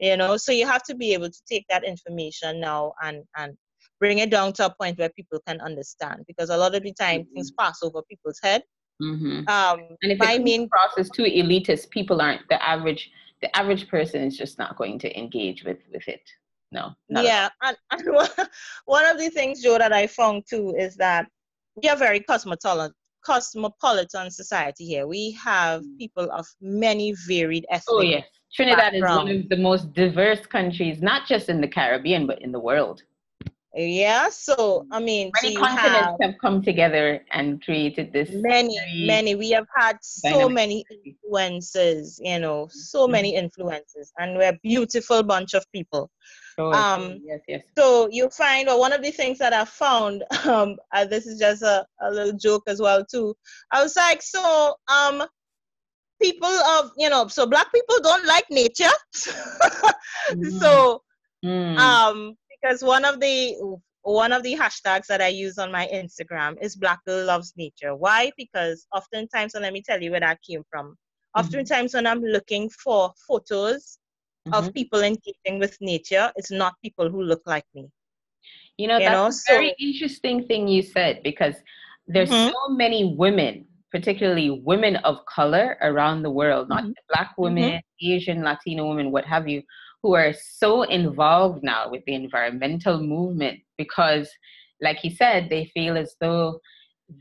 You 0.00 0.16
know, 0.16 0.36
so 0.36 0.50
you 0.50 0.66
have 0.66 0.82
to 0.84 0.96
be 0.96 1.14
able 1.14 1.30
to 1.30 1.42
take 1.48 1.64
that 1.68 1.84
information 1.84 2.60
now 2.60 2.92
and 3.00 3.22
and 3.36 3.56
bring 4.00 4.18
it 4.18 4.30
down 4.30 4.52
to 4.54 4.66
a 4.66 4.74
point 4.74 4.98
where 4.98 5.10
people 5.10 5.40
can 5.46 5.60
understand. 5.60 6.24
Because 6.26 6.50
a 6.50 6.56
lot 6.56 6.74
of 6.74 6.82
the 6.82 6.92
time 6.92 7.20
mm-hmm. 7.20 7.34
things 7.34 7.52
pass 7.52 7.84
over 7.84 8.02
people's 8.02 8.40
head 8.42 8.64
Mm-hmm. 9.02 9.48
Um, 9.48 9.96
and 10.02 10.12
if 10.12 10.18
my 10.18 10.38
main 10.38 10.68
process 10.68 11.08
too 11.08 11.24
elitist, 11.24 11.90
people 11.90 12.20
aren't 12.20 12.48
the 12.48 12.62
average. 12.62 13.10
The 13.40 13.54
average 13.56 13.88
person 13.88 14.22
is 14.22 14.36
just 14.36 14.58
not 14.58 14.76
going 14.76 14.98
to 15.00 15.18
engage 15.18 15.64
with 15.64 15.78
with 15.92 16.06
it. 16.06 16.22
No. 16.72 16.94
Yeah, 17.08 17.50
and, 17.62 17.76
and 17.90 18.02
one 18.86 19.04
of 19.04 19.18
the 19.18 19.28
things, 19.28 19.62
Joe, 19.62 19.78
that 19.78 19.92
I 19.92 20.06
found 20.06 20.44
too 20.48 20.74
is 20.76 20.96
that 20.96 21.26
we 21.80 21.88
are 21.88 21.96
very 21.96 22.20
cosmopolitan 22.20 22.92
cosmopolitan 23.24 24.30
society 24.30 24.84
here. 24.84 25.06
We 25.06 25.30
have 25.32 25.82
mm. 25.82 25.98
people 25.98 26.28
of 26.32 26.46
many 26.60 27.14
varied 27.28 27.64
ethnic. 27.70 27.84
Oh 27.88 28.00
yes, 28.00 28.26
Trinidad 28.54 28.94
is 28.94 29.02
one 29.02 29.28
of 29.28 29.48
the 29.48 29.56
most 29.56 29.92
diverse 29.92 30.44
countries, 30.46 31.00
not 31.00 31.26
just 31.28 31.48
in 31.48 31.60
the 31.60 31.68
Caribbean 31.68 32.26
but 32.26 32.42
in 32.42 32.52
the 32.52 32.58
world. 32.60 33.02
Yeah, 33.74 34.28
so 34.28 34.86
I 34.90 35.00
mean, 35.00 35.30
many 35.42 35.56
continents 35.56 35.88
have, 35.88 36.16
have, 36.20 36.34
come 36.42 36.60
together 36.60 37.24
and 37.32 37.62
created 37.62 38.12
this. 38.12 38.28
Many, 38.30 38.78
many. 39.06 39.34
We 39.34 39.50
have 39.52 39.66
had 39.74 39.96
so 40.02 40.28
dynamic. 40.28 40.54
many 40.54 40.84
influences, 41.06 42.20
you 42.22 42.38
know, 42.38 42.68
so 42.70 43.04
mm-hmm. 43.04 43.12
many 43.12 43.34
influences, 43.34 44.12
and 44.18 44.36
we're 44.36 44.50
a 44.50 44.58
beautiful 44.62 45.22
bunch 45.22 45.54
of 45.54 45.64
people. 45.72 46.10
Oh, 46.58 46.72
um, 46.72 47.20
yes, 47.24 47.40
yes. 47.48 47.62
So 47.76 48.08
you 48.10 48.28
find, 48.30 48.66
well, 48.66 48.80
one 48.80 48.92
of 48.92 49.02
the 49.02 49.10
things 49.10 49.38
that 49.38 49.52
I 49.52 49.64
found, 49.64 50.24
um, 50.46 50.76
uh, 50.92 51.04
this 51.04 51.26
is 51.26 51.38
just 51.38 51.62
a, 51.62 51.86
a 52.00 52.10
little 52.10 52.32
joke 52.32 52.64
as 52.66 52.80
well 52.80 53.04
too. 53.04 53.34
I 53.70 53.82
was 53.82 53.96
like, 53.96 54.22
so, 54.22 54.74
um, 54.88 55.24
people 56.20 56.48
of, 56.48 56.92
you 56.96 57.10
know, 57.10 57.26
so 57.28 57.46
black 57.46 57.72
people 57.72 57.96
don't 58.02 58.26
like 58.26 58.44
nature. 58.50 58.84
mm. 59.16 60.50
So, 60.60 61.02
mm. 61.44 61.78
um, 61.78 62.34
because 62.50 62.82
one 62.82 63.04
of 63.04 63.18
the 63.20 63.56
one 64.02 64.32
of 64.32 64.42
the 64.42 64.56
hashtags 64.56 65.06
that 65.06 65.22
I 65.22 65.28
use 65.28 65.58
on 65.58 65.70
my 65.70 65.88
Instagram 65.92 66.56
is 66.60 66.74
Black 66.76 67.04
Girl 67.04 67.24
Loves 67.24 67.52
Nature. 67.56 67.94
Why? 67.94 68.32
Because 68.36 68.86
oftentimes, 68.92 69.54
and 69.54 69.62
let 69.62 69.72
me 69.72 69.82
tell 69.82 70.02
you 70.02 70.10
where 70.10 70.20
that 70.20 70.40
came 70.42 70.62
from. 70.70 70.86
Mm-hmm. 70.86 71.40
Oftentimes, 71.40 71.94
when 71.94 72.06
I'm 72.06 72.22
looking 72.22 72.68
for 72.70 73.12
photos 73.28 73.98
mm-hmm. 74.46 74.54
of 74.54 74.74
people 74.74 75.02
engaging 75.02 75.58
with 75.58 75.76
nature, 75.80 76.32
it's 76.36 76.50
not 76.50 76.74
people 76.82 77.08
who 77.08 77.22
look 77.22 77.42
like 77.46 77.64
me. 77.74 77.88
You 78.78 78.88
know, 78.88 78.98
you 78.98 79.04
that's 79.04 79.14
know? 79.14 79.26
a 79.26 79.32
so, 79.32 79.54
very 79.54 79.74
interesting 79.78 80.46
thing 80.46 80.68
you 80.68 80.82
said 80.82 81.22
because 81.22 81.54
there's 82.06 82.30
mm-hmm. 82.30 82.50
so 82.50 82.74
many 82.74 83.14
women, 83.16 83.66
particularly 83.90 84.50
women 84.50 84.96
of 84.96 85.24
color 85.26 85.76
around 85.82 86.22
the 86.22 86.30
world, 86.30 86.68
not 86.68 86.84
mm-hmm. 86.84 86.92
black 87.08 87.32
women, 87.38 87.72
mm-hmm. 87.74 88.12
Asian, 88.12 88.42
Latino 88.42 88.88
women, 88.88 89.12
what 89.12 89.24
have 89.24 89.48
you, 89.48 89.62
who 90.02 90.14
are 90.14 90.32
so 90.32 90.82
involved 90.82 91.62
now 91.62 91.88
with 91.90 92.04
the 92.06 92.14
environmental 92.14 93.00
movement 93.00 93.60
because, 93.78 94.28
like 94.80 94.98
he 94.98 95.10
said, 95.14 95.48
they 95.48 95.66
feel 95.66 95.96
as 95.96 96.16
though 96.20 96.58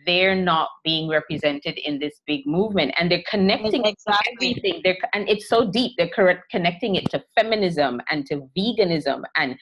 they're 0.06 0.36
not 0.36 0.70
being 0.84 1.10
represented 1.10 1.78
in 1.78 2.00
this 2.00 2.22
big 2.26 2.46
movement. 2.46 2.94
And 3.00 3.12
they're 3.12 3.24
connecting 3.30 3.86
exactly. 3.86 4.34
everything. 4.34 4.82
They're 4.84 4.98
and 5.14 5.28
it's 5.30 5.48
so 5.48 5.70
deep. 5.70 5.94
They're 5.98 6.10
correct, 6.10 6.50
connecting 6.52 6.96
it 6.96 7.10
to 7.12 7.24
feminism 7.36 8.02
and 8.10 8.26
to 8.28 8.48
veganism 8.58 9.24
and 9.36 9.56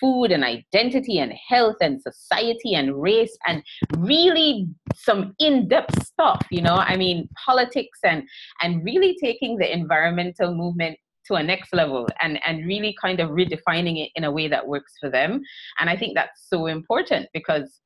food 0.00 0.32
and 0.32 0.42
identity 0.42 1.20
and 1.20 1.32
health 1.48 1.76
and 1.80 2.02
society 2.02 2.74
and 2.74 3.00
race 3.00 3.36
and 3.46 3.62
really 3.98 4.68
some 4.96 5.32
in-depth 5.38 6.04
stuff 6.04 6.44
you 6.50 6.60
know? 6.60 6.74
I 6.74 6.96
mean 6.96 7.28
politics 7.46 8.00
and 8.04 8.24
and 8.60 8.84
really 8.84 9.16
taking 9.22 9.56
the 9.56 9.72
environmental 9.72 10.54
movement 10.54 10.98
to 11.26 11.34
a 11.34 11.42
next 11.42 11.72
level 11.72 12.08
and 12.20 12.40
and 12.44 12.66
really 12.66 12.96
kind 13.00 13.20
of 13.20 13.30
redefining 13.30 14.04
it 14.04 14.10
in 14.16 14.24
a 14.24 14.30
way 14.30 14.48
that 14.48 14.66
works 14.66 14.94
for 15.00 15.08
them. 15.08 15.40
And 15.78 15.88
i 15.88 15.96
think 15.96 16.14
that's 16.14 16.48
so 16.48 16.66
important 16.66 17.28
because 17.32 17.80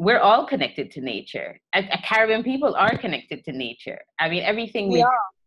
we're 0.00 0.18
all 0.18 0.46
connected 0.46 0.90
to 0.92 1.00
nature. 1.02 1.60
A, 1.74 1.80
a 1.80 1.98
Caribbean 2.02 2.42
people 2.42 2.74
are 2.74 2.96
connected 2.96 3.44
to 3.44 3.52
nature. 3.52 3.98
I 4.18 4.30
mean, 4.30 4.42
everything 4.42 4.88
we, 4.88 5.04
we 5.04 5.06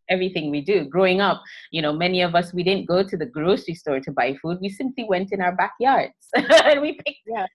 everything 0.10 0.52
we 0.52 0.62
do. 0.62 0.86
Growing 0.86 1.22
up, 1.22 1.42
you 1.72 1.82
know, 1.82 1.92
many 1.92 2.22
of 2.22 2.36
us 2.36 2.54
we 2.54 2.62
didn't 2.62 2.86
go 2.86 3.02
to 3.02 3.18
the 3.18 3.26
grocery 3.26 3.74
store 3.74 4.00
to 4.02 4.12
buy 4.12 4.36
food. 4.40 4.60
We 4.62 4.70
simply 4.70 5.06
went 5.10 5.32
in 5.32 5.42
our 5.42 5.56
backyards 5.56 6.14
and 6.36 6.82
we 6.82 6.94
picked 6.94 7.26
yeah. 7.26 7.48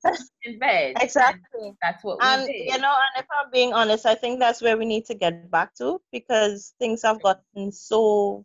in 0.43 0.59
bed. 0.59 0.97
Exactly. 1.01 1.73
That's 1.81 2.03
what 2.03 2.19
and, 2.21 2.43
we 2.43 2.53
did. 2.53 2.75
You 2.75 2.79
know, 2.81 2.97
and 3.05 3.23
if 3.23 3.27
I'm 3.31 3.51
being 3.53 3.73
honest, 3.73 4.05
I 4.05 4.17
think 4.17 4.41
that's 4.41 4.61
where 4.61 4.77
we 4.77 4.85
need 4.85 5.07
to 5.07 5.15
get 5.15 5.49
back 5.53 5.77
to 5.77 6.01
because 6.11 6.75
things 6.81 7.03
have 7.03 7.23
gotten 7.23 7.71
so 7.71 8.45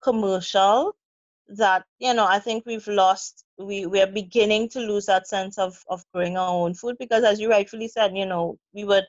commercial 0.00 0.94
that 1.56 1.84
you 1.98 2.14
know 2.14 2.26
i 2.26 2.38
think 2.38 2.64
we've 2.64 2.86
lost 2.86 3.44
we 3.58 3.86
we're 3.86 4.06
beginning 4.06 4.68
to 4.68 4.80
lose 4.80 5.06
that 5.06 5.26
sense 5.26 5.58
of 5.58 5.82
of 5.88 6.04
growing 6.14 6.36
our 6.36 6.50
own 6.50 6.74
food 6.74 6.96
because 6.98 7.24
as 7.24 7.40
you 7.40 7.50
rightfully 7.50 7.88
said 7.88 8.16
you 8.16 8.26
know 8.26 8.56
we 8.72 8.84
would 8.84 9.04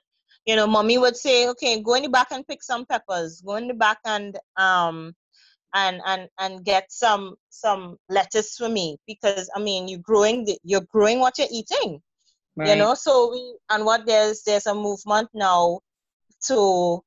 you 0.46 0.56
know, 0.56 0.68
mommy 0.68 0.98
would 0.98 1.16
say, 1.16 1.48
okay, 1.50 1.82
go 1.82 1.94
in 1.96 2.04
the 2.04 2.10
back 2.10 2.32
and 2.32 2.48
pick 2.48 2.64
some 2.64 2.86
peppers. 2.86 3.42
Go 3.42 3.56
in 3.58 3.68
the 3.68 3.74
back 3.74 4.00
and 4.06 4.38
um 4.58 5.14
and 5.74 6.02
and 6.06 6.28
and 6.40 6.66
get 6.66 6.92
some 6.92 7.36
some 7.50 7.98
lettuce 8.10 8.58
for 8.58 8.68
me 8.68 8.98
because 9.08 9.50
I 9.56 9.60
mean 9.60 9.88
you're 9.88 10.00
growing 10.00 10.46
the, 10.46 10.58
you're 10.64 10.88
growing 10.92 11.20
what 11.20 11.38
you're 11.38 11.48
eating. 11.52 12.02
Right. 12.56 12.70
You 12.70 12.76
know, 12.76 12.96
so 12.96 13.32
we 13.32 13.56
and 13.70 13.86
what 13.86 14.06
there's 14.06 14.44
there's 14.44 14.68
a 14.68 14.74
movement 14.74 15.30
now 15.34 15.80
to 16.48 17.02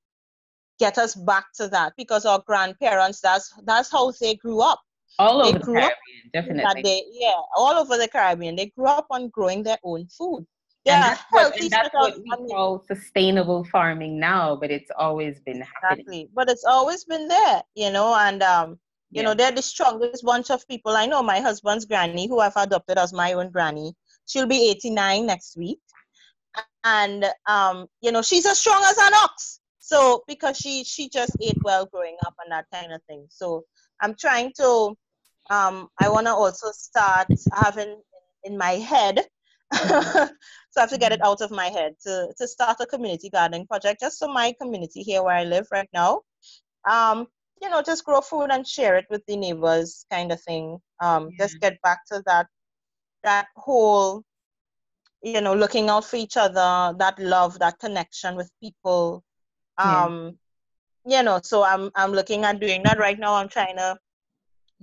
get 0.78 0.98
us 0.98 1.14
back 1.14 1.46
to 1.54 1.68
that 1.68 1.92
because 1.96 2.24
our 2.24 2.42
grandparents 2.46 3.20
that's 3.20 3.52
that's 3.64 3.90
how 3.90 4.12
they 4.20 4.36
grew 4.36 4.60
up. 4.60 4.80
All 5.18 5.42
over 5.42 5.58
the 5.58 5.64
Caribbean, 5.64 5.92
definitely. 6.32 6.82
They, 6.82 7.04
yeah, 7.12 7.40
all 7.56 7.74
over 7.74 7.96
the 7.96 8.08
Caribbean. 8.08 8.56
They 8.56 8.66
grew 8.66 8.86
up 8.86 9.06
on 9.10 9.28
growing 9.28 9.62
their 9.62 9.78
own 9.84 10.06
food 10.08 10.46
yeah, 10.84 10.94
and 10.96 11.02
that's 11.04 11.24
what, 11.30 11.60
and 11.60 11.70
that's 11.70 11.94
what 11.94 12.18
we 12.18 12.30
call 12.48 12.84
sustainable 12.86 13.64
farming 13.64 14.20
now, 14.20 14.54
but 14.54 14.70
it's 14.70 14.90
always 14.98 15.40
been 15.40 15.62
happening. 15.62 16.00
exactly. 16.00 16.28
But 16.34 16.50
it's 16.50 16.64
always 16.64 17.04
been 17.04 17.26
there, 17.26 17.62
you 17.74 17.90
know, 17.90 18.14
and 18.14 18.42
um, 18.42 18.70
you 19.10 19.22
yeah. 19.22 19.22
know, 19.22 19.34
they're 19.34 19.52
the 19.52 19.62
strongest 19.62 20.24
bunch 20.24 20.50
of 20.50 20.66
people. 20.68 20.92
I 20.92 21.06
know 21.06 21.22
my 21.22 21.40
husband's 21.40 21.86
granny, 21.86 22.28
who 22.28 22.40
I've 22.40 22.56
adopted 22.56 22.98
as 22.98 23.14
my 23.14 23.32
own 23.32 23.50
granny. 23.50 23.94
She'll 24.26 24.46
be 24.46 24.70
89 24.70 25.24
next 25.24 25.56
week. 25.56 25.78
And 26.84 27.24
um, 27.46 27.86
you 28.02 28.12
know, 28.12 28.20
she's 28.20 28.44
as 28.44 28.58
strong 28.58 28.82
as 28.84 28.98
an 28.98 29.14
ox. 29.14 29.60
So 29.78 30.22
because 30.26 30.58
she 30.58 30.84
she 30.84 31.08
just 31.08 31.32
ate 31.40 31.58
well 31.62 31.86
growing 31.86 32.16
up 32.26 32.34
and 32.42 32.52
that 32.52 32.66
kind 32.72 32.92
of 32.92 33.02
thing. 33.04 33.26
So 33.30 33.64
I'm 34.02 34.14
trying 34.14 34.52
to 34.58 34.94
um 35.50 35.88
I 36.00 36.08
wanna 36.08 36.34
also 36.34 36.70
start 36.72 37.28
having 37.52 38.00
in 38.44 38.56
my 38.58 38.72
head 38.72 39.26
so 39.74 40.28
I 40.76 40.80
have 40.80 40.90
to 40.90 40.98
get 40.98 41.12
it 41.12 41.20
mm-hmm. 41.20 41.26
out 41.26 41.40
of 41.40 41.50
my 41.50 41.66
head 41.66 41.94
to, 42.04 42.28
to 42.38 42.46
start 42.46 42.76
a 42.80 42.86
community 42.86 43.30
gardening 43.30 43.66
project 43.66 44.00
just 44.00 44.18
so 44.18 44.28
my 44.28 44.54
community 44.60 45.02
here 45.02 45.22
where 45.22 45.34
I 45.34 45.44
live 45.44 45.66
right 45.72 45.88
now. 45.92 46.20
Um, 46.88 47.26
you 47.60 47.70
know, 47.70 47.82
just 47.82 48.04
grow 48.04 48.20
food 48.20 48.50
and 48.50 48.66
share 48.66 48.96
it 48.96 49.06
with 49.10 49.24
the 49.26 49.36
neighbors 49.36 50.04
kind 50.10 50.30
of 50.30 50.40
thing. 50.42 50.78
Um, 51.00 51.30
yeah. 51.30 51.46
just 51.46 51.60
get 51.60 51.80
back 51.82 52.00
to 52.12 52.22
that 52.26 52.46
that 53.24 53.46
whole 53.56 54.22
you 55.24 55.40
know, 55.40 55.54
looking 55.54 55.88
out 55.88 56.04
for 56.04 56.16
each 56.16 56.36
other, 56.36 56.94
that 56.98 57.18
love, 57.18 57.58
that 57.58 57.78
connection 57.78 58.36
with 58.36 58.50
people. 58.62 59.24
Um, 59.78 60.38
yeah. 61.06 61.18
you 61.18 61.24
know, 61.24 61.40
so 61.42 61.64
I'm 61.64 61.90
I'm 61.94 62.12
looking 62.12 62.44
at 62.44 62.60
doing 62.60 62.82
that 62.84 62.98
right 62.98 63.18
now. 63.18 63.34
I'm 63.34 63.48
trying 63.48 63.76
to 63.76 63.96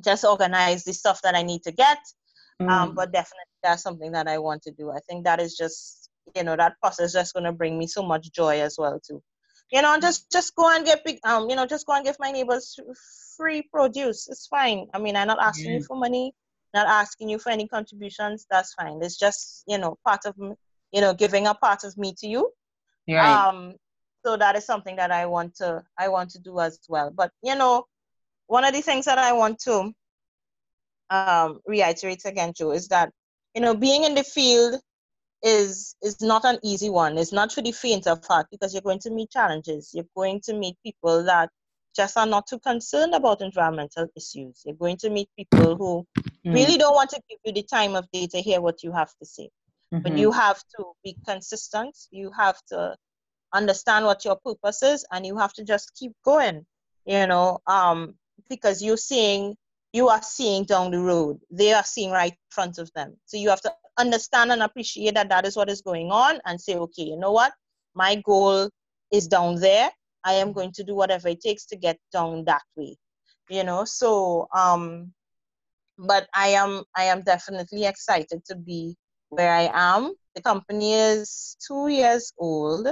just 0.03 0.25
organize 0.25 0.83
the 0.83 0.93
stuff 0.93 1.21
that 1.23 1.35
I 1.35 1.43
need 1.43 1.63
to 1.63 1.71
get. 1.71 1.99
Um, 2.59 2.67
mm. 2.67 2.71
Um, 2.71 2.95
but 2.95 3.11
definitely 3.11 3.45
that's 3.63 3.83
something 3.83 4.11
that 4.11 4.27
I 4.27 4.37
want 4.37 4.61
to 4.63 4.71
do. 4.71 4.91
I 4.91 4.99
think 5.09 5.25
that 5.25 5.39
is 5.39 5.55
just, 5.57 6.09
you 6.35 6.43
know, 6.43 6.55
that 6.55 6.79
process 6.79 7.07
is 7.07 7.13
just 7.13 7.33
going 7.33 7.45
to 7.45 7.51
bring 7.51 7.77
me 7.77 7.87
so 7.87 8.03
much 8.03 8.31
joy 8.31 8.61
as 8.61 8.75
well 8.77 8.99
too. 8.99 9.21
You 9.71 9.81
know, 9.81 9.97
just 9.99 10.29
just 10.31 10.53
go 10.55 10.69
and 10.75 10.85
get 10.85 11.03
big, 11.05 11.19
um, 11.23 11.49
you 11.49 11.55
know, 11.55 11.65
just 11.65 11.87
go 11.87 11.93
and 11.93 12.03
give 12.03 12.17
my 12.19 12.31
neighbors 12.31 12.77
free 13.37 13.61
produce. 13.61 14.27
It's 14.27 14.47
fine. 14.47 14.87
I 14.93 14.99
mean, 14.99 15.15
I'm 15.15 15.27
not 15.27 15.39
asking 15.39 15.71
yeah. 15.71 15.77
you 15.77 15.83
for 15.83 15.95
money, 15.95 16.33
not 16.73 16.87
asking 16.87 17.29
you 17.29 17.39
for 17.39 17.51
any 17.51 17.67
contributions. 17.67 18.45
That's 18.51 18.73
fine. 18.73 18.99
It's 19.01 19.17
just, 19.17 19.63
you 19.67 19.77
know, 19.77 19.97
part 20.05 20.25
of, 20.25 20.35
you 20.37 21.01
know, 21.01 21.13
giving 21.13 21.47
a 21.47 21.53
part 21.53 21.85
of 21.85 21.97
me 21.97 22.13
to 22.17 22.27
you. 22.27 22.51
Right. 23.07 23.47
Um, 23.47 23.75
so 24.25 24.37
that 24.37 24.55
is 24.55 24.65
something 24.65 24.95
that 24.97 25.11
I 25.11 25.25
want 25.25 25.55
to 25.55 25.83
I 25.97 26.09
want 26.09 26.29
to 26.31 26.39
do 26.39 26.59
as 26.59 26.79
well. 26.87 27.09
But 27.09 27.31
you 27.41 27.55
know, 27.55 27.85
one 28.51 28.65
of 28.65 28.73
the 28.73 28.81
things 28.81 29.05
that 29.05 29.17
I 29.17 29.31
want 29.31 29.59
to 29.59 29.93
um, 31.09 31.61
reiterate 31.65 32.25
again, 32.25 32.51
Joe, 32.53 32.71
is 32.71 32.89
that 32.89 33.11
you 33.55 33.61
know, 33.61 33.75
being 33.75 34.03
in 34.03 34.13
the 34.15 34.23
field 34.23 34.81
is 35.43 35.95
is 36.03 36.21
not 36.21 36.43
an 36.43 36.59
easy 36.63 36.89
one. 36.89 37.17
It's 37.17 37.31
not 37.31 37.51
for 37.51 37.61
the 37.61 37.71
faint 37.71 38.07
of 38.07 38.23
heart 38.25 38.47
because 38.51 38.73
you're 38.73 38.81
going 38.81 38.99
to 38.99 39.09
meet 39.09 39.31
challenges. 39.31 39.91
You're 39.93 40.13
going 40.15 40.41
to 40.41 40.53
meet 40.53 40.75
people 40.83 41.23
that 41.23 41.49
just 41.95 42.17
are 42.17 42.25
not 42.25 42.47
too 42.47 42.59
concerned 42.59 43.13
about 43.13 43.41
environmental 43.41 44.07
issues. 44.17 44.61
You're 44.65 44.75
going 44.75 44.97
to 44.97 45.09
meet 45.09 45.29
people 45.37 45.75
who 45.77 46.05
mm. 46.17 46.53
really 46.53 46.77
don't 46.77 46.95
want 46.95 47.09
to 47.11 47.21
give 47.29 47.39
you 47.45 47.53
the 47.53 47.63
time 47.63 47.95
of 47.95 48.09
day 48.11 48.27
to 48.27 48.41
hear 48.41 48.59
what 48.59 48.83
you 48.83 48.91
have 48.91 49.13
to 49.19 49.25
say. 49.25 49.49
Mm-hmm. 49.93 50.03
But 50.03 50.17
you 50.17 50.31
have 50.31 50.61
to 50.77 50.85
be 51.03 51.17
consistent. 51.25 51.97
You 52.11 52.31
have 52.37 52.57
to 52.69 52.95
understand 53.53 54.05
what 54.05 54.23
your 54.25 54.37
purpose 54.45 54.83
is, 54.83 55.05
and 55.11 55.25
you 55.25 55.37
have 55.37 55.53
to 55.53 55.63
just 55.63 55.95
keep 55.95 56.11
going. 56.23 56.65
You 57.05 57.27
know, 57.27 57.59
um, 57.65 58.15
because 58.49 58.81
you're 58.81 58.97
seeing 58.97 59.55
you 59.93 60.07
are 60.07 60.21
seeing 60.21 60.63
down 60.63 60.91
the 60.91 60.99
road. 60.99 61.39
They 61.49 61.73
are 61.73 61.83
seeing 61.83 62.11
right 62.11 62.31
in 62.31 62.37
front 62.49 62.77
of 62.77 62.89
them. 62.93 63.17
So 63.25 63.37
you 63.37 63.49
have 63.49 63.61
to 63.61 63.73
understand 63.97 64.51
and 64.51 64.63
appreciate 64.63 65.15
that 65.15 65.29
that 65.29 65.45
is 65.45 65.57
what 65.57 65.69
is 65.69 65.81
going 65.81 66.11
on 66.11 66.39
and 66.45 66.59
say, 66.59 66.75
okay, 66.75 67.03
you 67.03 67.17
know 67.17 67.33
what? 67.33 67.51
My 67.93 68.15
goal 68.25 68.69
is 69.11 69.27
down 69.27 69.59
there. 69.59 69.89
I 70.23 70.33
am 70.33 70.53
going 70.53 70.71
to 70.73 70.83
do 70.83 70.95
whatever 70.95 71.27
it 71.27 71.41
takes 71.41 71.65
to 71.67 71.75
get 71.75 71.97
down 72.13 72.45
that 72.45 72.61
way. 72.75 72.95
You 73.49 73.63
know, 73.63 73.83
so 73.83 74.47
um 74.55 75.13
but 75.97 76.27
I 76.33 76.49
am 76.49 76.83
I 76.95 77.05
am 77.05 77.21
definitely 77.21 77.85
excited 77.85 78.45
to 78.45 78.55
be 78.55 78.95
where 79.29 79.53
I 79.53 79.69
am. 79.73 80.13
The 80.35 80.41
company 80.41 80.93
is 80.93 81.57
two 81.65 81.87
years 81.89 82.33
old. 82.37 82.87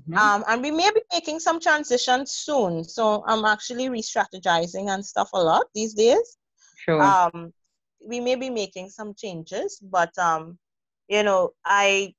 Mm-hmm. 0.00 0.18
Um, 0.18 0.44
and 0.48 0.62
we 0.62 0.70
may 0.70 0.90
be 0.90 1.02
making 1.12 1.40
some 1.40 1.60
transitions 1.60 2.32
soon. 2.32 2.84
So 2.84 3.24
I'm 3.26 3.44
actually 3.44 3.88
re 3.88 4.02
strategizing 4.02 4.88
and 4.88 5.04
stuff 5.04 5.30
a 5.34 5.42
lot 5.42 5.66
these 5.74 5.94
days. 5.94 6.36
Sure. 6.76 7.02
Um, 7.02 7.52
we 8.06 8.20
may 8.20 8.34
be 8.34 8.50
making 8.50 8.90
some 8.90 9.14
changes, 9.14 9.80
but 9.82 10.16
um, 10.18 10.58
you 11.08 11.22
know, 11.22 11.52
I 11.64 12.14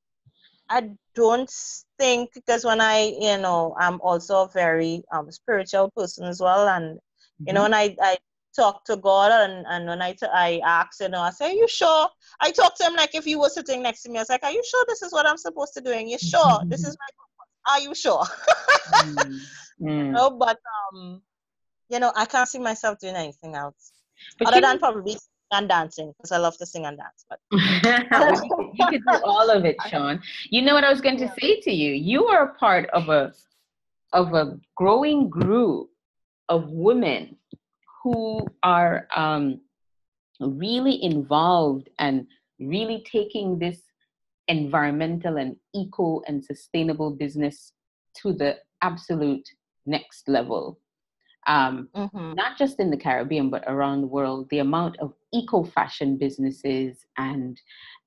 I 0.70 0.92
don't 1.14 1.52
think 2.00 2.32
because 2.34 2.66
when 2.66 2.82
I, 2.82 3.16
you 3.20 3.38
know, 3.38 3.76
I'm 3.80 4.02
also 4.02 4.44
a 4.44 4.50
very 4.50 5.04
um, 5.12 5.32
spiritual 5.32 5.92
person 5.92 6.26
as 6.26 6.42
well, 6.42 6.68
and 6.68 7.00
you 7.46 7.54
know, 7.54 7.64
mm-hmm. 7.64 7.72
when 7.72 7.74
I, 7.74 7.96
I 8.02 8.18
talk 8.56 8.86
to 8.86 8.96
God 8.96 9.32
and, 9.32 9.66
and 9.68 9.88
when 9.88 10.02
I, 10.02 10.14
t- 10.14 10.28
I 10.32 10.62
ask, 10.66 11.02
you 11.02 11.10
know, 11.10 11.20
I 11.20 11.32
say, 11.32 11.48
Are 11.48 11.54
you 11.54 11.68
sure? 11.68 12.08
I 12.40 12.52
talk 12.52 12.76
to 12.78 12.86
him 12.86 12.96
like 12.96 13.14
if 13.14 13.26
he 13.26 13.36
was 13.36 13.54
sitting 13.54 13.84
next 13.84 14.04
to 14.04 14.10
me. 14.10 14.18
I 14.18 14.22
was 14.22 14.30
like, 14.30 14.44
Are 14.44 14.52
you 14.52 14.64
sure 14.66 14.86
this 14.88 15.02
is 15.02 15.12
what 15.12 15.28
I'm 15.28 15.38
supposed 15.38 15.74
to 15.74 15.82
do? 15.82 15.92
And 15.92 16.10
you 16.10 16.18
sure 16.18 16.62
this 16.68 16.82
is 16.82 16.98
my? 17.00 17.08
Are 17.68 17.80
you 17.80 17.96
sure? 17.96 18.24
mm. 18.24 19.40
Mm. 19.82 20.12
Know, 20.16 20.30
but 20.32 20.58
um, 20.94 21.22
you 21.90 22.00
know, 22.00 22.12
I 22.16 22.26
can't 22.26 22.48
see 22.48 22.60
myself 22.60 23.00
doing 23.00 23.16
anything 23.16 23.56
else. 23.56 23.92
But 24.40 24.48
Other 24.48 24.62
than 24.62 24.80
probably 24.80 25.18
and 25.52 25.70
dancing 25.70 26.14
because 26.18 26.32
I 26.32 26.38
love 26.38 26.58
to 26.58 26.66
sing 26.66 26.86
and 26.86 26.98
dance. 26.98 27.26
But 27.30 27.40
you, 27.52 28.86
could, 28.90 29.04
do 29.08 29.20
all 29.24 29.50
of 29.50 29.66
it, 29.66 29.78
Sian. 29.90 30.22
You 30.50 30.62
know 30.62 30.74
what 30.74 30.84
I 30.84 30.90
was 30.90 31.02
going 31.02 31.18
to 31.18 31.32
say 31.40 31.60
to 31.62 31.72
you? 31.72 31.94
You 31.94 32.26
are 32.28 32.50
a 32.50 32.54
part 32.56 32.90
of 32.92 33.10
a 33.10 33.34
of 34.14 34.34
a 34.34 34.58
growing 34.76 35.30
group 35.30 35.90
of 36.50 36.70
women 36.70 37.36
who 38.04 38.46
are 38.64 39.08
um, 39.16 39.60
really 40.40 41.04
involved 41.04 41.90
and 42.00 42.28
really 42.60 43.04
taking 43.12 43.60
this 43.60 43.82
environmental 44.48 45.38
and 45.38 45.56
eco 45.74 46.22
and 46.28 46.44
sustainable 46.44 47.12
business 47.12 47.74
to 48.22 48.34
the 48.34 48.56
absolute 48.82 49.48
next 49.86 50.28
level 50.28 50.80
um, 51.48 51.90
mm-hmm. 51.96 52.34
not 52.34 52.58
just 52.58 52.80
in 52.80 52.90
the 52.90 52.98
Caribbean 52.98 53.50
but 53.50 53.64
around 53.68 54.02
the 54.02 54.08
world. 54.08 54.48
The 54.50 54.60
amount 54.60 54.98
of 55.00 55.14
eco 55.34 55.64
fashion 55.64 56.18
businesses 56.18 57.06
and 57.18 57.60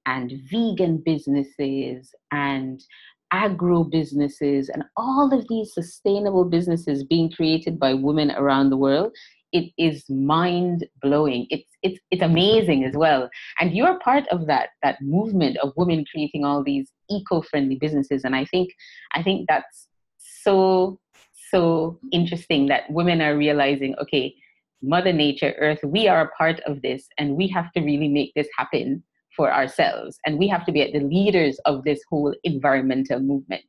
and 0.07 0.32
vegan 0.51 1.03
businesses 1.05 2.14
and 2.32 2.82
agro 3.30 3.84
businesses 3.84 4.70
and 4.70 4.82
all 4.97 5.32
of 5.32 5.47
these 5.49 5.74
sustainable 5.74 6.45
businesses 6.45 7.05
being 7.05 7.30
created 7.30 7.78
by 7.78 7.93
women 7.93 8.30
around 8.32 8.70
the 8.70 8.76
world 8.76 9.14
it 9.53 9.70
is 9.78 10.05
mind 10.09 10.86
blowing 11.01 11.46
it's 11.51 11.70
it's 11.82 12.01
it's 12.11 12.22
amazing 12.22 12.84
as 12.84 12.94
well. 12.94 13.30
And 13.61 13.74
you're 13.74 13.99
part 14.01 14.26
of 14.28 14.46
that 14.46 14.70
that 14.82 15.01
movement 15.01 15.57
of 15.59 15.72
women 15.76 16.05
creating 16.11 16.44
all 16.44 16.62
these 16.62 16.92
eco-friendly 17.11 17.76
businesses. 17.76 18.24
And 18.24 18.34
i 18.34 18.44
think 18.44 18.70
i 19.14 19.22
think 19.22 19.46
that's 19.49 19.88
so 20.42 20.99
so 21.51 21.99
interesting 22.12 22.66
that 22.66 22.90
women 22.90 23.22
are 23.22 23.36
realizing, 23.36 23.94
okay, 24.01 24.34
Mother 24.82 25.12
Nature, 25.12 25.55
Earth, 25.59 25.80
we 25.82 26.07
are 26.09 26.22
a 26.22 26.30
part 26.36 26.61
of 26.61 26.82
this, 26.82 27.07
and 27.18 27.36
we 27.36 27.49
have 27.49 27.72
to 27.72 27.80
really 27.80 28.09
make 28.09 28.32
this 28.34 28.49
happen 28.57 29.03
for 29.34 29.53
ourselves. 29.53 30.18
And 30.26 30.38
we 30.38 30.49
have 30.49 30.66
to 30.66 30.72
be 30.72 30.82
at 30.82 30.92
the 30.92 31.01
leaders 31.01 31.59
of 31.64 31.84
this 31.84 32.01
whole 32.11 32.34
environmental 32.44 33.20
movement. 33.20 33.64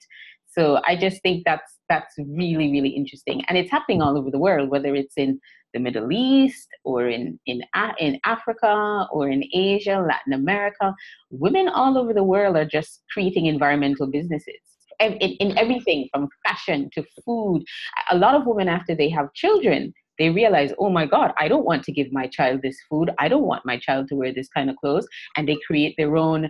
So 0.51 0.81
i 0.85 0.95
just 0.95 1.21
think 1.21 1.43
that's 1.45 1.77
that's 1.89 2.15
really 2.17 2.71
really 2.71 2.89
interesting. 2.89 3.43
And 3.47 3.57
it's 3.57 3.71
happening 3.71 4.01
all 4.01 4.17
over 4.17 4.31
the 4.31 4.39
world 4.39 4.69
whether 4.69 4.95
it's 4.95 5.15
in 5.15 5.39
the 5.73 5.79
middle 5.79 6.11
east 6.11 6.67
or 6.83 7.07
in 7.07 7.39
in 7.45 7.61
in 7.99 8.19
africa 8.25 9.07
or 9.11 9.29
in 9.29 9.43
asia 9.53 10.03
latin 10.07 10.33
america 10.33 10.93
women 11.29 11.67
all 11.67 11.97
over 11.97 12.13
the 12.13 12.23
world 12.23 12.55
are 12.55 12.65
just 12.65 13.03
creating 13.11 13.45
environmental 13.45 14.07
businesses 14.07 14.61
in, 14.99 15.13
in 15.13 15.57
everything 15.57 16.07
from 16.11 16.27
fashion 16.47 16.89
to 16.93 17.03
food 17.25 17.63
a 18.11 18.17
lot 18.17 18.35
of 18.35 18.45
women 18.45 18.67
after 18.67 18.95
they 18.95 19.09
have 19.09 19.33
children 19.33 19.93
they 20.19 20.29
realize, 20.29 20.73
oh 20.77 20.89
my 20.89 21.05
God, 21.05 21.31
I 21.39 21.47
don't 21.47 21.65
want 21.65 21.83
to 21.85 21.93
give 21.93 22.11
my 22.11 22.27
child 22.27 22.61
this 22.61 22.77
food. 22.89 23.09
I 23.17 23.29
don't 23.29 23.45
want 23.45 23.65
my 23.65 23.79
child 23.79 24.09
to 24.09 24.15
wear 24.15 24.33
this 24.33 24.49
kind 24.49 24.69
of 24.69 24.75
clothes. 24.75 25.07
And 25.37 25.47
they 25.47 25.57
create 25.65 25.95
their 25.97 26.17
own 26.17 26.49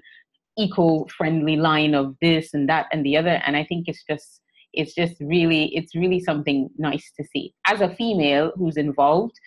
eco-friendly 0.57 1.55
line 1.55 1.93
of 1.93 2.15
this 2.19 2.53
and 2.53 2.67
that 2.67 2.87
and 2.91 3.05
the 3.05 3.15
other. 3.15 3.41
And 3.45 3.55
I 3.55 3.63
think 3.63 3.87
it's 3.87 4.03
just 4.09 4.41
it's 4.79 4.93
just 4.93 5.15
really 5.19 5.75
it's 5.75 5.95
really 5.95 6.19
something 6.19 6.69
nice 6.77 7.11
to 7.17 7.23
see. 7.31 7.53
As 7.67 7.81
a 7.81 7.93
female 7.95 8.51
who's 8.55 8.77
involved, 8.77 9.37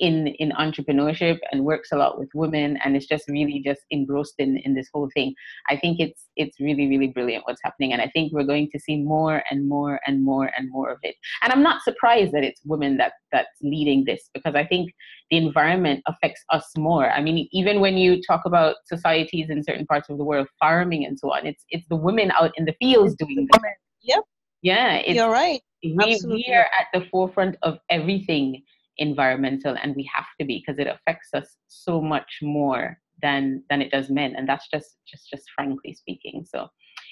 in 0.00 0.28
in 0.38 0.50
entrepreneurship 0.52 1.38
and 1.52 1.64
works 1.64 1.90
a 1.92 1.96
lot 1.96 2.18
with 2.18 2.28
women 2.34 2.78
and 2.82 2.96
is 2.96 3.06
just 3.06 3.24
really 3.28 3.62
just 3.64 3.82
engrossed 3.90 4.34
in 4.38 4.56
in 4.64 4.74
this 4.74 4.88
whole 4.92 5.08
thing 5.14 5.34
i 5.68 5.76
think 5.76 6.00
it's 6.00 6.28
it's 6.36 6.58
really 6.58 6.88
really 6.88 7.08
brilliant 7.08 7.44
what's 7.46 7.60
happening. 7.62 7.92
And 7.92 8.02
i 8.02 8.08
think 8.14 8.32
we're 8.32 8.50
going 8.54 8.68
to 8.72 8.80
see 8.80 8.96
more 8.96 9.42
and 9.50 9.68
more 9.68 10.00
and 10.06 10.24
more 10.24 10.50
and 10.56 10.70
more 10.70 10.90
of 10.90 10.98
it. 11.02 11.14
And 11.42 11.52
i'm 11.52 11.62
not 11.62 11.82
surprised 11.82 12.32
that 12.32 12.44
it's 12.44 12.62
women 12.64 12.96
that 12.96 13.12
that's 13.30 13.56
leading 13.62 14.04
this 14.04 14.30
because 14.34 14.54
i 14.54 14.64
think 14.64 14.90
the 15.30 15.36
environment 15.36 16.02
affects 16.06 16.42
us 16.50 16.66
more. 16.76 17.10
I 17.10 17.20
mean 17.20 17.48
even 17.52 17.80
when 17.80 17.96
you 17.96 18.20
talk 18.22 18.42
about 18.44 18.76
societies 18.86 19.50
in 19.50 19.62
certain 19.62 19.86
parts 19.86 20.08
of 20.08 20.18
the 20.18 20.24
world 20.24 20.48
farming 20.58 21.04
and 21.04 21.18
so 21.18 21.32
on 21.32 21.46
it's 21.46 21.64
it's 21.68 21.86
the 21.88 21.96
women 21.96 22.32
out 22.32 22.52
in 22.56 22.64
the 22.64 22.74
fields 22.80 23.14
doing 23.14 23.46
this. 23.52 23.72
Yep 24.02 24.24
yeah 24.62 25.00
you're 25.06 25.30
right. 25.30 25.62
we, 25.82 26.20
we 26.26 26.46
are 26.52 26.66
at 26.78 26.86
the 26.92 27.06
forefront 27.10 27.56
of 27.62 27.78
everything 27.88 28.62
environmental 29.00 29.76
and 29.82 29.96
we 29.96 30.08
have 30.12 30.26
to 30.38 30.46
be 30.46 30.62
because 30.64 30.78
it 30.78 30.86
affects 30.86 31.30
us 31.34 31.56
so 31.66 32.00
much 32.00 32.38
more 32.42 32.98
than 33.22 33.64
than 33.68 33.82
it 33.82 33.90
does 33.90 34.08
men 34.10 34.36
and 34.36 34.48
that's 34.48 34.68
just 34.72 34.96
just 35.06 35.28
just 35.28 35.44
frankly 35.56 35.92
speaking. 35.92 36.46
So 36.48 36.68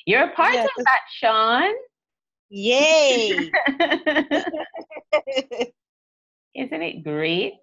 you're 0.06 0.24
a 0.24 0.32
part 0.32 0.54
of 0.54 0.68
that 0.76 1.00
sean. 1.10 1.72
Yay! 2.50 3.30
Isn't 6.54 6.82
it 6.82 7.04
great? 7.04 7.60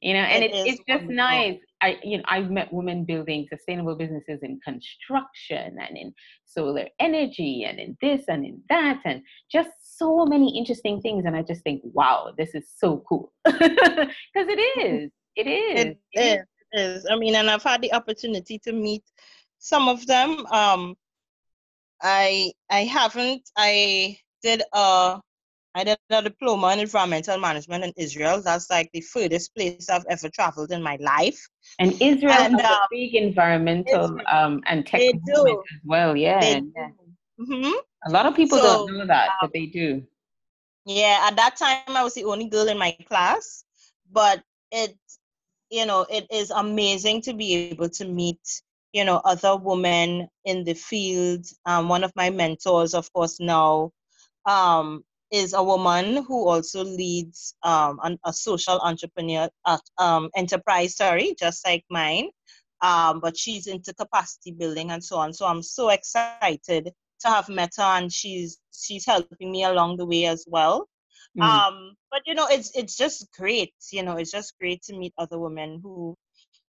You 0.00 0.14
know 0.14 0.20
and 0.20 0.44
it, 0.44 0.52
it 0.52 0.66
it's 0.66 0.80
just 0.88 1.04
nice 1.04 1.58
i 1.82 1.98
you 2.02 2.18
know 2.18 2.24
i've 2.28 2.50
met 2.50 2.72
women 2.72 3.04
building 3.04 3.46
sustainable 3.48 3.94
businesses 3.94 4.40
in 4.42 4.58
construction 4.64 5.76
and 5.80 5.96
in 5.96 6.12
solar 6.44 6.86
energy 6.98 7.64
and 7.64 7.78
in 7.78 7.96
this 8.00 8.24
and 8.28 8.44
in 8.44 8.60
that 8.68 9.00
and 9.04 9.22
just 9.50 9.70
so 9.98 10.24
many 10.24 10.56
interesting 10.56 11.00
things. 11.00 11.24
And 11.24 11.36
i 11.36 11.42
just 11.42 11.62
think 11.62 11.82
wow 11.84 12.32
this 12.38 12.54
is 12.54 12.68
so 12.76 13.02
cool. 13.08 13.32
Because 13.44 14.48
it 14.54 14.60
is 14.86 15.10
it 15.36 15.46
is. 15.46 15.86
It, 15.86 15.98
it 16.12 16.20
is. 16.20 16.44
It 16.72 16.80
is. 16.80 17.06
I 17.10 17.16
mean 17.16 17.34
and 17.34 17.50
i've 17.50 17.62
had 17.62 17.82
the 17.82 17.92
opportunity 17.92 18.58
to 18.60 18.72
meet 18.72 19.04
some 19.58 19.88
of 19.88 20.06
them. 20.06 20.46
Um 20.46 20.96
i 22.02 22.52
i 22.70 22.80
haven't 22.84 23.42
i 23.56 24.16
did 24.42 24.62
a 24.72 25.20
I 25.74 25.84
did 25.84 25.98
a 26.10 26.22
diploma 26.22 26.72
in 26.72 26.80
environmental 26.80 27.38
management 27.38 27.84
in 27.84 27.92
Israel. 27.96 28.40
That's 28.42 28.70
like 28.70 28.90
the 28.92 29.00
furthest 29.00 29.54
place 29.54 29.88
I've 29.88 30.04
ever 30.08 30.28
traveled 30.28 30.72
in 30.72 30.82
my 30.82 30.96
life. 31.00 31.38
And 31.78 31.92
Israel 32.00 32.32
and, 32.32 32.60
has 32.60 32.70
uh, 32.70 32.74
a 32.74 32.88
big 32.90 33.14
environmental 33.14 34.18
um, 34.30 34.62
and 34.66 34.86
tech 34.86 35.00
movement 35.26 35.58
as 35.72 35.80
well. 35.84 36.16
Yeah. 36.16 36.40
yeah. 36.42 36.88
Mm-hmm. 37.40 37.72
A 38.06 38.10
lot 38.10 38.26
of 38.26 38.34
people 38.34 38.58
so, 38.58 38.86
don't 38.86 38.98
know 38.98 39.06
that, 39.06 39.28
um, 39.28 39.34
but 39.42 39.52
they 39.52 39.66
do. 39.66 40.02
Yeah, 40.84 41.26
at 41.28 41.36
that 41.36 41.56
time 41.56 41.96
I 41.96 42.02
was 42.02 42.14
the 42.14 42.24
only 42.24 42.48
girl 42.48 42.68
in 42.68 42.78
my 42.78 42.96
class, 43.06 43.64
but 44.10 44.42
it, 44.72 44.96
you 45.70 45.84
know, 45.84 46.06
it 46.10 46.26
is 46.30 46.50
amazing 46.50 47.22
to 47.22 47.34
be 47.34 47.54
able 47.54 47.90
to 47.90 48.06
meet, 48.06 48.40
you 48.92 49.04
know, 49.04 49.20
other 49.24 49.56
women 49.56 50.28
in 50.44 50.64
the 50.64 50.74
field. 50.74 51.46
Um, 51.66 51.88
one 51.88 52.04
of 52.04 52.12
my 52.16 52.30
mentors, 52.30 52.94
of 52.94 53.12
course, 53.12 53.38
now 53.38 53.92
um, 54.46 55.04
is 55.30 55.52
a 55.52 55.62
woman 55.62 56.24
who 56.24 56.48
also 56.48 56.82
leads 56.84 57.54
um, 57.62 58.00
an, 58.02 58.18
a 58.24 58.32
social 58.32 58.78
entrepreneur 58.80 59.48
uh, 59.64 59.78
um, 59.98 60.30
enterprise, 60.36 60.96
sorry, 60.96 61.34
just 61.38 61.66
like 61.66 61.84
mine. 61.90 62.30
Um, 62.80 63.20
but 63.20 63.36
she's 63.36 63.66
into 63.66 63.92
capacity 63.92 64.52
building 64.52 64.90
and 64.90 65.02
so 65.02 65.16
on. 65.16 65.32
So 65.32 65.46
I'm 65.46 65.62
so 65.62 65.90
excited 65.90 66.92
to 67.20 67.28
have 67.28 67.48
met 67.48 67.72
her, 67.76 67.82
and 67.82 68.12
she's 68.12 68.58
she's 68.72 69.04
helping 69.04 69.50
me 69.50 69.64
along 69.64 69.96
the 69.96 70.06
way 70.06 70.26
as 70.26 70.44
well. 70.46 70.88
Mm. 71.36 71.42
Um, 71.42 71.94
but 72.10 72.22
you 72.26 72.34
know, 72.34 72.46
it's 72.48 72.70
it's 72.76 72.96
just 72.96 73.26
great. 73.36 73.74
You 73.92 74.02
know, 74.04 74.16
it's 74.16 74.30
just 74.30 74.58
great 74.58 74.82
to 74.82 74.96
meet 74.96 75.12
other 75.18 75.38
women 75.38 75.80
who, 75.82 76.16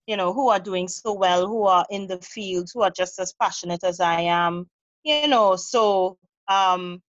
you 0.06 0.18
know, 0.18 0.34
who 0.34 0.50
are 0.50 0.60
doing 0.60 0.88
so 0.88 1.14
well, 1.14 1.48
who 1.48 1.64
are 1.64 1.86
in 1.90 2.08
the 2.08 2.20
field, 2.20 2.70
who 2.74 2.82
are 2.82 2.92
just 2.92 3.20
as 3.20 3.34
passionate 3.42 3.84
as 3.84 4.00
I 4.00 4.22
am. 4.22 4.68
You 5.04 5.28
know, 5.28 5.56
so 5.56 6.18
um, 6.50 7.02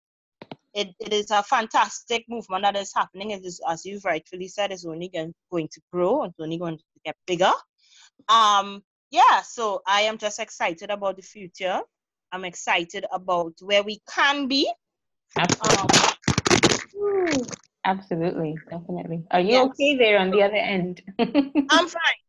it, 0.75 0.93
it 0.99 1.13
is 1.13 1.31
a 1.31 1.41
fantastic 1.41 2.25
movement 2.27 2.63
that 2.63 2.75
is 2.75 2.91
happening. 2.93 3.31
It 3.31 3.45
is, 3.45 3.61
as 3.67 3.85
you've 3.85 4.03
rightfully 4.03 4.49
said, 4.49 4.71
it's 4.71 4.85
only 4.85 5.07
going, 5.07 5.33
going 5.49 5.69
to 5.69 5.81
grow. 5.91 6.23
It's 6.25 6.35
only 6.39 6.57
going 6.57 6.77
to 6.77 6.83
get 7.05 7.15
bigger. 7.25 7.51
Um, 8.27 8.83
yeah, 9.09 9.41
so 9.41 9.81
I 9.87 10.01
am 10.01 10.17
just 10.17 10.39
excited 10.39 10.91
about 10.91 11.15
the 11.15 11.21
future. 11.21 11.79
I'm 12.31 12.43
excited 12.43 13.05
about 13.11 13.53
where 13.61 13.83
we 13.83 14.01
can 14.13 14.47
be. 14.47 14.69
Absolutely. 15.37 15.87
Um, 17.33 17.45
Absolutely, 17.85 18.57
definitely. 18.69 19.23
Are 19.31 19.39
you 19.39 19.51
yes. 19.51 19.67
okay 19.67 19.95
there 19.95 20.19
on 20.19 20.31
the 20.31 20.41
other 20.41 20.55
end? 20.55 21.01
I'm 21.19 21.87
fine. 21.87 22.19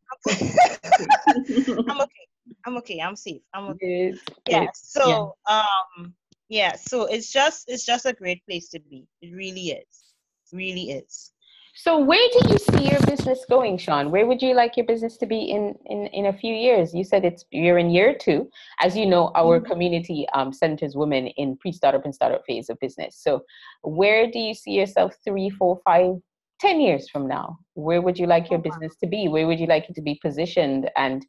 I'm 1.88 2.00
okay. 2.00 2.26
I'm 2.66 2.76
okay. 2.76 3.00
I'm 3.00 3.16
safe. 3.16 3.40
I'm 3.54 3.64
okay. 3.70 4.10
Good. 4.10 4.20
Yeah. 4.48 4.66
So, 4.74 5.34
yeah. 5.48 5.62
um, 5.96 6.14
yeah 6.48 6.74
so 6.76 7.06
it's 7.06 7.32
just 7.32 7.64
it's 7.68 7.84
just 7.84 8.06
a 8.06 8.12
great 8.12 8.44
place 8.46 8.68
to 8.70 8.80
be. 8.80 9.06
It 9.22 9.34
really 9.34 9.70
is. 9.70 10.14
Really 10.52 10.90
is. 10.90 11.32
So 11.78 11.98
where 11.98 12.26
do 12.32 12.48
you 12.48 12.56
see 12.56 12.88
your 12.90 13.00
business 13.00 13.44
going 13.50 13.76
sean? 13.76 14.10
Where 14.10 14.26
would 14.26 14.40
you 14.40 14.54
like 14.54 14.78
your 14.78 14.86
business 14.86 15.18
to 15.18 15.26
be 15.26 15.42
in 15.50 15.74
in, 15.84 16.06
in 16.06 16.26
a 16.26 16.32
few 16.32 16.54
years? 16.54 16.94
You 16.94 17.04
said 17.04 17.22
it's 17.22 17.44
you're 17.50 17.76
in 17.76 17.90
year 17.90 18.16
two. 18.18 18.48
As 18.80 18.96
you 18.96 19.04
know 19.04 19.30
our 19.34 19.60
mm-hmm. 19.60 19.70
community 19.70 20.26
um, 20.34 20.54
centers 20.54 20.96
women 20.96 21.26
in 21.26 21.58
pre-startup 21.58 22.06
and 22.06 22.14
startup 22.14 22.44
phase 22.46 22.70
of 22.70 22.78
business. 22.80 23.18
So 23.20 23.44
where 23.82 24.30
do 24.30 24.38
you 24.38 24.54
see 24.54 24.70
yourself 24.70 25.12
three 25.22 25.50
four 25.50 25.78
five 25.84 26.14
ten 26.60 26.80
years 26.80 27.10
from 27.10 27.28
now? 27.28 27.58
Where 27.74 28.00
would 28.00 28.18
you 28.18 28.26
like 28.26 28.50
your 28.50 28.60
oh, 28.60 28.62
business 28.62 28.96
to 29.02 29.06
be? 29.06 29.28
Where 29.28 29.46
would 29.46 29.60
you 29.60 29.66
like 29.66 29.90
it 29.90 29.96
to 29.96 30.02
be 30.02 30.18
positioned? 30.22 30.90
And 30.96 31.26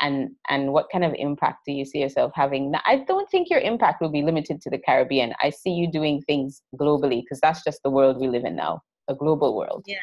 and 0.00 0.30
and 0.48 0.72
what 0.72 0.86
kind 0.90 1.04
of 1.04 1.14
impact 1.16 1.60
do 1.66 1.72
you 1.72 1.84
see 1.84 2.00
yourself 2.00 2.32
having? 2.34 2.70
Now, 2.70 2.80
i 2.86 2.96
don't 2.96 3.30
think 3.30 3.48
your 3.50 3.60
impact 3.60 4.00
will 4.00 4.10
be 4.10 4.22
limited 4.22 4.60
to 4.62 4.70
the 4.70 4.78
caribbean. 4.78 5.32
I 5.42 5.50
see 5.50 5.70
you 5.70 5.90
doing 5.90 6.20
things 6.22 6.62
globally 6.76 7.22
because 7.22 7.40
that's 7.40 7.62
just 7.64 7.80
the 7.82 7.90
world 7.90 8.18
we 8.20 8.28
live 8.28 8.44
in 8.44 8.56
now 8.56 8.80
a 9.08 9.14
global 9.14 9.56
world. 9.56 9.84
Yeah. 9.86 9.96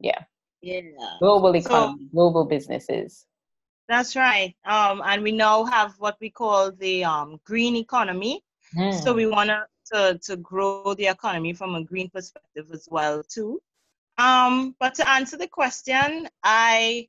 Yeah. 0.00 0.20
Yeah. 0.62 0.82
Global 1.20 1.54
economy 1.56 2.04
so, 2.04 2.08
global 2.12 2.44
businesses. 2.44 3.26
That's 3.88 4.16
right. 4.16 4.54
Um 4.64 5.02
and 5.04 5.22
we 5.22 5.32
now 5.32 5.64
have 5.64 5.94
what 5.98 6.16
we 6.20 6.30
call 6.30 6.72
the 6.72 7.04
um 7.04 7.40
green 7.44 7.76
economy. 7.76 8.42
Mm. 8.76 8.92
so 8.92 9.14
we 9.14 9.26
want 9.26 9.48
to 9.50 9.66
to 9.92 10.18
to 10.18 10.36
grow 10.36 10.94
the 10.94 11.06
economy 11.06 11.52
from 11.52 11.74
a 11.76 11.84
green 11.84 12.10
perspective 12.10 12.66
as 12.72 12.88
well 12.90 13.22
too. 13.22 13.60
Um 14.18 14.74
but 14.80 14.94
to 14.94 15.08
answer 15.08 15.36
the 15.36 15.48
question 15.48 16.28
i 16.42 17.08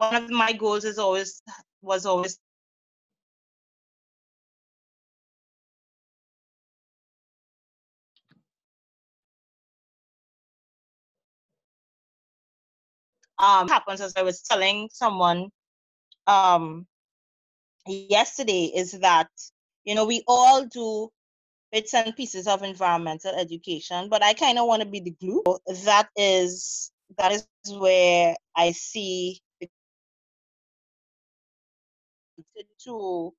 one 0.00 0.16
of 0.24 0.30
my 0.30 0.54
goals 0.54 0.84
is 0.86 0.98
always 0.98 1.42
was 1.82 2.06
always 2.06 2.38
um 13.38 13.68
happens 13.68 14.00
as 14.02 14.14
I 14.16 14.22
was 14.24 14.42
telling 14.42 14.90
someone 14.92 15.50
um 16.28 16.86
yesterday 17.86 18.72
is 18.74 18.92
that 19.00 19.28
you 19.84 19.94
know 19.96 20.06
we 20.06 20.24
all 20.28 20.66
do 20.66 21.10
bits 21.72 21.94
and 21.94 22.16
pieces 22.16 22.46
of 22.46 22.62
environmental 22.62 23.34
education 23.34 24.08
but 24.10 24.22
i 24.24 24.34
kind 24.34 24.58
of 24.58 24.66
want 24.66 24.82
to 24.82 24.88
be 24.88 25.00
the 25.00 25.12
glue. 25.12 25.42
That 25.86 26.08
is 26.16 26.92
that 27.18 27.32
is 27.32 27.46
where 27.78 28.36
i 28.56 28.72
see 28.72 29.40
to 32.84 33.32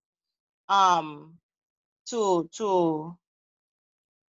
um 0.70 1.36
to 2.08 2.50
to 2.58 3.18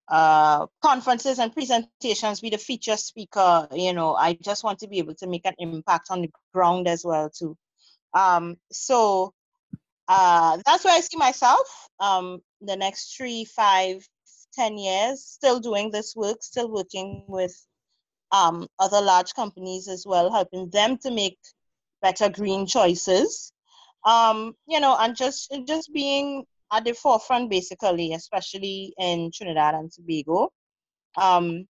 uh, 0.10 0.68
conferences 0.84 1.40
and 1.40 1.54
presentations 1.54 2.42
be 2.42 2.50
the 2.50 2.58
feature 2.58 2.98
speaker 2.98 3.68
you 3.74 3.94
know 3.94 4.16
i 4.16 4.34
just 4.34 4.64
want 4.64 4.80
to 4.80 4.88
be 4.88 5.00
able 5.00 5.16
to 5.16 5.28
make 5.28 5.46
an 5.46 5.56
impact 5.60 6.08
on 6.12 6.22
the 6.22 6.32
ground 6.54 6.88
as 6.88 7.04
well 7.06 7.30
too 7.30 7.58
Um, 8.14 8.58
so 8.72 9.34
uh, 10.08 10.60
that's 10.66 10.86
where 10.86 10.96
I 10.96 11.02
see 11.02 11.18
myself 11.18 11.90
um, 12.00 12.42
the 12.62 12.76
next 12.76 13.16
three, 13.18 13.46
five, 13.46 14.06
ten 14.54 14.78
years, 14.78 15.24
still 15.24 15.60
doing 15.60 15.92
this 15.92 16.16
work, 16.16 16.44
still 16.44 16.70
working 16.72 17.26
with 17.28 17.56
um, 18.32 18.68
other 18.80 19.02
large 19.02 19.34
companies 19.34 19.88
as 19.88 20.06
well, 20.08 20.32
helping 20.32 20.70
them 20.72 20.98
to 21.00 21.12
make 21.12 21.40
better 22.02 22.30
green 22.30 22.66
choices. 22.68 23.54
Um, 24.06 24.54
you 24.68 24.80
know, 24.80 24.98
and 25.00 25.16
just 25.16 25.56
just 25.68 25.94
being 25.94 26.46
at 26.72 26.86
the 26.86 26.94
forefront, 26.94 27.50
basically, 27.50 28.14
especially 28.14 28.94
in 28.98 29.32
Trinidad 29.34 29.76
and 29.76 29.92
Tobago. 29.92 30.50
Um, 31.18 31.68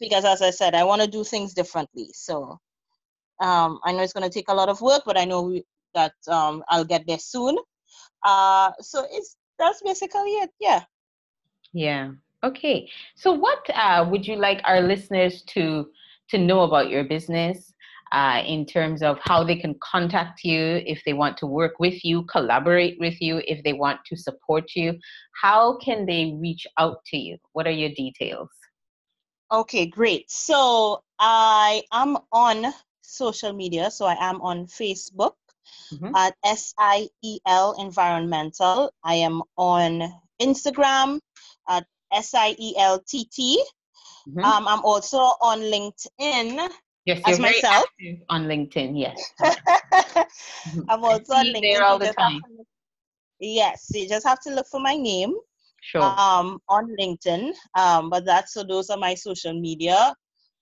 because 0.00 0.24
as 0.24 0.42
I 0.42 0.50
said, 0.50 0.74
I 0.74 0.84
want 0.84 1.02
to 1.02 1.08
do 1.08 1.22
things 1.24 1.54
differently. 1.54 2.08
So 2.12 2.58
um, 3.40 3.78
I 3.84 3.92
know 3.92 4.02
it's 4.02 4.12
going 4.12 4.28
to 4.28 4.34
take 4.34 4.48
a 4.48 4.54
lot 4.54 4.68
of 4.68 4.80
work, 4.80 5.02
but 5.06 5.18
I 5.18 5.24
know 5.24 5.60
that 5.94 6.14
um, 6.28 6.64
I'll 6.68 6.84
get 6.84 7.06
there 7.06 7.18
soon. 7.18 7.56
Uh, 8.24 8.72
so 8.80 9.06
it's 9.10 9.36
that's 9.58 9.82
basically 9.82 10.32
it. 10.42 10.50
Yeah. 10.58 10.82
Yeah. 11.72 12.12
Okay. 12.42 12.88
So 13.14 13.32
what 13.32 13.68
uh, 13.74 14.06
would 14.10 14.26
you 14.26 14.36
like 14.36 14.60
our 14.64 14.80
listeners 14.80 15.42
to 15.48 15.86
to 16.30 16.38
know 16.38 16.62
about 16.62 16.88
your 16.88 17.04
business? 17.04 17.73
Uh, 18.14 18.44
in 18.46 18.64
terms 18.64 19.02
of 19.02 19.18
how 19.20 19.42
they 19.42 19.56
can 19.56 19.74
contact 19.80 20.44
you 20.44 20.80
if 20.86 21.02
they 21.04 21.12
want 21.12 21.36
to 21.36 21.48
work 21.48 21.80
with 21.80 22.04
you, 22.04 22.22
collaborate 22.26 22.96
with 23.00 23.20
you, 23.20 23.42
if 23.48 23.60
they 23.64 23.72
want 23.72 23.98
to 24.06 24.14
support 24.14 24.70
you. 24.76 24.96
How 25.42 25.78
can 25.78 26.06
they 26.06 26.32
reach 26.40 26.64
out 26.78 26.98
to 27.06 27.16
you? 27.16 27.38
What 27.54 27.66
are 27.66 27.72
your 27.72 27.90
details? 27.90 28.50
Okay, 29.50 29.86
great. 29.86 30.30
So 30.30 31.02
I 31.18 31.82
am 31.92 32.18
on 32.30 32.72
social 33.00 33.52
media. 33.52 33.90
So 33.90 34.06
I 34.06 34.16
am 34.20 34.40
on 34.42 34.66
Facebook 34.66 35.34
mm-hmm. 35.92 36.14
at 36.14 36.36
SIEL 36.44 37.74
Environmental. 37.80 38.92
I 39.02 39.14
am 39.14 39.42
on 39.56 40.14
Instagram 40.40 41.18
at 41.68 41.84
SIELTT. 42.12 43.58
Mm-hmm. 44.28 44.38
Um, 44.38 44.68
I'm 44.68 44.84
also 44.84 45.18
on 45.18 45.58
LinkedIn 45.58 46.70
Yes, 47.06 47.20
as 47.26 47.38
myself 47.38 47.84
on 48.30 48.44
LinkedIn. 48.44 48.98
Yes, 48.98 49.32
I'm 50.88 51.04
also 51.10 51.34
on 51.34 51.46
LinkedIn. 51.46 51.60
There 51.60 51.84
all 51.84 51.98
the 51.98 52.12
time. 52.12 52.40
Yes, 53.40 53.90
you 53.92 54.08
just 54.08 54.26
have 54.26 54.40
to 54.40 54.54
look 54.54 54.66
for 54.66 54.80
my 54.80 54.96
name. 54.96 55.34
Sure. 55.82 56.02
Um, 56.02 56.60
on 56.70 56.96
LinkedIn. 56.98 57.52
Um, 57.76 58.08
but 58.08 58.24
that's 58.24 58.54
so 58.54 58.64
those 58.64 58.88
are 58.88 58.96
my 58.96 59.14
social 59.14 59.52
media. 59.52 60.14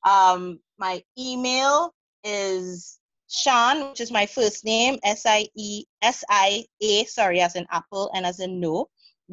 Um, 0.05 0.59
my 0.79 1.01
email 1.17 1.95
is 2.25 2.99
Sian, 3.29 3.91
which 3.91 4.01
is 4.01 4.11
my 4.11 4.27
first 4.27 4.65
name, 4.65 4.99
S 5.05 5.23
I 5.25 5.47
E 5.57 5.85
S 6.03 6.25
I 6.29 6.65
A, 6.83 7.05
sorry, 7.05 7.41
as 7.41 7.55
in 7.55 7.69
apple 7.71 8.11
and 8.15 8.27
as 8.27 8.41
in 8.41 8.59
no, 8.59 8.89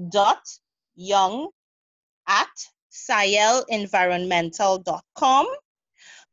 dot 0.10 0.44
young 0.96 1.50
at 2.28 2.48
sielenvironmental.com. 2.92 5.48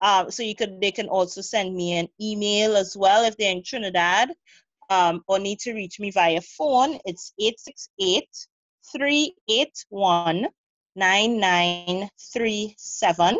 Uh, 0.00 0.30
so 0.30 0.42
you 0.42 0.54
could 0.54 0.80
they 0.80 0.90
can 0.90 1.08
also 1.08 1.40
send 1.40 1.74
me 1.74 1.98
an 1.98 2.08
email 2.20 2.76
as 2.76 2.96
well 2.96 3.24
if 3.24 3.36
they're 3.36 3.52
in 3.52 3.62
Trinidad 3.62 4.30
um, 4.90 5.22
or 5.26 5.38
need 5.38 5.58
to 5.60 5.72
reach 5.72 5.98
me 5.98 6.10
via 6.10 6.40
phone. 6.40 6.98
It's 7.04 7.32
868 7.38 8.28
381 8.92 10.46
9937. 10.94 13.38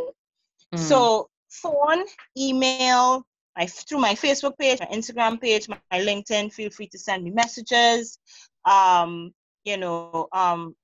Mm. 0.75 0.79
So 0.79 1.29
phone, 1.49 2.05
email, 2.37 3.25
my 3.57 3.67
through 3.67 3.99
my 3.99 4.15
Facebook 4.15 4.59
page, 4.59 4.81
my 4.81 4.87
Instagram 4.87 5.41
page, 5.41 5.69
my, 5.69 5.79
my 5.91 6.01
LinkedIn. 6.01 6.53
Feel 6.53 6.71
free 6.71 6.89
to 6.89 6.99
send 6.99 7.25
me 7.25 7.31
messages. 7.31 8.19
Um, 8.65 9.33
you 9.65 9.77
know, 9.77 10.29
um, 10.33 10.75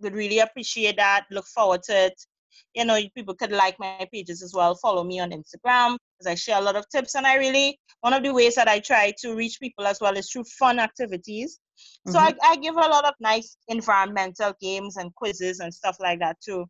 would 0.00 0.14
really 0.14 0.40
appreciate 0.40 0.96
that. 0.96 1.26
Look 1.30 1.46
forward 1.46 1.82
to 1.84 2.06
it 2.06 2.26
you 2.74 2.84
know, 2.84 2.98
people 3.14 3.34
could 3.34 3.52
like 3.52 3.78
my 3.78 4.06
pages 4.12 4.42
as 4.42 4.54
well. 4.54 4.74
Follow 4.74 5.04
me 5.04 5.20
on 5.20 5.30
Instagram 5.30 5.96
because 6.18 6.26
I 6.26 6.34
share 6.34 6.58
a 6.58 6.62
lot 6.62 6.76
of 6.76 6.88
tips. 6.88 7.14
And 7.14 7.26
I 7.26 7.36
really, 7.36 7.78
one 8.00 8.12
of 8.12 8.22
the 8.22 8.32
ways 8.32 8.54
that 8.54 8.68
I 8.68 8.78
try 8.78 9.12
to 9.20 9.34
reach 9.34 9.58
people 9.60 9.86
as 9.86 10.00
well 10.00 10.16
is 10.16 10.30
through 10.30 10.44
fun 10.44 10.78
activities. 10.78 11.58
Mm-hmm. 12.06 12.12
So 12.12 12.18
I, 12.18 12.34
I 12.44 12.56
give 12.56 12.76
a 12.76 12.80
lot 12.80 13.04
of 13.04 13.14
nice 13.20 13.56
environmental 13.68 14.54
games 14.60 14.96
and 14.96 15.14
quizzes 15.14 15.60
and 15.60 15.72
stuff 15.72 15.96
like 16.00 16.20
that 16.20 16.36
to 16.46 16.66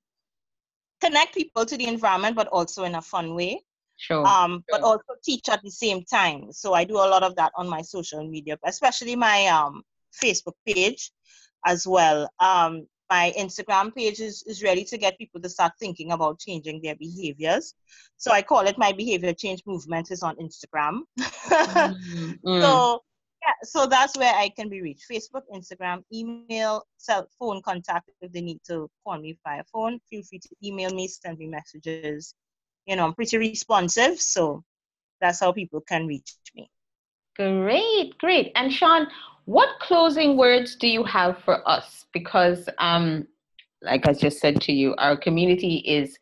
connect 1.00 1.34
people 1.34 1.66
to 1.66 1.76
the 1.76 1.86
environment, 1.86 2.36
but 2.36 2.48
also 2.48 2.84
in 2.84 2.94
a 2.94 3.02
fun 3.02 3.34
way. 3.34 3.62
Sure. 3.96 4.26
Um, 4.26 4.52
sure. 4.52 4.62
but 4.70 4.82
also 4.82 5.12
teach 5.22 5.48
at 5.50 5.62
the 5.62 5.70
same 5.70 6.04
time. 6.04 6.52
So 6.52 6.72
I 6.72 6.84
do 6.84 6.94
a 6.94 7.08
lot 7.08 7.22
of 7.22 7.36
that 7.36 7.52
on 7.56 7.68
my 7.68 7.82
social 7.82 8.26
media, 8.26 8.56
especially 8.64 9.16
my 9.16 9.46
um 9.48 9.82
Facebook 10.22 10.54
page 10.66 11.12
as 11.66 11.86
well. 11.86 12.28
Um, 12.40 12.86
my 13.10 13.32
Instagram 13.36 13.94
page 13.94 14.20
is, 14.20 14.44
is 14.46 14.62
ready 14.62 14.84
to 14.84 14.96
get 14.96 15.18
people 15.18 15.40
to 15.40 15.48
start 15.48 15.72
thinking 15.78 16.12
about 16.12 16.38
changing 16.38 16.80
their 16.80 16.94
behaviors. 16.94 17.74
So 18.16 18.30
I 18.30 18.40
call 18.40 18.66
it 18.66 18.78
my 18.78 18.92
behavior 18.92 19.34
change 19.34 19.62
movement 19.66 20.10
is 20.12 20.22
on 20.22 20.36
Instagram. 20.36 21.00
mm-hmm. 21.18 22.60
So 22.60 23.02
yeah, 23.42 23.54
so 23.62 23.86
that's 23.86 24.16
where 24.16 24.34
I 24.34 24.50
can 24.50 24.68
be 24.68 24.80
reached. 24.80 25.06
Facebook, 25.10 25.42
Instagram, 25.52 26.04
email, 26.12 26.84
cell 26.98 27.26
phone 27.38 27.62
contact 27.62 28.10
if 28.20 28.30
they 28.32 28.42
need 28.42 28.60
to 28.68 28.88
call 29.04 29.18
me 29.18 29.36
via 29.44 29.64
phone. 29.72 29.98
Feel 30.08 30.22
free 30.22 30.38
to 30.38 30.48
email 30.62 30.90
me, 30.90 31.08
send 31.08 31.38
me 31.38 31.46
messages. 31.46 32.34
You 32.86 32.96
know, 32.96 33.06
I'm 33.06 33.14
pretty 33.14 33.38
responsive, 33.38 34.20
so 34.20 34.62
that's 35.20 35.40
how 35.40 35.52
people 35.52 35.80
can 35.80 36.06
reach 36.06 36.34
me. 36.54 36.70
Great, 37.36 38.18
great. 38.18 38.52
And 38.54 38.72
Sian, 38.72 39.06
what 39.50 39.80
closing 39.80 40.36
words 40.36 40.76
do 40.76 40.86
you 40.86 41.02
have 41.02 41.36
for 41.44 41.68
us? 41.68 42.06
Because, 42.12 42.68
um, 42.78 43.26
like 43.82 44.06
I 44.06 44.12
just 44.12 44.38
said 44.38 44.60
to 44.60 44.72
you, 44.72 44.94
our 44.96 45.16
community 45.16 45.78
is 45.78 46.16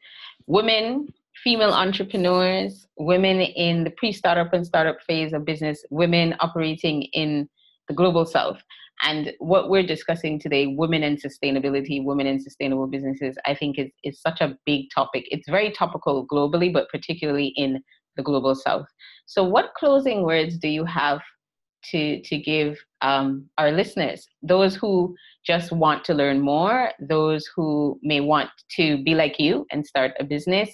women, 0.47 1.09
female 1.45 1.73
entrepreneurs, 1.73 2.87
women 2.97 3.43
in 3.43 3.85
the 3.85 3.91
pre 3.91 4.13
startup 4.13 4.55
and 4.55 4.67
startup 4.67 4.97
phase 5.07 5.35
of 5.35 5.45
business, 5.45 5.85
women 5.91 6.37
operating 6.41 7.03
in 7.13 7.47
the 7.87 7.93
global 7.93 8.25
south. 8.25 8.63
And 9.03 9.35
what 9.41 9.69
we're 9.69 9.87
discussing 9.87 10.41
today, 10.41 10.67
women 10.67 11.03
and 11.03 11.23
sustainability, 11.23 12.03
women 12.03 12.27
in 12.27 12.41
sustainable 12.41 12.87
businesses, 12.87 13.37
I 13.45 13.55
think 13.55 13.79
is, 13.79 13.91
is 14.05 14.23
such 14.23 14.41
a 14.41 14.57
big 14.65 14.87
topic. 14.95 15.27
It's 15.31 15.51
very 15.51 15.71
topical 15.71 16.27
globally, 16.27 16.73
but 16.73 16.89
particularly 16.89 17.49
in 17.57 17.83
the 18.17 18.23
global 18.23 18.55
south. 18.55 18.87
So, 19.27 19.45
what 19.45 19.75
closing 19.77 20.23
words 20.23 20.57
do 20.57 20.69
you 20.69 20.87
have 20.87 21.21
to 21.91 22.21
to 22.23 22.39
give 22.39 22.79
um, 23.01 23.49
our 23.59 23.71
listeners. 23.71 24.27
Those 24.43 24.75
who 24.75 25.15
just 25.49 25.73
want 25.73 26.05
to 26.05 26.15
learn 26.15 26.41
more 26.41 26.93
those 27.01 27.49
who 27.57 27.99
may 28.03 28.21
want 28.21 28.51
to 28.77 29.03
be 29.03 29.15
like 29.15 29.41
you 29.41 29.67
and 29.73 29.87
start 29.87 30.13
a 30.21 30.25
business 30.25 30.71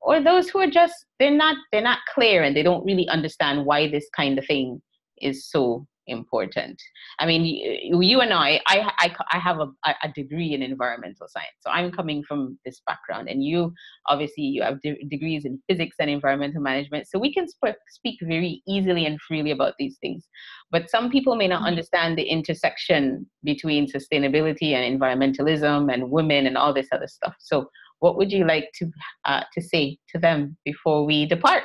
or 0.00 0.20
those 0.20 0.48
who 0.48 0.58
are 0.58 0.70
just 0.70 0.94
they're 1.18 1.30
not 1.30 1.56
they're 1.70 1.80
not 1.80 2.00
clear 2.12 2.42
and 2.42 2.56
they 2.56 2.62
don't 2.62 2.84
really 2.84 3.08
understand 3.08 3.64
why 3.64 3.88
this 3.88 4.08
kind 4.16 4.38
of 4.38 4.44
thing 4.46 4.82
is 5.22 5.48
so 5.48 5.86
important. 6.06 6.80
I 7.18 7.26
mean, 7.26 7.44
you, 7.44 8.00
you 8.00 8.20
and 8.20 8.32
I, 8.32 8.60
I, 8.68 8.90
I, 8.98 9.16
I 9.32 9.38
have 9.38 9.58
a, 9.60 9.68
a, 9.84 10.08
degree 10.14 10.54
in 10.54 10.62
environmental 10.62 11.26
science, 11.28 11.56
so 11.60 11.70
I'm 11.70 11.90
coming 11.90 12.22
from 12.22 12.58
this 12.64 12.80
background, 12.86 13.28
and 13.28 13.44
you 13.44 13.72
obviously 14.06 14.44
you 14.44 14.62
have 14.62 14.80
de- 14.80 15.02
degrees 15.08 15.44
in 15.44 15.60
physics 15.68 15.96
and 16.00 16.10
environmental 16.10 16.62
management, 16.62 17.08
so 17.08 17.18
we 17.18 17.32
can 17.32 17.48
sp- 17.48 17.80
speak 17.90 18.18
very 18.22 18.62
easily 18.66 19.06
and 19.06 19.20
freely 19.20 19.50
about 19.50 19.74
these 19.78 19.96
things. 20.00 20.26
But 20.70 20.90
some 20.90 21.10
people 21.10 21.36
may 21.36 21.48
not 21.48 21.58
mm-hmm. 21.58 21.66
understand 21.66 22.18
the 22.18 22.24
intersection 22.24 23.26
between 23.44 23.90
sustainability 23.90 24.72
and 24.72 25.00
environmentalism 25.00 25.92
and 25.92 26.10
women 26.10 26.46
and 26.46 26.56
all 26.56 26.72
this 26.72 26.88
other 26.92 27.08
stuff. 27.08 27.34
So, 27.38 27.68
what 28.00 28.16
would 28.18 28.30
you 28.30 28.46
like 28.46 28.70
to 28.78 28.90
uh, 29.24 29.42
to 29.54 29.62
say 29.62 29.98
to 30.10 30.18
them 30.18 30.56
before 30.64 31.04
we 31.04 31.26
depart? 31.26 31.64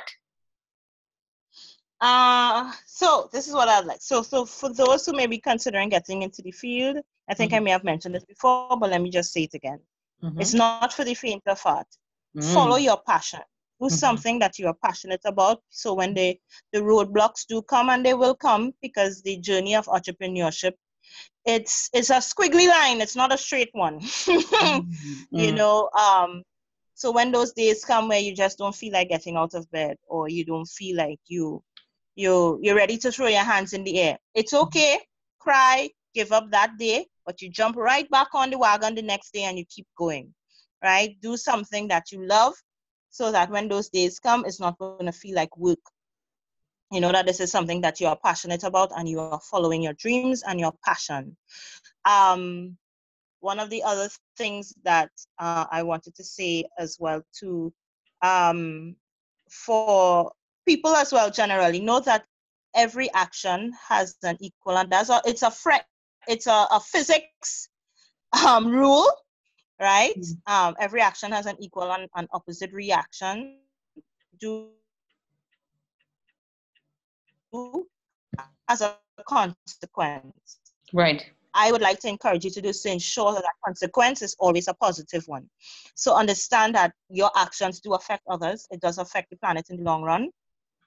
Uh, 2.02 2.72
so 2.84 3.30
this 3.32 3.46
is 3.46 3.54
what 3.54 3.68
I'd 3.68 3.86
like. 3.86 4.02
So, 4.02 4.22
so 4.22 4.44
for 4.44 4.72
those 4.74 5.06
who 5.06 5.12
may 5.12 5.28
be 5.28 5.38
considering 5.38 5.88
getting 5.88 6.22
into 6.22 6.42
the 6.42 6.50
field, 6.50 6.98
I 7.28 7.34
think 7.34 7.52
mm-hmm. 7.52 7.58
I 7.58 7.60
may 7.60 7.70
have 7.70 7.84
mentioned 7.84 8.12
this 8.16 8.24
before, 8.24 8.76
but 8.76 8.90
let 8.90 9.00
me 9.00 9.08
just 9.08 9.32
say 9.32 9.44
it 9.44 9.54
again. 9.54 9.78
Mm-hmm. 10.22 10.40
It's 10.40 10.52
not 10.52 10.92
for 10.92 11.04
the 11.04 11.14
faint 11.14 11.44
of 11.46 11.60
heart. 11.60 11.86
Mm-hmm. 12.36 12.52
Follow 12.52 12.76
your 12.76 13.00
passion. 13.06 13.38
Do 13.80 13.86
mm-hmm. 13.86 13.94
something 13.94 14.40
that 14.40 14.58
you 14.58 14.66
are 14.66 14.76
passionate 14.84 15.20
about. 15.24 15.62
So 15.70 15.94
when 15.94 16.12
the 16.12 16.36
the 16.72 16.80
roadblocks 16.80 17.46
do 17.48 17.62
come, 17.62 17.88
and 17.88 18.04
they 18.04 18.14
will 18.14 18.34
come, 18.34 18.72
because 18.82 19.22
the 19.22 19.36
journey 19.38 19.76
of 19.76 19.86
entrepreneurship, 19.86 20.72
it's 21.44 21.88
it's 21.92 22.10
a 22.10 22.14
squiggly 22.14 22.68
line. 22.68 23.00
It's 23.00 23.16
not 23.16 23.32
a 23.32 23.38
straight 23.38 23.70
one. 23.72 24.00
Mm-hmm. 24.32 25.36
you 25.36 25.52
mm. 25.52 25.56
know. 25.56 25.88
Um. 25.90 26.42
So 26.94 27.12
when 27.12 27.32
those 27.32 27.52
days 27.52 27.84
come 27.84 28.08
where 28.08 28.20
you 28.20 28.34
just 28.34 28.58
don't 28.58 28.74
feel 28.74 28.92
like 28.92 29.08
getting 29.08 29.36
out 29.36 29.54
of 29.54 29.70
bed, 29.70 29.96
or 30.08 30.28
you 30.28 30.44
don't 30.44 30.66
feel 30.66 30.96
like 30.96 31.20
you 31.26 31.62
you 32.14 32.58
you're 32.62 32.76
ready 32.76 32.98
to 32.98 33.12
throw 33.12 33.28
your 33.28 33.44
hands 33.44 33.72
in 33.72 33.84
the 33.84 33.98
air. 34.00 34.18
It's 34.34 34.52
mm-hmm. 34.52 34.64
okay, 34.64 34.98
cry, 35.38 35.90
give 36.14 36.32
up 36.32 36.50
that 36.50 36.78
day, 36.78 37.06
but 37.26 37.42
you 37.42 37.50
jump 37.50 37.76
right 37.76 38.08
back 38.10 38.28
on 38.34 38.50
the 38.50 38.58
wagon 38.58 38.94
the 38.94 39.02
next 39.02 39.32
day 39.32 39.44
and 39.44 39.58
you 39.58 39.64
keep 39.68 39.86
going. 39.96 40.34
Right? 40.82 41.16
Do 41.20 41.36
something 41.36 41.88
that 41.88 42.10
you 42.10 42.26
love 42.26 42.54
so 43.10 43.30
that 43.30 43.50
when 43.50 43.68
those 43.68 43.88
days 43.88 44.18
come, 44.18 44.44
it's 44.44 44.58
not 44.58 44.78
going 44.78 45.06
to 45.06 45.12
feel 45.12 45.36
like 45.36 45.56
work. 45.56 45.78
you 46.92 47.00
know 47.00 47.10
that 47.10 47.26
this 47.26 47.40
is 47.40 47.50
something 47.50 47.80
that 47.80 48.00
you 48.00 48.06
are 48.06 48.18
passionate 48.22 48.64
about 48.64 48.92
and 48.96 49.08
you 49.08 49.18
are 49.18 49.40
following 49.50 49.82
your 49.82 49.94
dreams 49.94 50.42
and 50.46 50.60
your 50.60 50.72
passion 50.84 51.36
um, 52.04 52.76
one 53.40 53.58
of 53.58 53.70
the 53.70 53.82
other 53.82 54.08
things 54.36 54.74
that 54.84 55.10
uh, 55.38 55.64
i 55.72 55.82
wanted 55.82 56.14
to 56.14 56.22
say 56.22 56.64
as 56.78 56.98
well 57.00 57.22
too 57.32 57.72
um, 58.20 58.94
for 59.50 60.30
people 60.66 60.94
as 60.94 61.12
well 61.12 61.30
generally 61.30 61.80
know 61.80 62.00
that 62.00 62.24
every 62.74 63.12
action 63.12 63.72
has 63.88 64.16
an 64.22 64.36
equal 64.40 64.78
and 64.78 64.90
that's 64.90 65.10
a 65.10 65.20
it's 65.24 65.42
a 65.42 65.52
it's 66.28 66.46
a, 66.46 66.66
a 66.70 66.80
physics 66.80 67.68
um, 68.46 68.66
rule 68.66 69.10
right 69.80 70.16
mm-hmm. 70.16 70.52
um, 70.52 70.74
every 70.80 71.00
action 71.00 71.32
has 71.32 71.46
an 71.46 71.56
equal 71.60 71.92
and, 71.92 72.08
and 72.16 72.28
opposite 72.32 72.72
reaction 72.72 73.58
do 74.40 74.68
as 78.68 78.80
a 78.80 78.96
consequence. 79.26 80.58
Right. 80.92 81.24
I 81.54 81.70
would 81.70 81.82
like 81.82 82.00
to 82.00 82.08
encourage 82.08 82.44
you 82.44 82.50
to 82.50 82.62
do 82.62 82.72
so 82.72 82.90
ensure 82.90 83.32
that 83.34 83.42
that 83.42 83.54
consequence 83.64 84.22
is 84.22 84.34
always 84.38 84.68
a 84.68 84.74
positive 84.74 85.24
one. 85.26 85.48
So 85.94 86.14
understand 86.14 86.74
that 86.74 86.92
your 87.10 87.30
actions 87.36 87.80
do 87.80 87.92
affect 87.92 88.22
others. 88.28 88.66
It 88.70 88.80
does 88.80 88.96
affect 88.96 89.30
the 89.30 89.36
planet 89.36 89.66
in 89.68 89.76
the 89.76 89.82
long 89.82 90.02
run. 90.02 90.30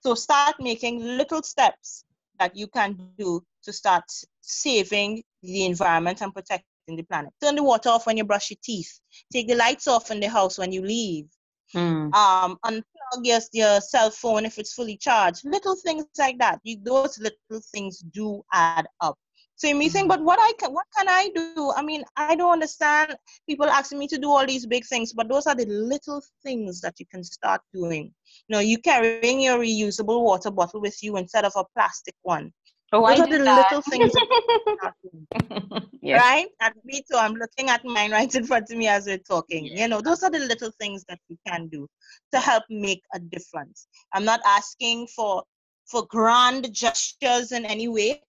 So 0.05 0.13
start 0.13 0.57
making 0.59 0.99
little 0.99 1.41
steps 1.41 2.05
that 2.37 2.55
you 2.55 2.67
can 2.67 2.95
do 3.17 3.43
to 3.63 3.73
start 3.73 4.03
saving 4.39 5.23
the 5.41 5.65
environment 5.65 6.21
and 6.21 6.31
protecting 6.31 6.95
the 6.95 7.01
planet. 7.01 7.33
Turn 7.41 7.55
the 7.55 7.63
water 7.63 7.89
off 7.89 8.05
when 8.05 8.15
you 8.15 8.23
brush 8.23 8.51
your 8.51 8.59
teeth. 8.63 8.99
Take 9.33 9.47
the 9.47 9.55
lights 9.55 9.87
off 9.87 10.11
in 10.11 10.19
the 10.19 10.29
house 10.29 10.59
when 10.59 10.71
you 10.71 10.83
leave. 10.83 11.25
Mm. 11.73 12.13
Um, 12.13 12.59
unplug 12.63 13.23
your, 13.23 13.39
your 13.51 13.81
cell 13.81 14.11
phone 14.11 14.45
if 14.45 14.59
it's 14.59 14.73
fully 14.73 14.95
charged. 14.95 15.43
Little 15.43 15.75
things 15.75 16.05
like 16.19 16.37
that. 16.37 16.59
You, 16.61 16.77
those 16.83 17.17
little 17.17 17.65
things 17.73 17.97
do 17.97 18.43
add 18.53 18.85
up. 19.01 19.17
So 19.57 19.67
you 19.67 19.75
may 19.75 19.87
think, 19.87 20.09
but 20.09 20.21
what 20.21 20.37
I 20.41 20.51
can, 20.59 20.73
what 20.73 20.85
can 20.97 21.07
I 21.07 21.29
do? 21.33 21.71
I 21.75 21.81
mean, 21.81 22.03
I 22.17 22.35
don't 22.35 22.51
understand 22.51 23.15
people 23.47 23.67
asking 23.67 23.99
me 23.99 24.07
to 24.07 24.17
do 24.17 24.29
all 24.29 24.45
these 24.45 24.65
big 24.65 24.85
things, 24.85 25.13
but 25.13 25.29
those 25.29 25.47
are 25.47 25.55
the 25.55 25.65
little 25.65 26.21
things 26.43 26.81
that 26.81 26.99
you 26.99 27.05
can 27.05 27.23
start 27.23 27.61
doing. 27.73 28.13
You 28.47 28.55
know, 28.55 28.59
you 28.59 28.77
carrying 28.77 29.39
your 29.39 29.59
reusable 29.59 30.23
water 30.23 30.51
bottle 30.51 30.81
with 30.81 31.01
you 31.01 31.15
instead 31.17 31.45
of 31.45 31.53
a 31.55 31.63
plastic 31.73 32.15
one. 32.23 32.51
Oh, 32.91 33.07
Those 33.07 33.19
I 33.19 33.23
are 33.23 33.27
the 33.27 33.43
that. 33.45 33.71
little 33.71 33.81
things. 33.81 34.11
yes. 36.01 36.21
Right? 36.21 36.47
At 36.61 36.73
me 36.83 37.01
too. 37.09 37.17
I'm 37.17 37.35
looking 37.35 37.69
at 37.69 37.83
mine 37.85 38.11
right 38.11 38.33
in 38.33 38.45
front 38.45 38.69
of 38.69 38.77
me 38.77 38.87
as 38.87 39.05
we're 39.05 39.17
talking. 39.19 39.65
You 39.65 39.87
know, 39.87 40.01
those 40.01 40.21
are 40.23 40.29
the 40.29 40.39
little 40.39 40.71
things 40.79 41.05
that 41.07 41.19
you 41.29 41.37
can 41.47 41.67
do 41.69 41.87
to 42.33 42.39
help 42.39 42.63
make 42.69 43.03
a 43.13 43.19
difference. 43.19 43.87
I'm 44.13 44.25
not 44.25 44.41
asking 44.45 45.07
for 45.07 45.43
for 45.87 46.05
grand 46.07 46.73
gestures 46.73 47.51
in 47.51 47.63
any 47.63 47.87
way, 47.87 48.21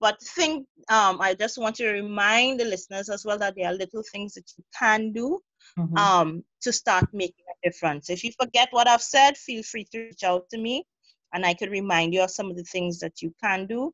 but 0.00 0.20
think 0.22 0.66
um, 0.88 1.20
I 1.20 1.34
just 1.34 1.58
want 1.58 1.76
to 1.76 1.90
remind 1.90 2.60
the 2.60 2.64
listeners 2.64 3.08
as 3.08 3.24
well 3.24 3.38
that 3.38 3.54
there 3.56 3.68
are 3.68 3.74
little 3.74 4.02
things 4.10 4.34
that 4.34 4.50
you 4.56 4.64
can 4.78 5.12
do 5.12 5.38
mm-hmm. 5.78 5.96
um, 5.96 6.44
to 6.62 6.72
start 6.72 7.06
making 7.12 7.44
a 7.48 7.68
difference. 7.68 8.10
If 8.10 8.24
you 8.24 8.32
forget 8.40 8.68
what 8.70 8.88
I've 8.88 9.02
said, 9.02 9.36
feel 9.36 9.62
free 9.62 9.86
to 9.92 9.98
reach 9.98 10.24
out 10.24 10.48
to 10.50 10.58
me 10.58 10.84
and 11.32 11.44
I 11.44 11.54
could 11.54 11.70
remind 11.70 12.14
you 12.14 12.22
of 12.22 12.30
some 12.30 12.50
of 12.50 12.56
the 12.56 12.64
things 12.64 12.98
that 13.00 13.22
you 13.22 13.32
can 13.42 13.66
do. 13.66 13.92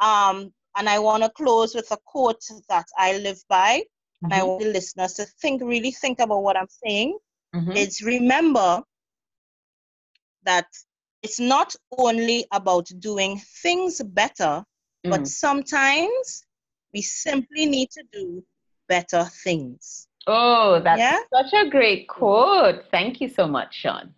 Um, 0.00 0.52
and 0.76 0.88
I 0.88 0.98
want 0.98 1.22
to 1.22 1.30
close 1.30 1.74
with 1.74 1.90
a 1.90 1.98
quote 2.04 2.42
that 2.68 2.86
I 2.98 3.16
live 3.18 3.42
by. 3.48 3.78
Mm-hmm. 3.78 4.24
And 4.24 4.34
I 4.34 4.38
mm-hmm. 4.38 4.48
want 4.48 4.62
the 4.62 4.72
listeners 4.72 5.14
to 5.14 5.26
think, 5.40 5.62
really 5.62 5.90
think 5.90 6.20
about 6.20 6.42
what 6.42 6.56
I'm 6.56 6.68
saying. 6.84 7.18
Mm-hmm. 7.54 7.72
It's 7.72 8.02
remember 8.02 8.82
that 10.44 10.66
it's 11.22 11.40
not 11.40 11.74
only 11.98 12.46
about 12.52 12.88
doing 12.98 13.40
things 13.62 14.02
better, 14.02 14.64
mm. 15.06 15.10
but 15.10 15.26
sometimes 15.26 16.44
we 16.92 17.02
simply 17.02 17.66
need 17.66 17.90
to 17.90 18.02
do 18.12 18.44
better 18.88 19.24
things. 19.24 20.08
Oh, 20.26 20.80
that's 20.82 20.98
yeah? 20.98 21.18
such 21.32 21.52
a 21.54 21.70
great 21.70 22.08
quote. 22.08 22.84
Thank 22.90 23.20
you 23.20 23.28
so 23.28 23.46
much, 23.46 23.82
Sian. 23.82 24.12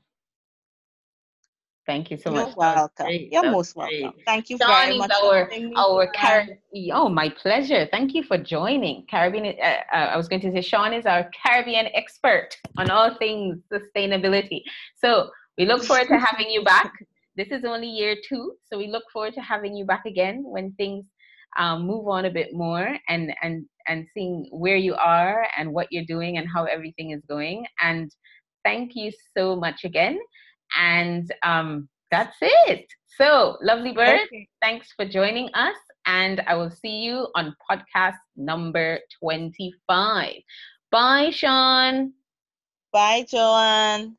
Thank 1.86 2.10
you 2.10 2.18
so 2.18 2.30
You're 2.30 2.46
much. 2.48 2.56
welcome. 2.56 3.06
You're 3.08 3.50
most 3.50 3.74
great. 3.74 4.02
welcome. 4.02 4.20
Thank 4.26 4.50
you 4.50 4.58
Sian 4.58 4.68
very 4.68 4.98
much. 4.98 5.10
Our, 5.22 5.48
our 5.76 6.06
Caribbean. 6.08 6.90
oh, 6.92 7.08
my 7.08 7.30
pleasure. 7.30 7.88
Thank 7.90 8.14
you 8.14 8.22
for 8.22 8.36
joining. 8.36 9.06
Caribbean, 9.10 9.46
uh, 9.46 9.64
uh, 9.64 9.96
I 9.96 10.16
was 10.18 10.28
going 10.28 10.42
to 10.42 10.52
say, 10.52 10.60
Sian 10.60 10.92
is 10.92 11.06
our 11.06 11.30
Caribbean 11.42 11.86
expert 11.94 12.50
on 12.76 12.90
all 12.90 13.16
things 13.16 13.58
sustainability. 13.72 14.62
So 14.96 15.30
we 15.56 15.64
look 15.64 15.82
forward 15.82 16.08
to 16.08 16.18
having 16.18 16.50
you 16.50 16.62
back. 16.62 16.92
This 17.38 17.52
is 17.52 17.64
only 17.64 17.86
year 17.86 18.16
two, 18.28 18.54
so 18.66 18.76
we 18.76 18.88
look 18.88 19.04
forward 19.12 19.34
to 19.34 19.40
having 19.40 19.76
you 19.76 19.84
back 19.84 20.02
again 20.06 20.42
when 20.44 20.72
things 20.72 21.04
um, 21.56 21.86
move 21.86 22.08
on 22.08 22.24
a 22.24 22.30
bit 22.30 22.52
more 22.52 22.98
and 23.08 23.32
and 23.42 23.64
and 23.86 24.06
seeing 24.12 24.48
where 24.50 24.76
you 24.76 24.94
are 24.96 25.46
and 25.56 25.72
what 25.72 25.86
you're 25.90 26.04
doing 26.04 26.36
and 26.38 26.48
how 26.52 26.64
everything 26.64 27.12
is 27.12 27.22
going. 27.28 27.64
And 27.80 28.10
thank 28.64 28.96
you 28.96 29.12
so 29.36 29.54
much 29.54 29.84
again. 29.84 30.18
And 30.76 31.32
um, 31.44 31.88
that's 32.10 32.36
it. 32.40 32.86
So, 33.16 33.56
lovely 33.62 33.92
bird, 33.92 34.20
okay. 34.26 34.48
thanks 34.60 34.92
for 34.96 35.06
joining 35.06 35.48
us. 35.54 35.76
And 36.06 36.42
I 36.46 36.54
will 36.56 36.70
see 36.70 36.98
you 37.02 37.28
on 37.36 37.54
podcast 37.70 38.18
number 38.36 38.98
25. 39.22 40.32
Bye, 40.90 41.30
Sian. 41.30 42.14
Bye, 42.92 43.26
Joanne. 43.28 44.16